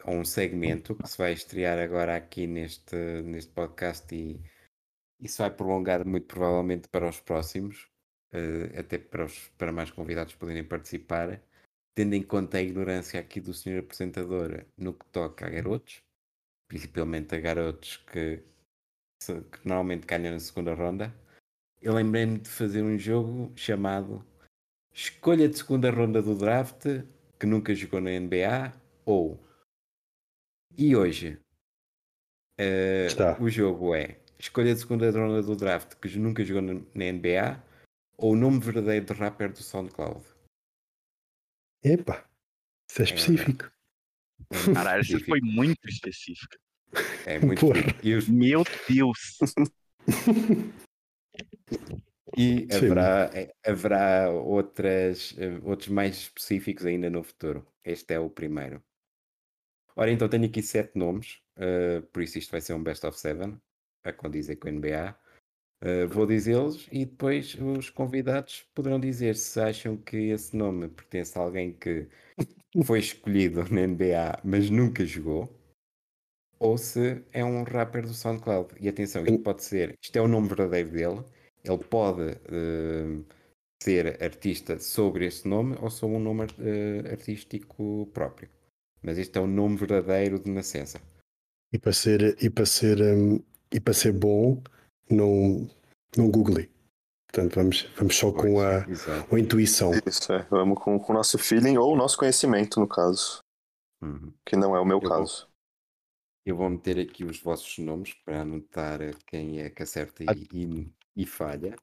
ou 0.03 0.15
um 0.15 0.25
segmento 0.25 0.95
que 0.95 1.07
se 1.07 1.17
vai 1.17 1.33
estrear 1.33 1.77
agora 1.77 2.15
aqui 2.15 2.47
neste, 2.47 2.95
neste 3.23 3.51
podcast 3.51 4.13
e 4.13 4.41
isso 5.19 5.41
vai 5.41 5.51
prolongar 5.51 6.05
muito 6.05 6.25
provavelmente 6.25 6.87
para 6.87 7.07
os 7.07 7.19
próximos, 7.19 7.87
eh, 8.33 8.79
até 8.79 8.97
para, 8.97 9.25
os, 9.25 9.49
para 9.57 9.71
mais 9.71 9.91
convidados 9.91 10.33
poderem 10.35 10.63
participar, 10.63 11.41
tendo 11.93 12.13
em 12.13 12.23
conta 12.23 12.57
a 12.57 12.61
ignorância 12.61 13.19
aqui 13.19 13.39
do 13.39 13.53
senhor 13.53 13.79
apresentador 13.79 14.65
no 14.77 14.93
que 14.93 15.05
toca 15.07 15.45
a 15.45 15.49
garotos, 15.49 16.01
principalmente 16.67 17.35
a 17.35 17.39
garotos 17.39 17.97
que, 17.97 18.43
que 19.19 19.67
normalmente 19.67 20.07
ganham 20.07 20.33
na 20.33 20.39
segunda 20.39 20.73
ronda. 20.73 21.13
Eu 21.81 21.93
lembrei-me 21.93 22.37
de 22.39 22.49
fazer 22.49 22.83
um 22.83 22.97
jogo 22.97 23.51
chamado 23.55 24.25
Escolha 24.93 25.47
de 25.47 25.57
segunda 25.57 25.89
ronda 25.89 26.21
do 26.21 26.35
draft 26.35 26.85
que 27.39 27.45
nunca 27.45 27.73
jogou 27.73 28.01
na 28.01 28.11
NBA 28.11 28.73
ou 29.05 29.39
e 30.77 30.95
hoje 30.95 31.39
Está. 33.07 33.37
o 33.41 33.49
jogo 33.49 33.95
é 33.95 34.19
escolha 34.37 34.73
de 34.73 34.81
segunda 34.81 35.09
ronda 35.09 35.41
do 35.41 35.55
draft 35.55 35.95
que 35.95 36.09
nunca 36.19 36.43
jogou 36.43 36.61
na 36.61 37.11
NBA 37.11 37.70
ou 38.21 38.33
o 38.33 38.35
nome 38.35 38.59
verdadeiro 38.59 39.05
de 39.05 39.13
rapper 39.13 39.51
do 39.51 39.63
SoundCloud. 39.63 40.23
Epá, 41.83 42.29
isso 42.89 43.01
é 43.01 43.05
específico. 43.05 43.71
É 44.51 44.51
Caralho, 44.73 45.01
isso 45.01 45.19
foi 45.25 45.39
muito 45.41 45.79
específico. 45.89 46.55
É 47.25 47.39
muito 47.39 47.65
os- 47.71 48.27
Meu 48.27 48.63
Deus. 48.87 49.37
e 52.37 52.67
haverá, 52.71 53.29
eh, 53.33 53.53
haverá 53.65 54.29
outras, 54.29 55.33
eh, 55.37 55.59
outros 55.63 55.89
mais 55.89 56.17
específicos 56.17 56.85
ainda 56.85 57.09
no 57.09 57.23
futuro. 57.23 57.65
Este 57.83 58.13
é 58.13 58.19
o 58.19 58.29
primeiro. 58.29 58.83
Ora, 59.95 60.11
então 60.11 60.29
tenho 60.29 60.45
aqui 60.45 60.61
sete 60.61 60.97
nomes, 60.97 61.41
eh, 61.57 62.01
por 62.13 62.21
isso 62.21 62.37
isto 62.37 62.51
vai 62.51 62.61
ser 62.61 62.73
um 62.73 62.83
best 62.83 63.05
of 63.05 63.17
seven, 63.19 63.59
a 64.03 64.13
condizer 64.13 64.55
com 64.57 64.67
o 64.67 64.71
NBA. 64.71 65.17
Eh, 65.83 66.05
vou 66.05 66.27
dizê-los 66.27 66.87
e 66.91 67.05
depois 67.05 67.55
os 67.55 67.89
convidados 67.89 68.67
poderão 68.75 68.99
dizer 68.99 69.35
se 69.35 69.59
acham 69.59 69.97
que 69.97 70.15
esse 70.29 70.55
nome 70.55 70.87
pertence 70.87 71.37
a 71.37 71.41
alguém 71.41 71.73
que 71.73 72.07
foi 72.85 72.99
escolhido 72.99 73.63
na 73.73 73.87
NBA, 73.87 74.41
mas 74.43 74.69
nunca 74.69 75.03
jogou, 75.03 75.49
ou 76.59 76.77
se 76.77 77.23
é 77.33 77.43
um 77.43 77.63
rapper 77.63 78.03
do 78.03 78.13
SoundCloud. 78.13 78.75
E 78.79 78.87
atenção, 78.87 79.23
isto 79.23 79.39
pode 79.39 79.63
ser, 79.63 79.97
isto 79.99 80.15
é 80.15 80.21
o 80.21 80.27
nome 80.27 80.47
verdadeiro 80.47 80.91
dele, 80.91 81.23
ele 81.63 81.77
pode 81.79 82.29
eh, 82.29 83.23
ser 83.81 84.23
artista 84.23 84.77
sobre 84.77 85.25
esse 85.25 85.47
nome 85.47 85.75
ou 85.81 85.89
só 85.89 86.05
um 86.05 86.19
nome 86.19 86.45
eh, 86.59 87.11
artístico 87.11 88.07
próprio. 88.13 88.47
Mas 89.01 89.17
este 89.17 89.39
é 89.39 89.41
o 89.41 89.47
nome 89.47 89.77
verdadeiro 89.77 90.39
de 90.39 90.51
nascença. 90.51 91.01
E 91.73 91.79
para 91.79 91.91
ser, 91.91 92.37
e 92.39 92.51
para 92.51 92.67
ser, 92.67 93.01
hum, 93.01 93.41
e 93.71 93.79
para 93.79 93.93
ser 93.93 94.11
bom, 94.11 94.61
não, 95.13 95.69
não 96.17 96.29
google. 96.29 96.65
Portanto, 97.31 97.55
vamos, 97.55 97.83
vamos 97.95 98.15
só 98.17 98.31
com 98.31 98.59
a, 98.59 98.79
a 98.83 99.39
intuição. 99.39 99.91
Isso, 100.05 100.31
é. 100.33 100.43
Vamos 100.49 100.77
com 100.83 100.99
com 100.99 101.13
o 101.13 101.15
nosso 101.15 101.37
feeling 101.37 101.77
ou 101.77 101.93
o 101.93 101.95
nosso 101.95 102.17
conhecimento, 102.17 102.79
no 102.79 102.87
caso. 102.87 103.39
Uhum. 104.01 104.33
Que 104.45 104.55
não 104.57 104.75
é 104.75 104.79
o 104.79 104.85
meu 104.85 104.97
Eu 104.97 105.01
vou- 105.01 105.09
caso. 105.09 105.49
Eu 106.45 106.57
vou 106.57 106.69
meter 106.69 106.99
aqui 106.99 107.23
os 107.23 107.39
vossos 107.39 107.77
nomes 107.77 108.13
para 108.25 108.41
anotar 108.41 108.99
quem 109.27 109.61
é 109.61 109.69
que 109.69 109.83
acerta 109.83 110.23
e, 110.23 110.47
e, 110.51 110.93
e 111.15 111.25
falha. 111.25 111.75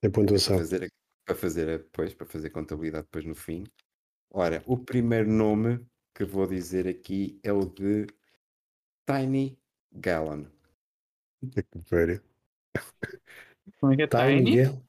Para 0.00 0.10
pontuação. 0.10 0.56
fazer, 0.56 0.84
a- 0.84 0.88
para 1.26 1.34
fazer 1.34 1.78
depois, 1.78 2.14
para 2.14 2.26
fazer 2.26 2.50
contabilidade 2.50 3.04
depois 3.04 3.24
no 3.24 3.34
fim. 3.34 3.64
Ora, 4.30 4.62
o 4.66 4.78
primeiro 4.78 5.28
nome 5.30 5.84
que 6.14 6.24
vou 6.24 6.46
dizer 6.46 6.86
aqui 6.88 7.38
é 7.42 7.52
o 7.52 7.66
de 7.66 8.06
Tiny 9.06 9.58
Gallon. 9.92 10.44
Velho. 11.90 12.22
Como 13.80 13.92
é 13.92 13.96
que 13.96 14.02
é? 14.02 14.06
Tiny 14.06 14.44
Tiny? 14.44 14.56
Gale. 14.56 14.82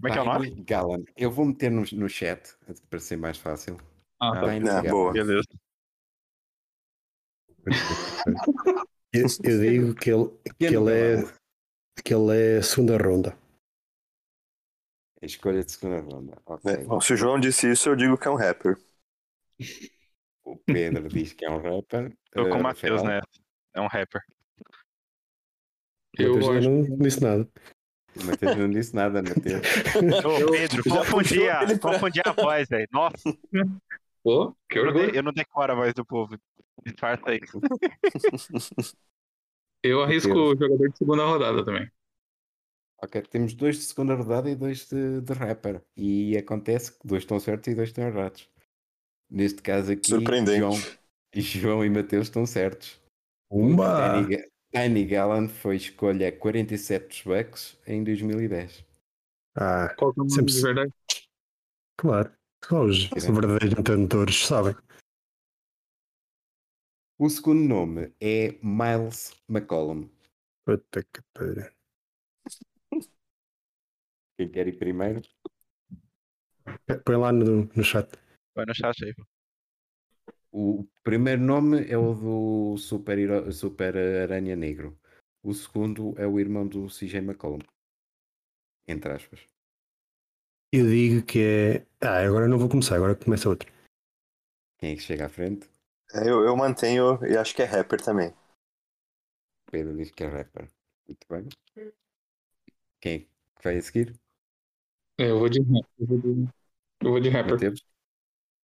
Como 0.00 0.08
é 0.08 0.12
que 0.12 0.18
é 0.18 0.22
o 0.22 0.24
nome? 0.24 0.50
Tiny 0.50 0.64
Gallon. 0.64 1.04
Eu 1.16 1.30
vou 1.30 1.44
meter 1.44 1.70
no, 1.70 1.84
no 1.92 2.08
chat 2.08 2.54
para 2.88 2.98
ser 2.98 3.16
mais 3.16 3.38
fácil. 3.38 3.76
Ah, 4.20 4.32
tá. 4.32 4.48
Tiny 4.52 4.68
Ah, 4.68 4.82
boa. 4.82 5.12
Beleza. 5.12 5.48
Eu, 9.12 9.26
eu 9.44 9.60
digo 9.60 9.94
que 9.94 10.10
ele, 10.10 10.30
que, 10.58 10.66
ele 10.66 10.92
é, 10.92 11.22
que 12.04 12.14
ele 12.14 12.58
é 12.58 12.62
segunda 12.62 12.96
ronda. 12.96 13.36
Escolha 15.20 15.64
de 15.64 15.72
segunda 15.72 16.00
ronda. 16.00 16.40
Ok. 16.46 16.72
É, 16.72 16.84
bom, 16.84 17.00
se 17.00 17.12
o 17.12 17.16
João 17.16 17.40
disse 17.40 17.70
isso, 17.70 17.88
eu 17.88 17.96
digo 17.96 18.16
que 18.16 18.28
é 18.28 18.30
um 18.30 18.36
rapper. 18.36 18.76
O 20.44 20.56
Pedro 20.56 21.08
diz 21.08 21.32
que 21.32 21.44
é 21.44 21.50
um 21.50 21.60
rapper. 21.60 22.16
Tô 22.30 22.44
com 22.44 22.56
Eh, 22.56 22.60
o 22.60 22.62
Matheus, 22.62 23.02
Rafael? 23.02 23.20
né? 23.20 23.26
É 23.74 23.80
um 23.80 23.88
rapper. 23.88 24.22
Eu 26.18 26.34
Matheus 26.34 26.56
acho 26.56 26.70
não 26.70 26.98
disse 26.98 27.22
nada. 27.22 27.48
O 28.20 28.24
Matheus 28.24 28.56
não 28.56 28.70
disse 28.70 28.94
nada, 28.94 29.22
Matheus. 29.22 29.62
Ô, 30.24 30.50
Pedro, 30.50 30.82
já 30.84 30.98
confundi 30.98 32.20
puxou 32.22 32.32
a, 32.32 32.32
voz, 32.32 32.68
velho. 32.68 32.88
Nossa, 32.92 33.38
Pô, 34.22 34.56
que 34.68 34.78
eu 34.78 34.86
não, 34.86 34.92
orgulho. 34.92 35.14
eu 35.14 35.22
não 35.22 35.32
decoro 35.32 35.72
a 35.72 35.76
voz 35.76 35.94
do 35.94 36.04
povo. 36.04 36.36
Disfarça 36.84 37.30
aí. 37.30 37.40
Eu 39.82 40.02
arrisco 40.02 40.32
o 40.32 40.56
jogador 40.56 40.88
de 40.88 40.98
segunda 40.98 41.24
rodada 41.24 41.64
também. 41.64 41.90
Ok, 43.00 43.22
temos 43.22 43.54
dois 43.54 43.76
de 43.76 43.82
segunda 43.84 44.14
rodada 44.14 44.50
e 44.50 44.56
dois 44.56 44.88
de, 44.88 45.20
de 45.20 45.32
rapper. 45.32 45.80
E 45.96 46.36
acontece 46.36 46.92
que 46.98 47.06
dois 47.06 47.22
estão 47.22 47.38
certos 47.38 47.68
e 47.72 47.74
dois 47.76 47.90
estão 47.90 48.04
errados. 48.04 48.50
Neste 49.30 49.62
caso 49.62 49.92
aqui. 49.92 50.10
João, 50.58 50.72
João 51.34 51.84
e 51.84 51.90
Mateus 51.90 52.26
estão 52.26 52.44
certos. 52.44 53.00
Ga- 54.28 54.44
Tiny 54.72 55.06
Gallant 55.06 55.48
foi 55.48 55.76
escolha 55.76 56.30
47 56.30 57.08
dos 57.08 57.22
Bucks 57.22 57.78
em 57.86 58.04
2010. 58.04 58.84
Ah, 59.56 59.94
Qual 59.96 60.12
que 60.12 60.20
é 60.20 60.22
o 60.22 60.28
Sempre 60.30 60.52
se- 60.52 60.62
verdade? 60.62 60.92
claro. 61.96 62.32
Só 62.64 62.84
os 62.84 63.04
verdadeiros 63.08 63.78
entendedores 63.78 64.44
sabem. 64.44 64.74
O 67.18 67.28
segundo 67.30 67.60
nome 67.66 68.12
é 68.20 68.52
Miles 68.62 69.32
McCollum. 69.48 70.08
Puta 70.64 71.02
que 71.02 71.22
pariu. 71.32 71.70
Quem 74.36 74.50
quer 74.50 74.68
ir 74.68 74.78
primeiro? 74.78 75.22
Põe 77.04 77.16
lá 77.16 77.32
no, 77.32 77.64
no 77.64 77.82
chat. 77.84 78.08
Vai 78.54 78.66
no 78.66 78.74
chat 78.74 79.04
aí. 79.04 79.14
O 80.50 80.86
primeiro 81.02 81.42
nome 81.42 81.86
é 81.88 81.96
o 81.96 82.14
do 82.14 82.78
Super, 82.78 83.52
Super 83.52 83.96
Aranha 83.96 84.56
Negro. 84.56 84.98
O 85.42 85.52
segundo 85.52 86.14
é 86.18 86.26
o 86.26 86.40
irmão 86.40 86.66
do 86.66 86.88
CJ 86.88 87.18
McCollum. 87.18 87.58
Entre 88.86 89.12
aspas. 89.12 89.46
Eu 90.72 90.86
digo 90.86 91.24
que 91.24 91.38
é. 91.40 91.86
Ah, 92.00 92.24
agora 92.26 92.48
não 92.48 92.58
vou 92.58 92.68
começar, 92.68 92.96
agora 92.96 93.14
começa 93.14 93.48
outro. 93.48 93.70
Quem 94.78 94.92
é 94.92 94.94
que 94.96 95.02
chega 95.02 95.26
à 95.26 95.28
frente? 95.28 95.68
É, 96.12 96.28
eu, 96.28 96.44
eu 96.44 96.56
mantenho 96.56 97.18
e 97.24 97.36
acho 97.36 97.54
que 97.54 97.62
é 97.62 97.64
rapper 97.64 98.02
também. 98.02 98.34
Pedro 99.70 99.96
diz 99.96 100.10
que 100.10 100.24
é 100.24 100.28
rapper. 100.28 100.68
Muito 101.06 101.26
bem. 101.28 101.48
Quem 103.00 103.14
é 103.14 103.18
que 103.20 103.28
vai 103.62 103.76
a 103.76 103.82
seguir? 103.82 104.18
Eu 105.18 105.38
vou 105.38 105.48
de. 105.48 105.60
Eu 105.60 106.06
vou 106.06 106.18
de, 106.18 106.48
eu 107.00 107.10
vou 107.10 107.20
de 107.20 107.28
rapper. 107.28 107.52
Mateus? 107.52 107.84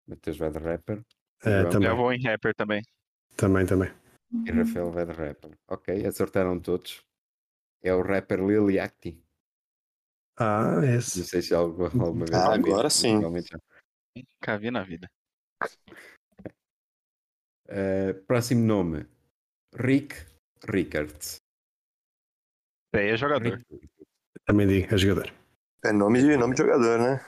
Mateus 0.06 0.36
vai 0.38 0.50
de 0.50 0.58
rapper. 0.58 1.04
É, 1.44 1.68
também. 1.70 1.88
Eu 1.88 1.96
vou 1.96 2.12
em 2.12 2.22
rapper 2.22 2.54
também. 2.54 2.82
Também, 3.36 3.66
também. 3.66 3.90
E 4.46 4.50
Rafael 4.50 4.90
vai 4.90 5.04
de 5.06 5.12
rapper. 5.12 5.50
Ok, 5.68 6.06
acertaram 6.06 6.58
todos. 6.58 7.04
É 7.82 7.94
o 7.94 8.02
rapper 8.02 8.40
Lil 8.40 8.70
Yachty. 8.70 9.22
Ah, 10.36 10.76
Não 10.76 10.84
esse. 10.84 11.24
sei 11.24 11.42
se 11.42 11.54
alguma, 11.54 11.88
alguma 11.88 12.24
vez. 12.26 12.32
Ah, 12.32 12.54
agora 12.54 12.90
sim. 12.90 13.20
já. 13.20 13.58
Nunca 14.16 14.58
vi 14.58 14.70
na 14.70 14.82
vida. 14.82 15.08
Uh, 17.68 18.14
próximo 18.26 18.64
nome: 18.64 19.06
Rick 19.74 20.14
Rickards. 20.68 21.36
Daí 22.92 23.10
é 23.10 23.16
jogador. 23.16 23.58
Rick- 23.58 23.90
Também 24.44 24.66
digo, 24.66 24.94
é 24.94 24.98
jogador. 24.98 25.32
É 25.84 25.92
nome 25.92 26.20
de, 26.20 26.36
nome 26.36 26.54
de 26.54 26.62
jogador, 26.62 26.98
né? 26.98 27.20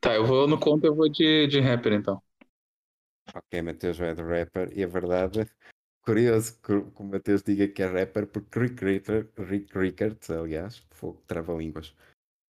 Tá, 0.00 0.14
eu 0.14 0.26
vou 0.26 0.48
no 0.48 0.58
conto, 0.58 0.84
eu 0.86 0.94
vou 0.94 1.08
de, 1.08 1.46
de 1.46 1.60
rapper 1.60 1.92
então. 1.92 2.20
Ok, 3.34 3.62
Matheus 3.62 3.98
vai 3.98 4.14
de 4.14 4.22
rapper. 4.22 4.70
E 4.76 4.82
a 4.82 4.86
verdade, 4.86 5.50
curioso 6.02 6.60
que 6.60 6.72
o 6.72 7.04
Matheus 7.04 7.42
diga 7.42 7.68
que 7.68 7.82
é 7.82 7.86
rapper, 7.86 8.26
porque 8.26 8.58
Rick, 8.58 8.84
Ritter, 8.84 9.30
Rick 9.38 9.78
Rickard, 9.78 10.18
aliás, 10.32 10.86
fogo, 10.90 11.22
trava-línguas, 11.26 11.94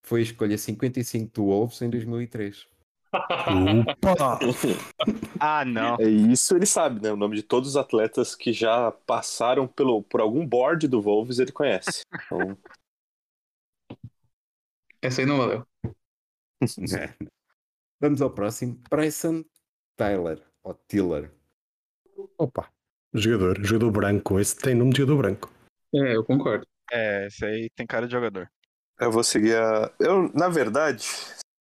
foi 0.04 0.20
a 0.20 0.22
escolha 0.24 0.58
55 0.58 1.32
do 1.32 1.44
Wolves 1.44 1.82
em 1.82 1.90
2003. 1.90 2.68
Opa! 3.12 4.38
Ah, 5.44 5.64
não. 5.64 5.96
É 5.96 6.08
isso 6.08 6.54
ele 6.54 6.64
sabe, 6.64 7.02
né? 7.02 7.12
O 7.12 7.16
nome 7.16 7.34
de 7.34 7.42
todos 7.42 7.70
os 7.70 7.76
atletas 7.76 8.36
que 8.36 8.52
já 8.52 8.92
passaram 8.92 9.66
pelo, 9.66 10.00
por 10.00 10.20
algum 10.20 10.46
board 10.46 10.86
do 10.86 11.02
Wolves 11.02 11.40
ele 11.40 11.50
conhece. 11.50 12.02
Então, 12.14 12.56
Essa 15.02 15.22
aí 15.22 15.26
não 15.26 15.38
valeu. 15.38 15.66
Vamos 18.00 18.22
ao 18.22 18.30
próximo. 18.30 18.80
Bryson 18.88 19.44
Tyler, 19.96 20.40
ou 20.62 20.74
Tiller. 20.88 21.30
Opa! 22.38 22.70
Jogador, 23.14 23.64
jogador 23.64 23.90
branco. 23.90 24.40
Esse 24.40 24.56
tem 24.56 24.74
nome 24.74 24.92
de 24.92 24.98
jogador 24.98 25.18
branco. 25.18 25.50
É, 25.94 26.16
eu 26.16 26.24
concordo. 26.24 26.66
É, 26.90 27.26
esse 27.26 27.44
aí 27.44 27.70
tem 27.70 27.86
cara 27.86 28.06
de 28.06 28.12
jogador. 28.12 28.50
eu 29.00 29.10
vou 29.10 29.22
seguir 29.22 29.56
a. 29.56 29.92
Eu, 29.98 30.30
na 30.32 30.48
verdade, 30.48 31.06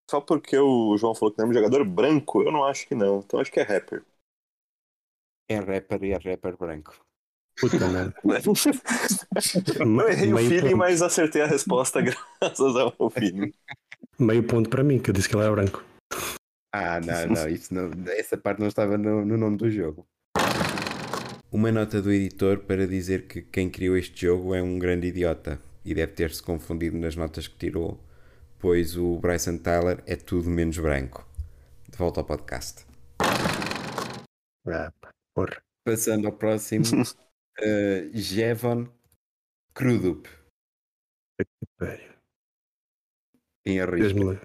só 0.09 0.21
porque 0.21 0.57
o 0.57 0.97
João 0.97 1.15
falou 1.15 1.33
que 1.33 1.39
não 1.39 1.47
é 1.47 1.49
um 1.49 1.53
jogador 1.53 1.85
branco, 1.85 2.41
eu 2.41 2.51
não 2.51 2.63
acho 2.65 2.87
que 2.87 2.95
não. 2.95 3.19
Então 3.19 3.39
acho 3.39 3.51
que 3.51 3.59
é 3.59 3.63
rapper. 3.63 4.03
É 5.49 5.55
rapper 5.57 6.03
e 6.03 6.11
é 6.11 6.17
rapper 6.17 6.57
branco. 6.57 6.95
Puta 7.59 7.87
merda. 7.89 8.15
Eu 9.77 10.09
errei 10.09 10.33
o 10.33 10.37
feeling, 10.37 10.61
ponto. 10.61 10.77
mas 10.77 11.01
acertei 11.01 11.41
a 11.41 11.45
resposta 11.45 12.01
graças 12.39 12.75
ao 12.75 13.09
feeling. 13.09 13.53
Meio 14.17 14.47
ponto 14.47 14.69
para 14.69 14.83
mim, 14.83 14.99
que 14.99 15.09
eu 15.09 15.13
disse 15.13 15.27
que 15.27 15.35
ele 15.35 15.43
era 15.43 15.51
branco. 15.51 15.83
Ah, 16.73 16.99
não, 17.01 17.35
não, 17.35 17.49
isso 17.49 17.73
não, 17.73 17.91
essa 18.13 18.37
parte 18.37 18.59
não 18.59 18.67
estava 18.67 18.97
no, 18.97 19.25
no 19.25 19.37
nome 19.37 19.57
do 19.57 19.69
jogo. 19.69 20.07
Uma 21.51 21.71
nota 21.71 22.01
do 22.01 22.11
editor 22.11 22.59
para 22.59 22.87
dizer 22.87 23.27
que 23.27 23.41
quem 23.41 23.69
criou 23.69 23.97
este 23.97 24.25
jogo 24.25 24.55
é 24.55 24.61
um 24.61 24.79
grande 24.79 25.07
idiota 25.07 25.59
e 25.83 25.93
deve 25.93 26.13
ter-se 26.13 26.41
confundido 26.41 26.97
nas 26.97 27.15
notas 27.15 27.47
que 27.47 27.57
tirou, 27.57 28.01
pois 28.57 28.95
o 28.95 29.19
Bryson 29.19 29.57
Tyler 29.57 30.01
é 30.05 30.15
tudo 30.15 30.49
menos 30.49 30.77
branco. 30.77 31.27
De 31.89 31.97
volta 31.97 32.21
ao 32.21 32.25
podcast. 32.25 32.85
Ah, 34.65 34.93
porra. 35.35 35.61
Passando 35.83 36.27
ao 36.27 36.33
próximo, 36.33 36.85
uh, 36.85 37.05
Jevon 38.13 38.87
Crudup, 39.73 40.29
em 43.65 43.79
arrisco. 43.79 44.39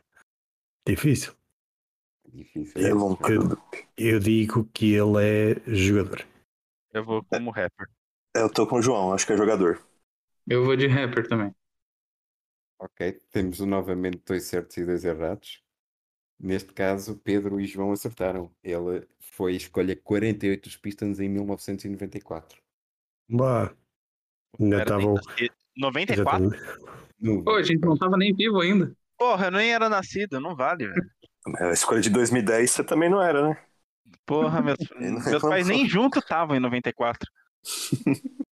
Difícil. 0.86 1.34
Difícil. 2.36 2.86
É 2.86 2.92
vontade. 2.92 3.34
Eu 3.96 4.20
digo 4.20 4.64
que 4.74 4.92
ele 4.94 5.18
é 5.24 5.74
jogador. 5.74 6.26
Eu 6.92 7.02
vou 7.04 7.24
como 7.24 7.50
rapper. 7.50 7.88
Eu 8.34 8.52
tô 8.52 8.66
com 8.66 8.76
o 8.76 8.82
João, 8.82 9.14
acho 9.14 9.26
que 9.26 9.32
é 9.32 9.36
jogador. 9.36 9.80
Eu 10.46 10.62
vou 10.64 10.76
de 10.76 10.86
rapper 10.86 11.26
também. 11.26 11.54
Ok, 12.78 13.12
temos 13.32 13.60
novamente 13.60 14.20
dois 14.26 14.44
certos 14.44 14.76
e 14.76 14.84
dois 14.84 15.02
errados. 15.04 15.62
Neste 16.38 16.74
caso, 16.74 17.16
Pedro 17.16 17.58
e 17.58 17.66
João 17.66 17.92
acertaram. 17.92 18.54
Ele 18.62 19.08
foi 19.18 19.56
escolha 19.56 19.96
48 19.96 20.64
dos 20.64 20.76
Pistons 20.76 21.18
em 21.18 21.30
1994. 21.30 22.60
Bah. 23.30 23.74
Ainda 24.60 24.82
estava. 24.82 24.98
nem 25.00 25.08
o- 25.08 25.14
nascido. 25.14 25.54
94? 25.78 26.44
Exatamente. 26.44 26.86
No- 27.18 27.44
Pô, 27.44 27.52
a 27.54 27.62
gente 27.62 27.80
não 27.80 27.96
tava 27.96 28.18
nem 28.18 28.34
vivo 28.34 28.60
ainda. 28.60 28.94
Porra, 29.18 29.46
eu 29.46 29.50
nem 29.52 29.72
era 29.72 29.88
nascido, 29.88 30.38
não 30.38 30.54
vale, 30.54 30.86
velho. 30.88 31.10
A 31.60 31.72
escolha 31.72 32.00
de 32.00 32.10
2010 32.10 32.70
você 32.70 32.84
também 32.84 33.08
não 33.08 33.22
era, 33.22 33.48
né? 33.50 33.58
Porra, 34.24 34.60
meus, 34.60 34.78
meus 35.30 35.42
pais 35.42 35.68
nem 35.68 35.88
juntos 35.88 36.22
estavam 36.22 36.56
em 36.56 36.60
94. 36.60 37.30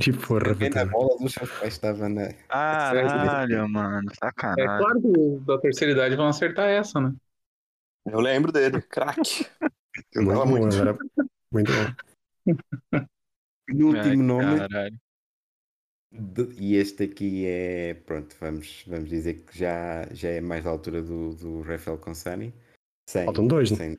De 0.00 0.12
porra, 0.12 0.54
Quem 0.54 0.70
na 0.70 0.86
bola 0.86 1.18
dos 1.18 1.32
seus 1.34 1.50
pais 1.50 1.74
estava 1.74 2.08
na. 2.08 2.32
Caralho, 2.48 3.68
mano, 3.68 4.10
É 4.10 4.14
sacanagem. 4.24 4.78
claro 4.78 5.00
que 5.02 5.08
os 5.08 5.44
da 5.44 5.58
terceira 5.58 5.92
idade 5.92 6.16
vão 6.16 6.26
acertar 6.28 6.68
essa, 6.70 6.98
né? 6.98 7.12
Eu 8.06 8.20
lembro 8.20 8.50
dele, 8.50 8.80
craque. 8.80 9.46
Muito 10.14 10.14
Jogava 10.14 10.44
bom, 10.46 10.50
muito. 10.52 10.76
era 10.76 10.98
muito 11.52 11.72
bom. 11.72 12.46
Penúltimo 13.66 14.06
Ai, 14.06 14.16
nome. 14.16 14.58
Caralho. 14.58 14.98
De- 16.18 16.54
e 16.62 16.74
este 16.76 17.04
aqui 17.04 17.46
é. 17.46 17.94
Pronto, 17.94 18.34
vamos, 18.40 18.84
vamos 18.86 19.08
dizer 19.08 19.34
que 19.44 19.58
já, 19.58 20.06
já 20.12 20.28
é 20.30 20.40
mais 20.40 20.64
da 20.64 20.70
altura 20.70 21.02
do, 21.02 21.34
do 21.34 21.62
Rafael 21.62 21.98
Consani. 21.98 22.52
Sem, 23.08 23.24
Faltam 23.24 23.46
dois, 23.46 23.70
né? 23.70 23.76
sem- 23.76 23.98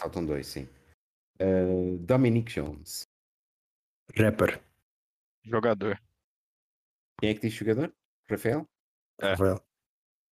Faltam 0.00 0.24
dois, 0.26 0.46
sim. 0.46 0.68
Uh, 1.40 1.98
Dominic 1.98 2.52
Jones. 2.52 3.06
Rapper. 4.16 4.60
Jogador. 5.44 6.00
Quem 7.20 7.30
é 7.30 7.34
que 7.34 7.40
diz 7.40 7.52
jogador? 7.52 7.92
Rafael? 8.28 8.66
É. 9.20 9.30
Rafael. 9.30 9.60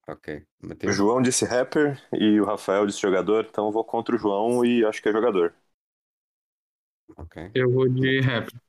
Ok. 0.07 0.47
O 0.63 0.67
Mateus? 0.69 0.95
João 0.97 1.23
disse 1.23 1.45
rapper 1.45 1.99
e 2.13 2.41
o 2.41 2.45
Rafael 2.45 2.87
disse 2.87 3.01
jogador, 3.01 3.47
então 3.49 3.67
eu 3.67 3.73
vou 3.73 3.85
contra 3.85 4.15
o 4.15 4.19
João 4.19 4.65
e 4.65 4.85
acho 4.85 5.03
que 5.03 5.09
é 5.09 5.13
jogador. 5.13 5.55
Ok. 7.17 7.51
Eu 7.55 7.71
vou 7.71 7.89
de 7.89 8.21
rapper. 8.21 8.61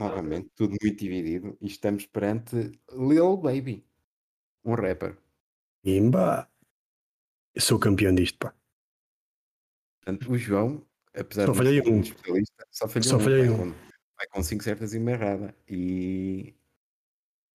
Novamente, 0.00 0.50
tudo 0.54 0.76
muito 0.82 0.98
dividido. 0.98 1.56
E 1.60 1.66
estamos 1.66 2.06
perante 2.06 2.72
Lil 2.92 3.36
Baby, 3.36 3.84
um 4.64 4.74
rapper. 4.74 5.16
Imba. 5.84 6.48
Eu 7.54 7.60
sou 7.60 7.78
campeão 7.78 8.14
disto, 8.14 8.38
pá. 8.38 8.54
Portanto, 9.98 10.32
o 10.32 10.38
João, 10.38 10.82
apesar 11.14 11.46
Só 11.46 11.52
de 11.52 11.58
falhei 11.58 11.82
ser 11.82 11.90
um 11.90 12.00
especialista, 12.00 12.66
só 12.70 12.88
falhou 12.88 13.08
Só 13.08 13.16
um. 13.16 13.20
falhei 13.20 13.48
vai, 13.48 13.50
um. 13.50 13.58
Com, 13.58 13.78
vai 14.16 14.26
com 14.32 14.42
cinco 14.42 14.64
certas 14.64 14.94
e 14.94 14.98
uma 14.98 15.10
errada. 15.10 15.54
E 15.68 16.54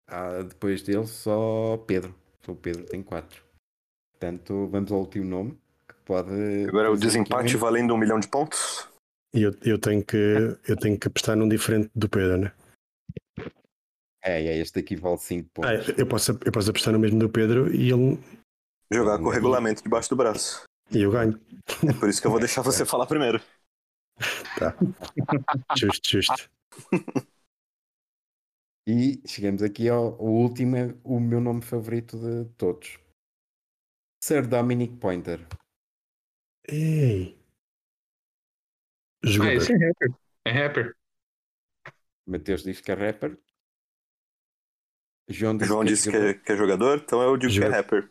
ah, 0.06 0.42
depois 0.42 0.82
dele, 0.82 1.06
só 1.06 1.78
Pedro. 1.86 2.14
Só 2.44 2.52
o 2.52 2.56
Pedro 2.56 2.84
tem 2.84 3.02
quatro. 3.02 3.42
Portanto, 4.12 4.68
vamos 4.70 4.92
ao 4.92 5.00
último 5.00 5.24
nome. 5.24 5.58
Que 5.88 5.94
pode 6.04 6.30
Agora 6.68 6.92
o 6.92 6.96
desempate 6.96 7.56
valendo 7.56 7.94
um 7.94 7.98
milhão 7.98 8.20
de 8.20 8.28
pontos? 8.28 8.88
E 9.34 9.42
eu, 9.42 9.50
eu, 9.62 9.78
tenho 9.78 10.04
que, 10.04 10.16
eu 10.68 10.76
tenho 10.76 10.98
que 10.98 11.08
apostar 11.08 11.36
num 11.36 11.48
diferente 11.48 11.90
do 11.94 12.08
Pedro, 12.08 12.38
né? 12.38 12.52
É, 14.22 14.40
é, 14.42 14.58
este 14.58 14.78
aqui 14.78 14.94
vale 14.94 15.18
5 15.18 15.50
pontos. 15.52 15.70
Ah, 15.70 15.94
eu, 15.98 16.06
posso, 16.06 16.30
eu 16.44 16.52
posso 16.52 16.70
apostar 16.70 16.92
no 16.92 17.00
mesmo 17.00 17.18
do 17.18 17.28
Pedro 17.28 17.74
e, 17.74 17.90
ele, 17.90 18.18
Jogar 18.92 19.18
com 19.18 19.24
o 19.24 19.30
regulamento 19.30 19.82
debaixo 19.82 20.08
do 20.08 20.16
braço. 20.16 20.62
e 20.90 21.02
eu 21.02 21.10
ganho. 21.10 21.38
É 21.88 21.92
por 21.98 22.08
isso 22.08 22.20
que 22.20 22.26
eu 22.26 22.30
vou 22.30 22.38
deixar 22.38 22.62
você 22.62 22.84
falar 22.86 23.06
primeiro. 23.06 23.40
Justo, 25.76 26.10
justo. 26.10 26.50
E 28.86 29.22
chegamos 29.26 29.62
aqui 29.62 29.88
ao, 29.88 30.14
ao 30.20 30.26
último, 30.26 30.76
é 30.76 30.94
o 31.02 31.18
meu 31.18 31.40
nome 31.40 31.62
favorito 31.62 32.18
de 32.18 32.44
todos. 32.56 32.98
Sir 34.22 34.46
Dominic 34.46 34.96
Pointer. 34.96 35.40
Ei. 36.68 37.38
Ah, 39.26 39.30
Jogador. 39.30 39.56
esse 39.56 39.72
é 39.72 39.76
rapper. 39.88 40.14
É 40.46 40.50
rapper. 40.50 40.96
Mateus 42.26 42.62
diz 42.62 42.80
que 42.80 42.90
é 42.90 42.94
rapper. 42.94 43.38
João 45.28 45.56
disse 45.56 45.68
João 45.68 45.80
que 45.80 45.88
é 45.88 45.92
disse 45.92 46.10
que 46.10 46.16
jogador. 46.16 46.28
é, 46.28 46.34
que 46.34 46.52
é 46.52 46.56
jogador, 46.56 46.98
então 46.98 47.22
eu 47.22 47.36
digo 47.36 47.56
que 47.58 47.64
é 47.64 47.70
Jogador. 47.70 47.76
rapper. 47.76 48.10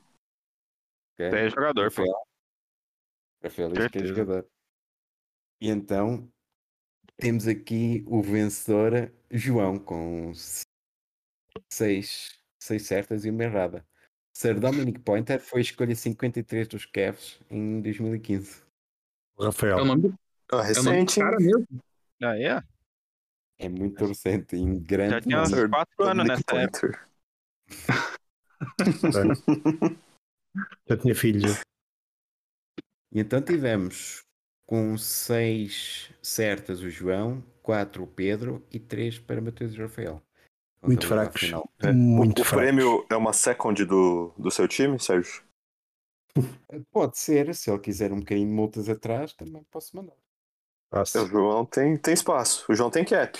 É 1.20 1.50
jogador, 1.50 1.92
pô. 1.94 2.02
Rafael. 2.02 2.28
Rafael 3.44 3.72
diz 3.74 3.88
que 3.88 3.98
é 4.00 4.06
jogador. 4.06 4.48
E 5.62 5.70
então 5.70 6.32
temos 7.18 7.48
aqui 7.48 8.04
o 8.08 8.22
vencedor 8.22 9.12
João 9.30 9.78
com 9.78 10.32
seis, 11.72 12.40
seis 12.60 12.84
certas 12.88 13.26
e 13.26 13.30
uma 13.30 13.44
errada. 13.44 13.86
Sir 14.36 14.60
Dominic 14.60 15.00
Pointer 15.02 15.40
foi 15.40 15.60
a 15.60 15.62
escolha 15.62 15.96
53 15.96 16.68
dos 16.68 16.86
Cavs 16.88 17.40
em 17.52 17.82
2015. 17.82 18.64
O 19.38 19.44
Rafael. 19.46 19.78
É 19.78 19.82
o 19.82 19.86
nome 19.86 20.02
do, 20.02 20.20
Ah, 20.60 20.64
é 20.64 20.68
recente, 20.68 21.20
hein? 21.20 21.26
cara 21.26 21.38
mesmo. 21.38 21.68
Ah, 22.22 22.38
é? 22.38 22.64
É 23.60 23.70
muito 23.70 24.06
recente, 24.06 24.56
em 24.56 24.80
grande 24.80 25.12
Já 25.12 25.22
tinha 25.22 25.42
uns 25.42 25.50
nome. 25.50 25.62
Sir 25.62 25.70
4 25.70 26.04
anos 26.04 26.26
Dominic 26.26 26.44
nessa 26.48 26.64
época. 26.64 27.08
Já 30.88 30.98
tinha 30.98 31.16
filhos. 31.16 31.62
E 33.12 33.20
então 33.20 33.42
tivemos 33.42 34.24
com 34.66 34.98
seis 34.98 36.12
certas 36.22 36.82
o 36.82 36.90
João, 36.90 37.44
quatro 37.62 38.04
o 38.04 38.08
Pedro 38.08 38.66
e 38.72 38.80
três 38.80 39.20
para 39.20 39.42
Matheus 39.42 39.74
e 39.74 39.78
Rafael. 39.78 40.22
Muito 40.82 41.08
Contabilidade 41.08 41.08
fracos. 41.08 41.42
final. 41.42 41.70
Muito 41.94 42.42
o 42.42 42.46
fraco. 42.46 42.62
prêmio 42.62 43.06
é 43.10 43.16
uma 43.16 43.34
second 43.34 43.86
do, 43.86 44.34
do 44.38 44.52
seu 44.52 44.68
time, 44.68 45.00
Sérgio? 45.00 45.44
Pode 46.92 47.18
ser, 47.18 47.54
se 47.54 47.70
ele 47.70 47.80
quiser 47.80 48.12
um 48.12 48.20
bocadinho 48.20 48.48
de 48.48 48.54
multas 48.54 48.90
atrás, 48.90 49.34
também 49.34 49.64
posso 49.72 49.96
mandar. 49.96 50.16
Passo. 50.94 51.24
O 51.24 51.26
João 51.26 51.66
tem, 51.66 51.98
tem 51.98 52.14
espaço. 52.14 52.72
O 52.72 52.76
João 52.76 52.92
tem 52.92 53.04
cap. 53.04 53.36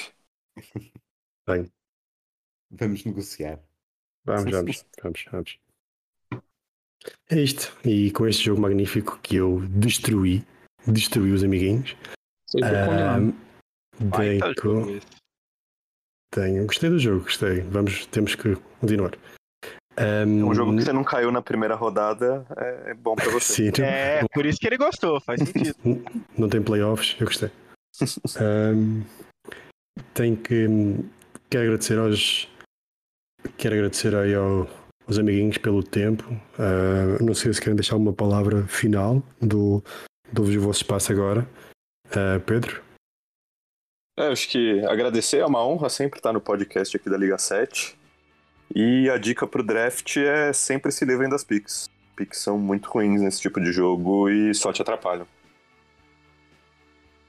Tenho. 1.46 1.72
Vamos 2.72 3.06
negociar. 3.06 3.60
Vamos, 4.26 4.50
vamos, 4.50 4.86
vamos, 5.04 5.26
vamos. 5.32 5.60
É 7.30 7.40
isto. 7.40 7.78
E 7.88 8.10
com 8.12 8.26
este 8.28 8.46
jogo 8.46 8.60
magnífico 8.60 9.20
que 9.20 9.36
eu 9.36 9.60
destruí, 9.68 10.44
destruí 10.88 11.32
os 11.32 11.44
amiguinhos. 11.44 11.96
Um, 12.56 13.34
tenho, 14.10 15.02
tenho, 16.32 16.66
gostei 16.66 16.90
do 16.90 16.98
jogo, 16.98 17.24
gostei. 17.24 17.62
Vamos, 17.62 18.08
temos 18.08 18.34
que 18.34 18.56
continuar. 18.80 19.12
Um, 19.98 20.48
um 20.48 20.56
jogo 20.56 20.76
que 20.76 20.84
você 20.84 20.94
não 20.94 21.04
caiu 21.04 21.32
na 21.32 21.42
primeira 21.42 21.76
rodada 21.76 22.46
é, 22.58 22.92
é 22.92 22.94
bom 22.94 23.16
para 23.16 23.30
você. 23.30 23.72
Sim, 23.72 23.84
é, 23.84 24.26
por 24.34 24.46
isso 24.46 24.60
que 24.60 24.66
ele 24.66 24.78
gostou, 24.78 25.22
faz 25.22 25.40
sentido. 25.40 25.76
Não 26.38 26.50
tem 26.50 26.62
playoffs, 26.62 27.16
eu 27.20 27.28
gostei. 27.28 27.52
um, 28.42 29.04
tenho 30.14 30.36
que. 30.38 30.68
Quero 31.50 31.66
agradecer 31.66 32.00
aos. 32.00 32.50
Quero 33.58 33.76
agradecer 33.76 34.16
aí 34.16 34.34
ao, 34.34 34.68
aos 35.08 35.20
amiguinhos 35.20 35.60
pelo 35.60 35.84
tempo. 35.84 36.24
Uh, 36.58 37.24
não 37.24 37.34
sei 37.34 37.54
se 37.54 37.62
querem 37.62 37.76
deixar 37.76 37.98
uma 37.98 38.14
palavra 38.14 38.66
final 38.68 39.22
do, 39.40 39.84
do 40.32 40.44
vosso 40.60 40.82
espaço 40.82 41.12
agora. 41.12 41.48
Uh, 42.08 42.40
Pedro? 42.46 42.82
É, 44.18 44.28
acho 44.28 44.48
que 44.48 44.84
agradecer 44.86 45.40
é 45.40 45.46
uma 45.46 45.66
honra 45.66 45.90
sempre 45.90 46.20
estar 46.20 46.32
no 46.32 46.40
podcast 46.40 46.96
aqui 46.96 47.10
da 47.10 47.18
Liga 47.18 47.38
7. 47.38 47.98
E 48.76 49.08
a 49.10 49.18
dica 49.18 49.46
pro 49.46 49.62
draft 49.62 50.18
é 50.18 50.52
sempre 50.52 50.92
se 50.92 51.06
livrem 51.06 51.30
das 51.30 51.44
picks. 51.44 51.90
Picks 52.16 52.40
são 52.40 52.58
muito 52.58 52.90
ruins 52.90 53.22
nesse 53.22 53.40
tipo 53.40 53.62
de 53.62 53.72
jogo 53.72 54.30
e 54.30 54.54
só 54.54 54.74
te 54.74 54.82
atrapalham. 54.82 55.28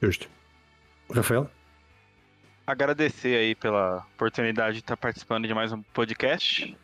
Justo. 0.00 0.28
Rafael? 1.12 1.50
Agradecer 2.66 3.36
aí 3.36 3.54
pela 3.54 4.06
oportunidade 4.14 4.76
de 4.76 4.80
estar 4.80 4.96
participando 4.96 5.46
de 5.46 5.52
mais 5.52 5.70
um 5.70 5.82
podcast. 5.82 6.74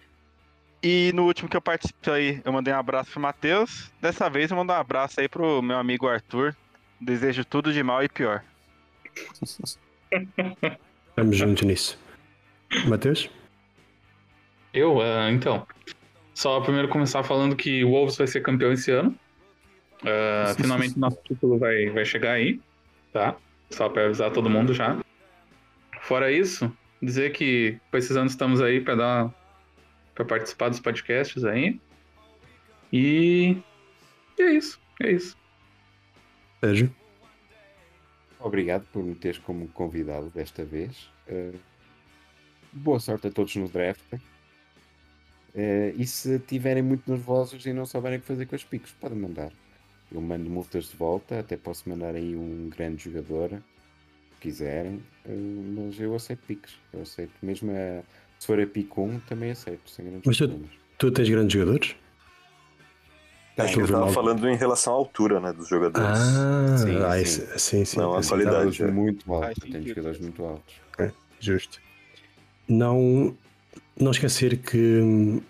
E 0.83 1.11
no 1.15 1.25
último 1.25 1.49
que 1.49 1.57
eu 1.57 1.63
participei, 1.63 2.43
eu 2.45 2.53
mandei 2.53 2.73
um 2.73 2.79
abraço 2.79 3.13
pro 3.13 3.21
Matheus. 3.21 3.91
Dessa 4.01 4.29
vez 4.29 4.51
eu 4.51 4.57
mando 4.59 4.73
um 4.73 4.77
abraço 4.77 5.21
aí 5.21 5.29
pro 5.29 5.63
meu 5.63 5.79
amigo 5.79 6.07
Arthur. 6.07 6.55
Desejo 7.01 7.47
tudo 7.47 7.73
de 7.73 7.83
mal 7.83 8.03
e 8.03 8.11
pior. 8.11 8.45
Estamos 11.11 11.37
juntos 11.37 11.63
nisso. 11.63 11.99
Matheus? 12.87 13.31
Eu? 14.73 14.99
Uh, 14.99 15.31
então. 15.33 15.67
Só 16.35 16.61
primeiro 16.61 16.89
começar 16.89 17.23
falando 17.23 17.57
que 17.57 17.85
o 17.85 17.91
Wolves 17.91 18.17
vai 18.17 18.27
ser 18.27 18.41
campeão 18.41 18.73
esse 18.73 18.91
ano. 18.91 19.15
Uh, 20.03 20.55
finalmente 20.57 20.99
nosso 20.99 21.19
título 21.23 21.59
vai, 21.59 21.91
vai 21.91 22.05
chegar 22.05 22.33
aí, 22.33 22.59
tá? 23.13 23.37
Só 23.69 23.89
para 23.89 24.07
avisar 24.07 24.33
todo 24.33 24.49
mundo 24.49 24.73
já. 24.73 24.99
Fora 26.01 26.33
isso, 26.33 26.75
dizer 27.03 27.33
que 27.33 27.79
precisando 27.91 28.31
estamos 28.31 28.63
aí 28.63 28.81
para 28.81 28.95
dar 28.95 29.35
para 30.15 30.25
participar 30.25 30.71
dos 30.71 30.81
podcasts 30.81 31.45
aí. 31.45 31.79
E... 32.93 33.59
e 34.39 34.43
é 34.43 34.53
isso, 34.53 34.81
é 35.03 35.13
isso. 35.13 35.37
Sérgio. 36.61 36.95
Obrigado 38.39 38.87
por 38.93 39.03
me 39.05 39.15
teres 39.15 39.39
como 39.39 39.69
convidado 39.69 40.31
desta 40.31 40.65
vez. 40.65 41.11
Uh, 41.29 41.59
boa 42.73 42.99
sorte 42.99 43.27
a 43.27 43.31
todos 43.31 43.55
no 43.57 43.69
draft. 43.69 44.03
Uh, 45.55 45.95
e 45.97 46.07
se 46.07 46.39
tiverem 46.39 46.83
muito 46.83 47.11
nervosos 47.11 47.67
e 47.67 47.73
não 47.73 47.85
souberem 47.85 48.19
o 48.19 48.21
que 48.21 48.27
fazer 48.27 48.47
com 48.47 48.55
os 48.55 48.65
picos, 48.65 48.93
podem 48.93 49.19
mandar. 49.19 49.53
Eu 50.13 50.21
mando 50.21 50.49
multas 50.49 50.91
de 50.91 50.97
volta, 50.97 51.41
até 51.41 51.57
posso 51.57 51.89
mandar 51.89 52.15
aí 52.15 52.37
um 52.37 52.69
grande 52.69 53.05
jogador, 53.05 53.51
se 53.51 54.41
quiserem, 54.41 55.03
uh, 55.27 55.75
mas 55.77 56.01
eu 56.01 56.15
aceito 56.15 56.41
picos. 56.47 56.79
Eu 56.93 57.03
aceito, 57.03 57.33
mesmo 57.43 57.73
a, 57.73 58.03
se 58.39 58.47
for 58.47 58.61
a 58.61 58.67
pico 58.67 59.03
1, 59.03 59.21
também 59.21 59.51
aceito, 59.51 59.91
sem 59.91 60.05
grandes 60.05 60.27
mas 60.27 60.37
tu, 60.39 60.65
tu, 60.99 61.11
tens 61.11 61.29
grandes 61.29 61.53
jogadores? 61.53 61.97
É, 63.57 63.75
eu 63.75 63.85
estava 63.85 64.11
falando 64.13 64.49
em 64.49 64.57
relação 64.57 64.95
à 64.95 64.97
altura 64.97 65.41
né, 65.41 65.53
dos 65.53 65.69
jogadores. 65.69 66.19
Ah, 66.19 66.77
sim, 66.79 66.97
ah, 66.97 67.25
sim. 67.25 67.59
sim, 67.59 67.85
sim. 67.85 67.99
Não, 67.99 68.17
a 68.17 68.23
qualidade. 68.23 68.83
É. 68.83 68.87
muito 68.87 69.35
alta, 69.35 69.55
tem 69.61 69.87
jogadores 69.87 70.21
muito 70.21 70.45
altos. 70.45 70.75
É, 70.99 71.11
justo. 71.39 71.81
Não, 72.67 73.37
não 73.99 74.11
esquecer 74.11 74.59
que, 74.59 75.41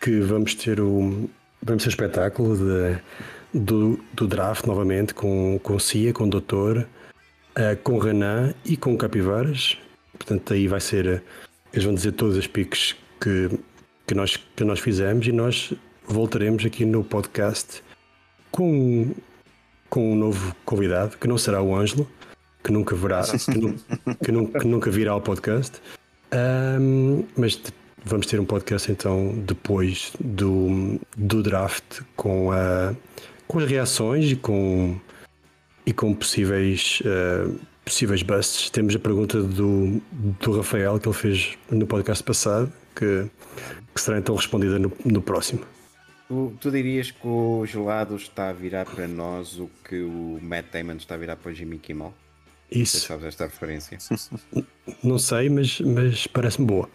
que 0.00 0.20
vamos 0.20 0.54
ter 0.54 0.80
o, 0.80 1.28
vamos 1.62 1.82
ter 1.82 1.88
o 1.88 1.90
espetáculo 1.90 2.56
de, 2.56 2.98
do, 3.52 3.98
do 4.12 4.26
draft 4.26 4.64
novamente 4.66 5.14
com, 5.14 5.58
com 5.62 5.78
Cia, 5.78 6.12
com 6.12 6.24
o 6.24 6.30
Doutor, 6.30 6.86
uh, 7.56 7.76
com 7.82 7.98
Renan 7.98 8.54
e 8.64 8.76
com 8.76 8.96
Capivaras. 8.96 9.76
Portanto, 10.12 10.52
aí 10.52 10.68
vai 10.68 10.80
ser. 10.80 11.22
Eles 11.72 11.84
vão 11.84 11.94
dizer 11.94 12.12
todas 12.12 12.36
as 12.36 12.46
piques 12.46 12.96
que, 13.20 13.50
que, 14.06 14.14
nós, 14.14 14.36
que 14.36 14.64
nós 14.64 14.80
fizemos 14.80 15.26
e 15.26 15.32
nós 15.32 15.72
voltaremos 16.06 16.64
aqui 16.64 16.84
no 16.84 17.04
podcast 17.04 17.82
com, 18.50 19.14
com 19.90 20.12
um 20.12 20.16
novo 20.16 20.56
convidado, 20.64 21.18
que 21.18 21.28
não 21.28 21.36
será 21.36 21.62
o 21.62 21.74
Ângelo, 21.74 22.08
que 22.64 22.72
nunca 22.72 22.96
verá, 22.96 23.22
que, 23.22 23.58
nu, 23.58 23.76
que, 24.24 24.32
nu, 24.32 24.48
que 24.48 24.66
nunca 24.66 24.90
virá 24.90 25.12
ao 25.12 25.20
podcast. 25.20 25.80
Um, 26.32 27.24
mas 27.36 27.60
vamos 28.04 28.26
ter 28.26 28.38
um 28.40 28.44
podcast 28.44 28.90
então 28.90 29.34
depois 29.46 30.12
do, 30.20 31.00
do 31.16 31.42
draft 31.42 32.02
com, 32.16 32.50
a, 32.52 32.94
com 33.46 33.58
as 33.58 33.70
reações 33.70 34.30
e 34.30 34.36
com, 34.36 34.98
e 35.86 35.92
com 35.92 36.14
possíveis, 36.14 37.00
uh, 37.02 37.58
possíveis 37.84 38.22
busts. 38.22 38.70
Temos 38.70 38.94
a 38.94 38.98
pergunta 38.98 39.42
do, 39.42 40.00
do 40.12 40.56
Rafael 40.56 40.98
que 40.98 41.08
ele 41.08 41.16
fez 41.16 41.58
no 41.70 41.86
podcast 41.86 42.22
passado, 42.22 42.72
que, 42.94 43.26
que 43.94 44.00
será 44.00 44.18
então 44.18 44.34
respondida 44.34 44.78
no, 44.78 44.92
no 45.04 45.22
próximo. 45.22 45.60
Tu, 46.28 46.52
tu, 46.60 46.70
dirias 46.70 47.10
que 47.10 47.26
o 47.26 47.64
gelado 47.64 48.16
está 48.16 48.50
a 48.50 48.52
virar 48.52 48.84
para 48.84 49.08
nós 49.08 49.58
o 49.58 49.70
que 49.88 50.02
o 50.02 50.38
Matt 50.42 50.66
Damon 50.70 50.96
está 50.96 51.14
a 51.14 51.18
virar 51.18 51.36
para 51.36 51.50
o 51.50 51.54
Jimmy 51.54 51.78
Kimmel? 51.78 52.12
Isso. 52.70 53.00
Sabes 53.00 53.24
esta 53.26 53.44
referência? 53.44 53.98
Não 55.02 55.18
sei, 55.18 55.48
mas, 55.48 55.80
mas 55.80 56.26
parece-me 56.26 56.66
boa. 56.66 56.88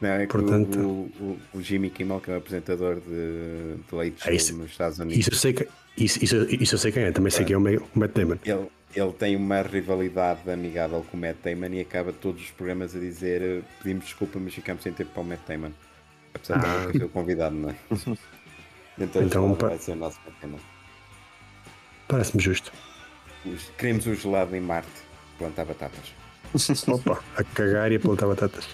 Não, 0.00 0.10
é 0.10 0.26
Portanto... 0.26 0.78
o, 0.78 1.10
o, 1.20 1.38
o, 1.54 1.62
Jimmy 1.62 1.90
Kimmel, 1.90 2.20
que 2.20 2.30
é 2.30 2.34
o 2.34 2.36
apresentador 2.36 2.96
de, 2.96 3.76
de 3.88 3.94
Late 3.94 4.20
Show 4.22 4.30
é 4.30 4.34
isso, 4.36 4.56
nos 4.56 4.70
Estados 4.70 4.98
Unidos. 4.98 5.18
Isso 5.18 5.30
eu 5.30 5.36
sei, 5.36 5.52
que, 5.54 5.68
isso, 5.96 6.22
isso, 6.22 6.36
isso 6.50 6.74
eu 6.74 6.78
sei 6.78 6.92
quem 6.92 7.04
é, 7.04 7.12
também 7.12 7.30
sei 7.30 7.44
quem 7.44 7.54
é 7.54 7.58
o 7.58 7.60
Matt 7.94 8.12
Damon. 8.12 8.36
Ele, 8.44 8.68
ele 8.94 9.12
tem 9.12 9.34
uma 9.34 9.62
rivalidade 9.62 10.50
amigável 10.50 11.04
com 11.10 11.16
o 11.16 11.20
Matt 11.20 11.36
Damon 11.42 11.74
e 11.74 11.80
acaba 11.80 12.12
todos 12.12 12.42
os 12.42 12.50
programas 12.50 12.94
a 12.94 12.98
dizer 12.98 13.64
pedimos 13.82 14.04
desculpa, 14.04 14.38
mas 14.38 14.52
ficamos 14.52 14.82
sem 14.82 14.92
tempo 14.92 15.10
para 15.12 15.22
o 15.22 15.24
Matt 15.24 15.40
Damon. 15.48 15.72
Apesar 16.34 16.58
de 16.58 16.66
ah. 16.66 16.84
não 16.84 16.92
ser 16.92 17.04
o 17.04 17.08
convidado, 17.08 17.54
não 17.56 17.70
é? 17.70 17.76
Então, 18.98 19.22
então 19.22 19.54
vai 19.54 19.76
ser 19.76 19.92
o 19.92 19.96
nosso 19.96 20.18
Matt 20.24 20.40
Damon. 20.40 20.58
Parece-me 22.08 22.42
justo. 22.42 22.72
Queremos 23.76 24.06
o 24.06 24.14
gelado 24.14 24.56
em 24.56 24.60
Marte, 24.60 24.88
plantar 25.38 25.64
batatas. 25.64 26.14
Opa, 26.88 27.22
a 27.36 27.44
cagar 27.44 27.92
e 27.92 27.96
a 27.96 28.00
plantar 28.00 28.26
batatas. 28.26 28.66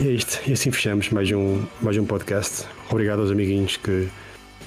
é 0.00 0.04
isto, 0.04 0.40
e 0.48 0.52
assim 0.52 0.70
fechamos 0.70 1.10
mais 1.10 1.30
um, 1.30 1.64
mais 1.80 1.96
um 1.96 2.04
podcast. 2.04 2.66
Obrigado 2.90 3.20
aos 3.20 3.30
amiguinhos 3.30 3.76
que 3.76 4.08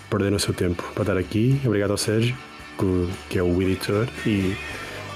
perderam 0.09 0.37
o 0.37 0.39
seu 0.39 0.53
tempo 0.53 0.83
para 0.93 1.03
estar 1.03 1.17
aqui. 1.17 1.59
Obrigado 1.65 1.91
ao 1.91 1.97
Sérgio, 1.97 2.35
que, 2.77 3.09
que 3.29 3.39
é 3.39 3.43
o 3.43 3.61
editor, 3.61 4.07
e 4.25 4.55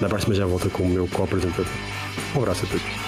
na 0.02 0.10
próxima 0.10 0.36
já 0.36 0.46
volta 0.46 0.70
com 0.70 0.84
o 0.84 0.90
meu 0.90 1.08
co-apresentador. 1.08 1.66
Um 2.36 2.42
abraço 2.42 2.66
a 2.66 2.70
todos. 2.70 3.07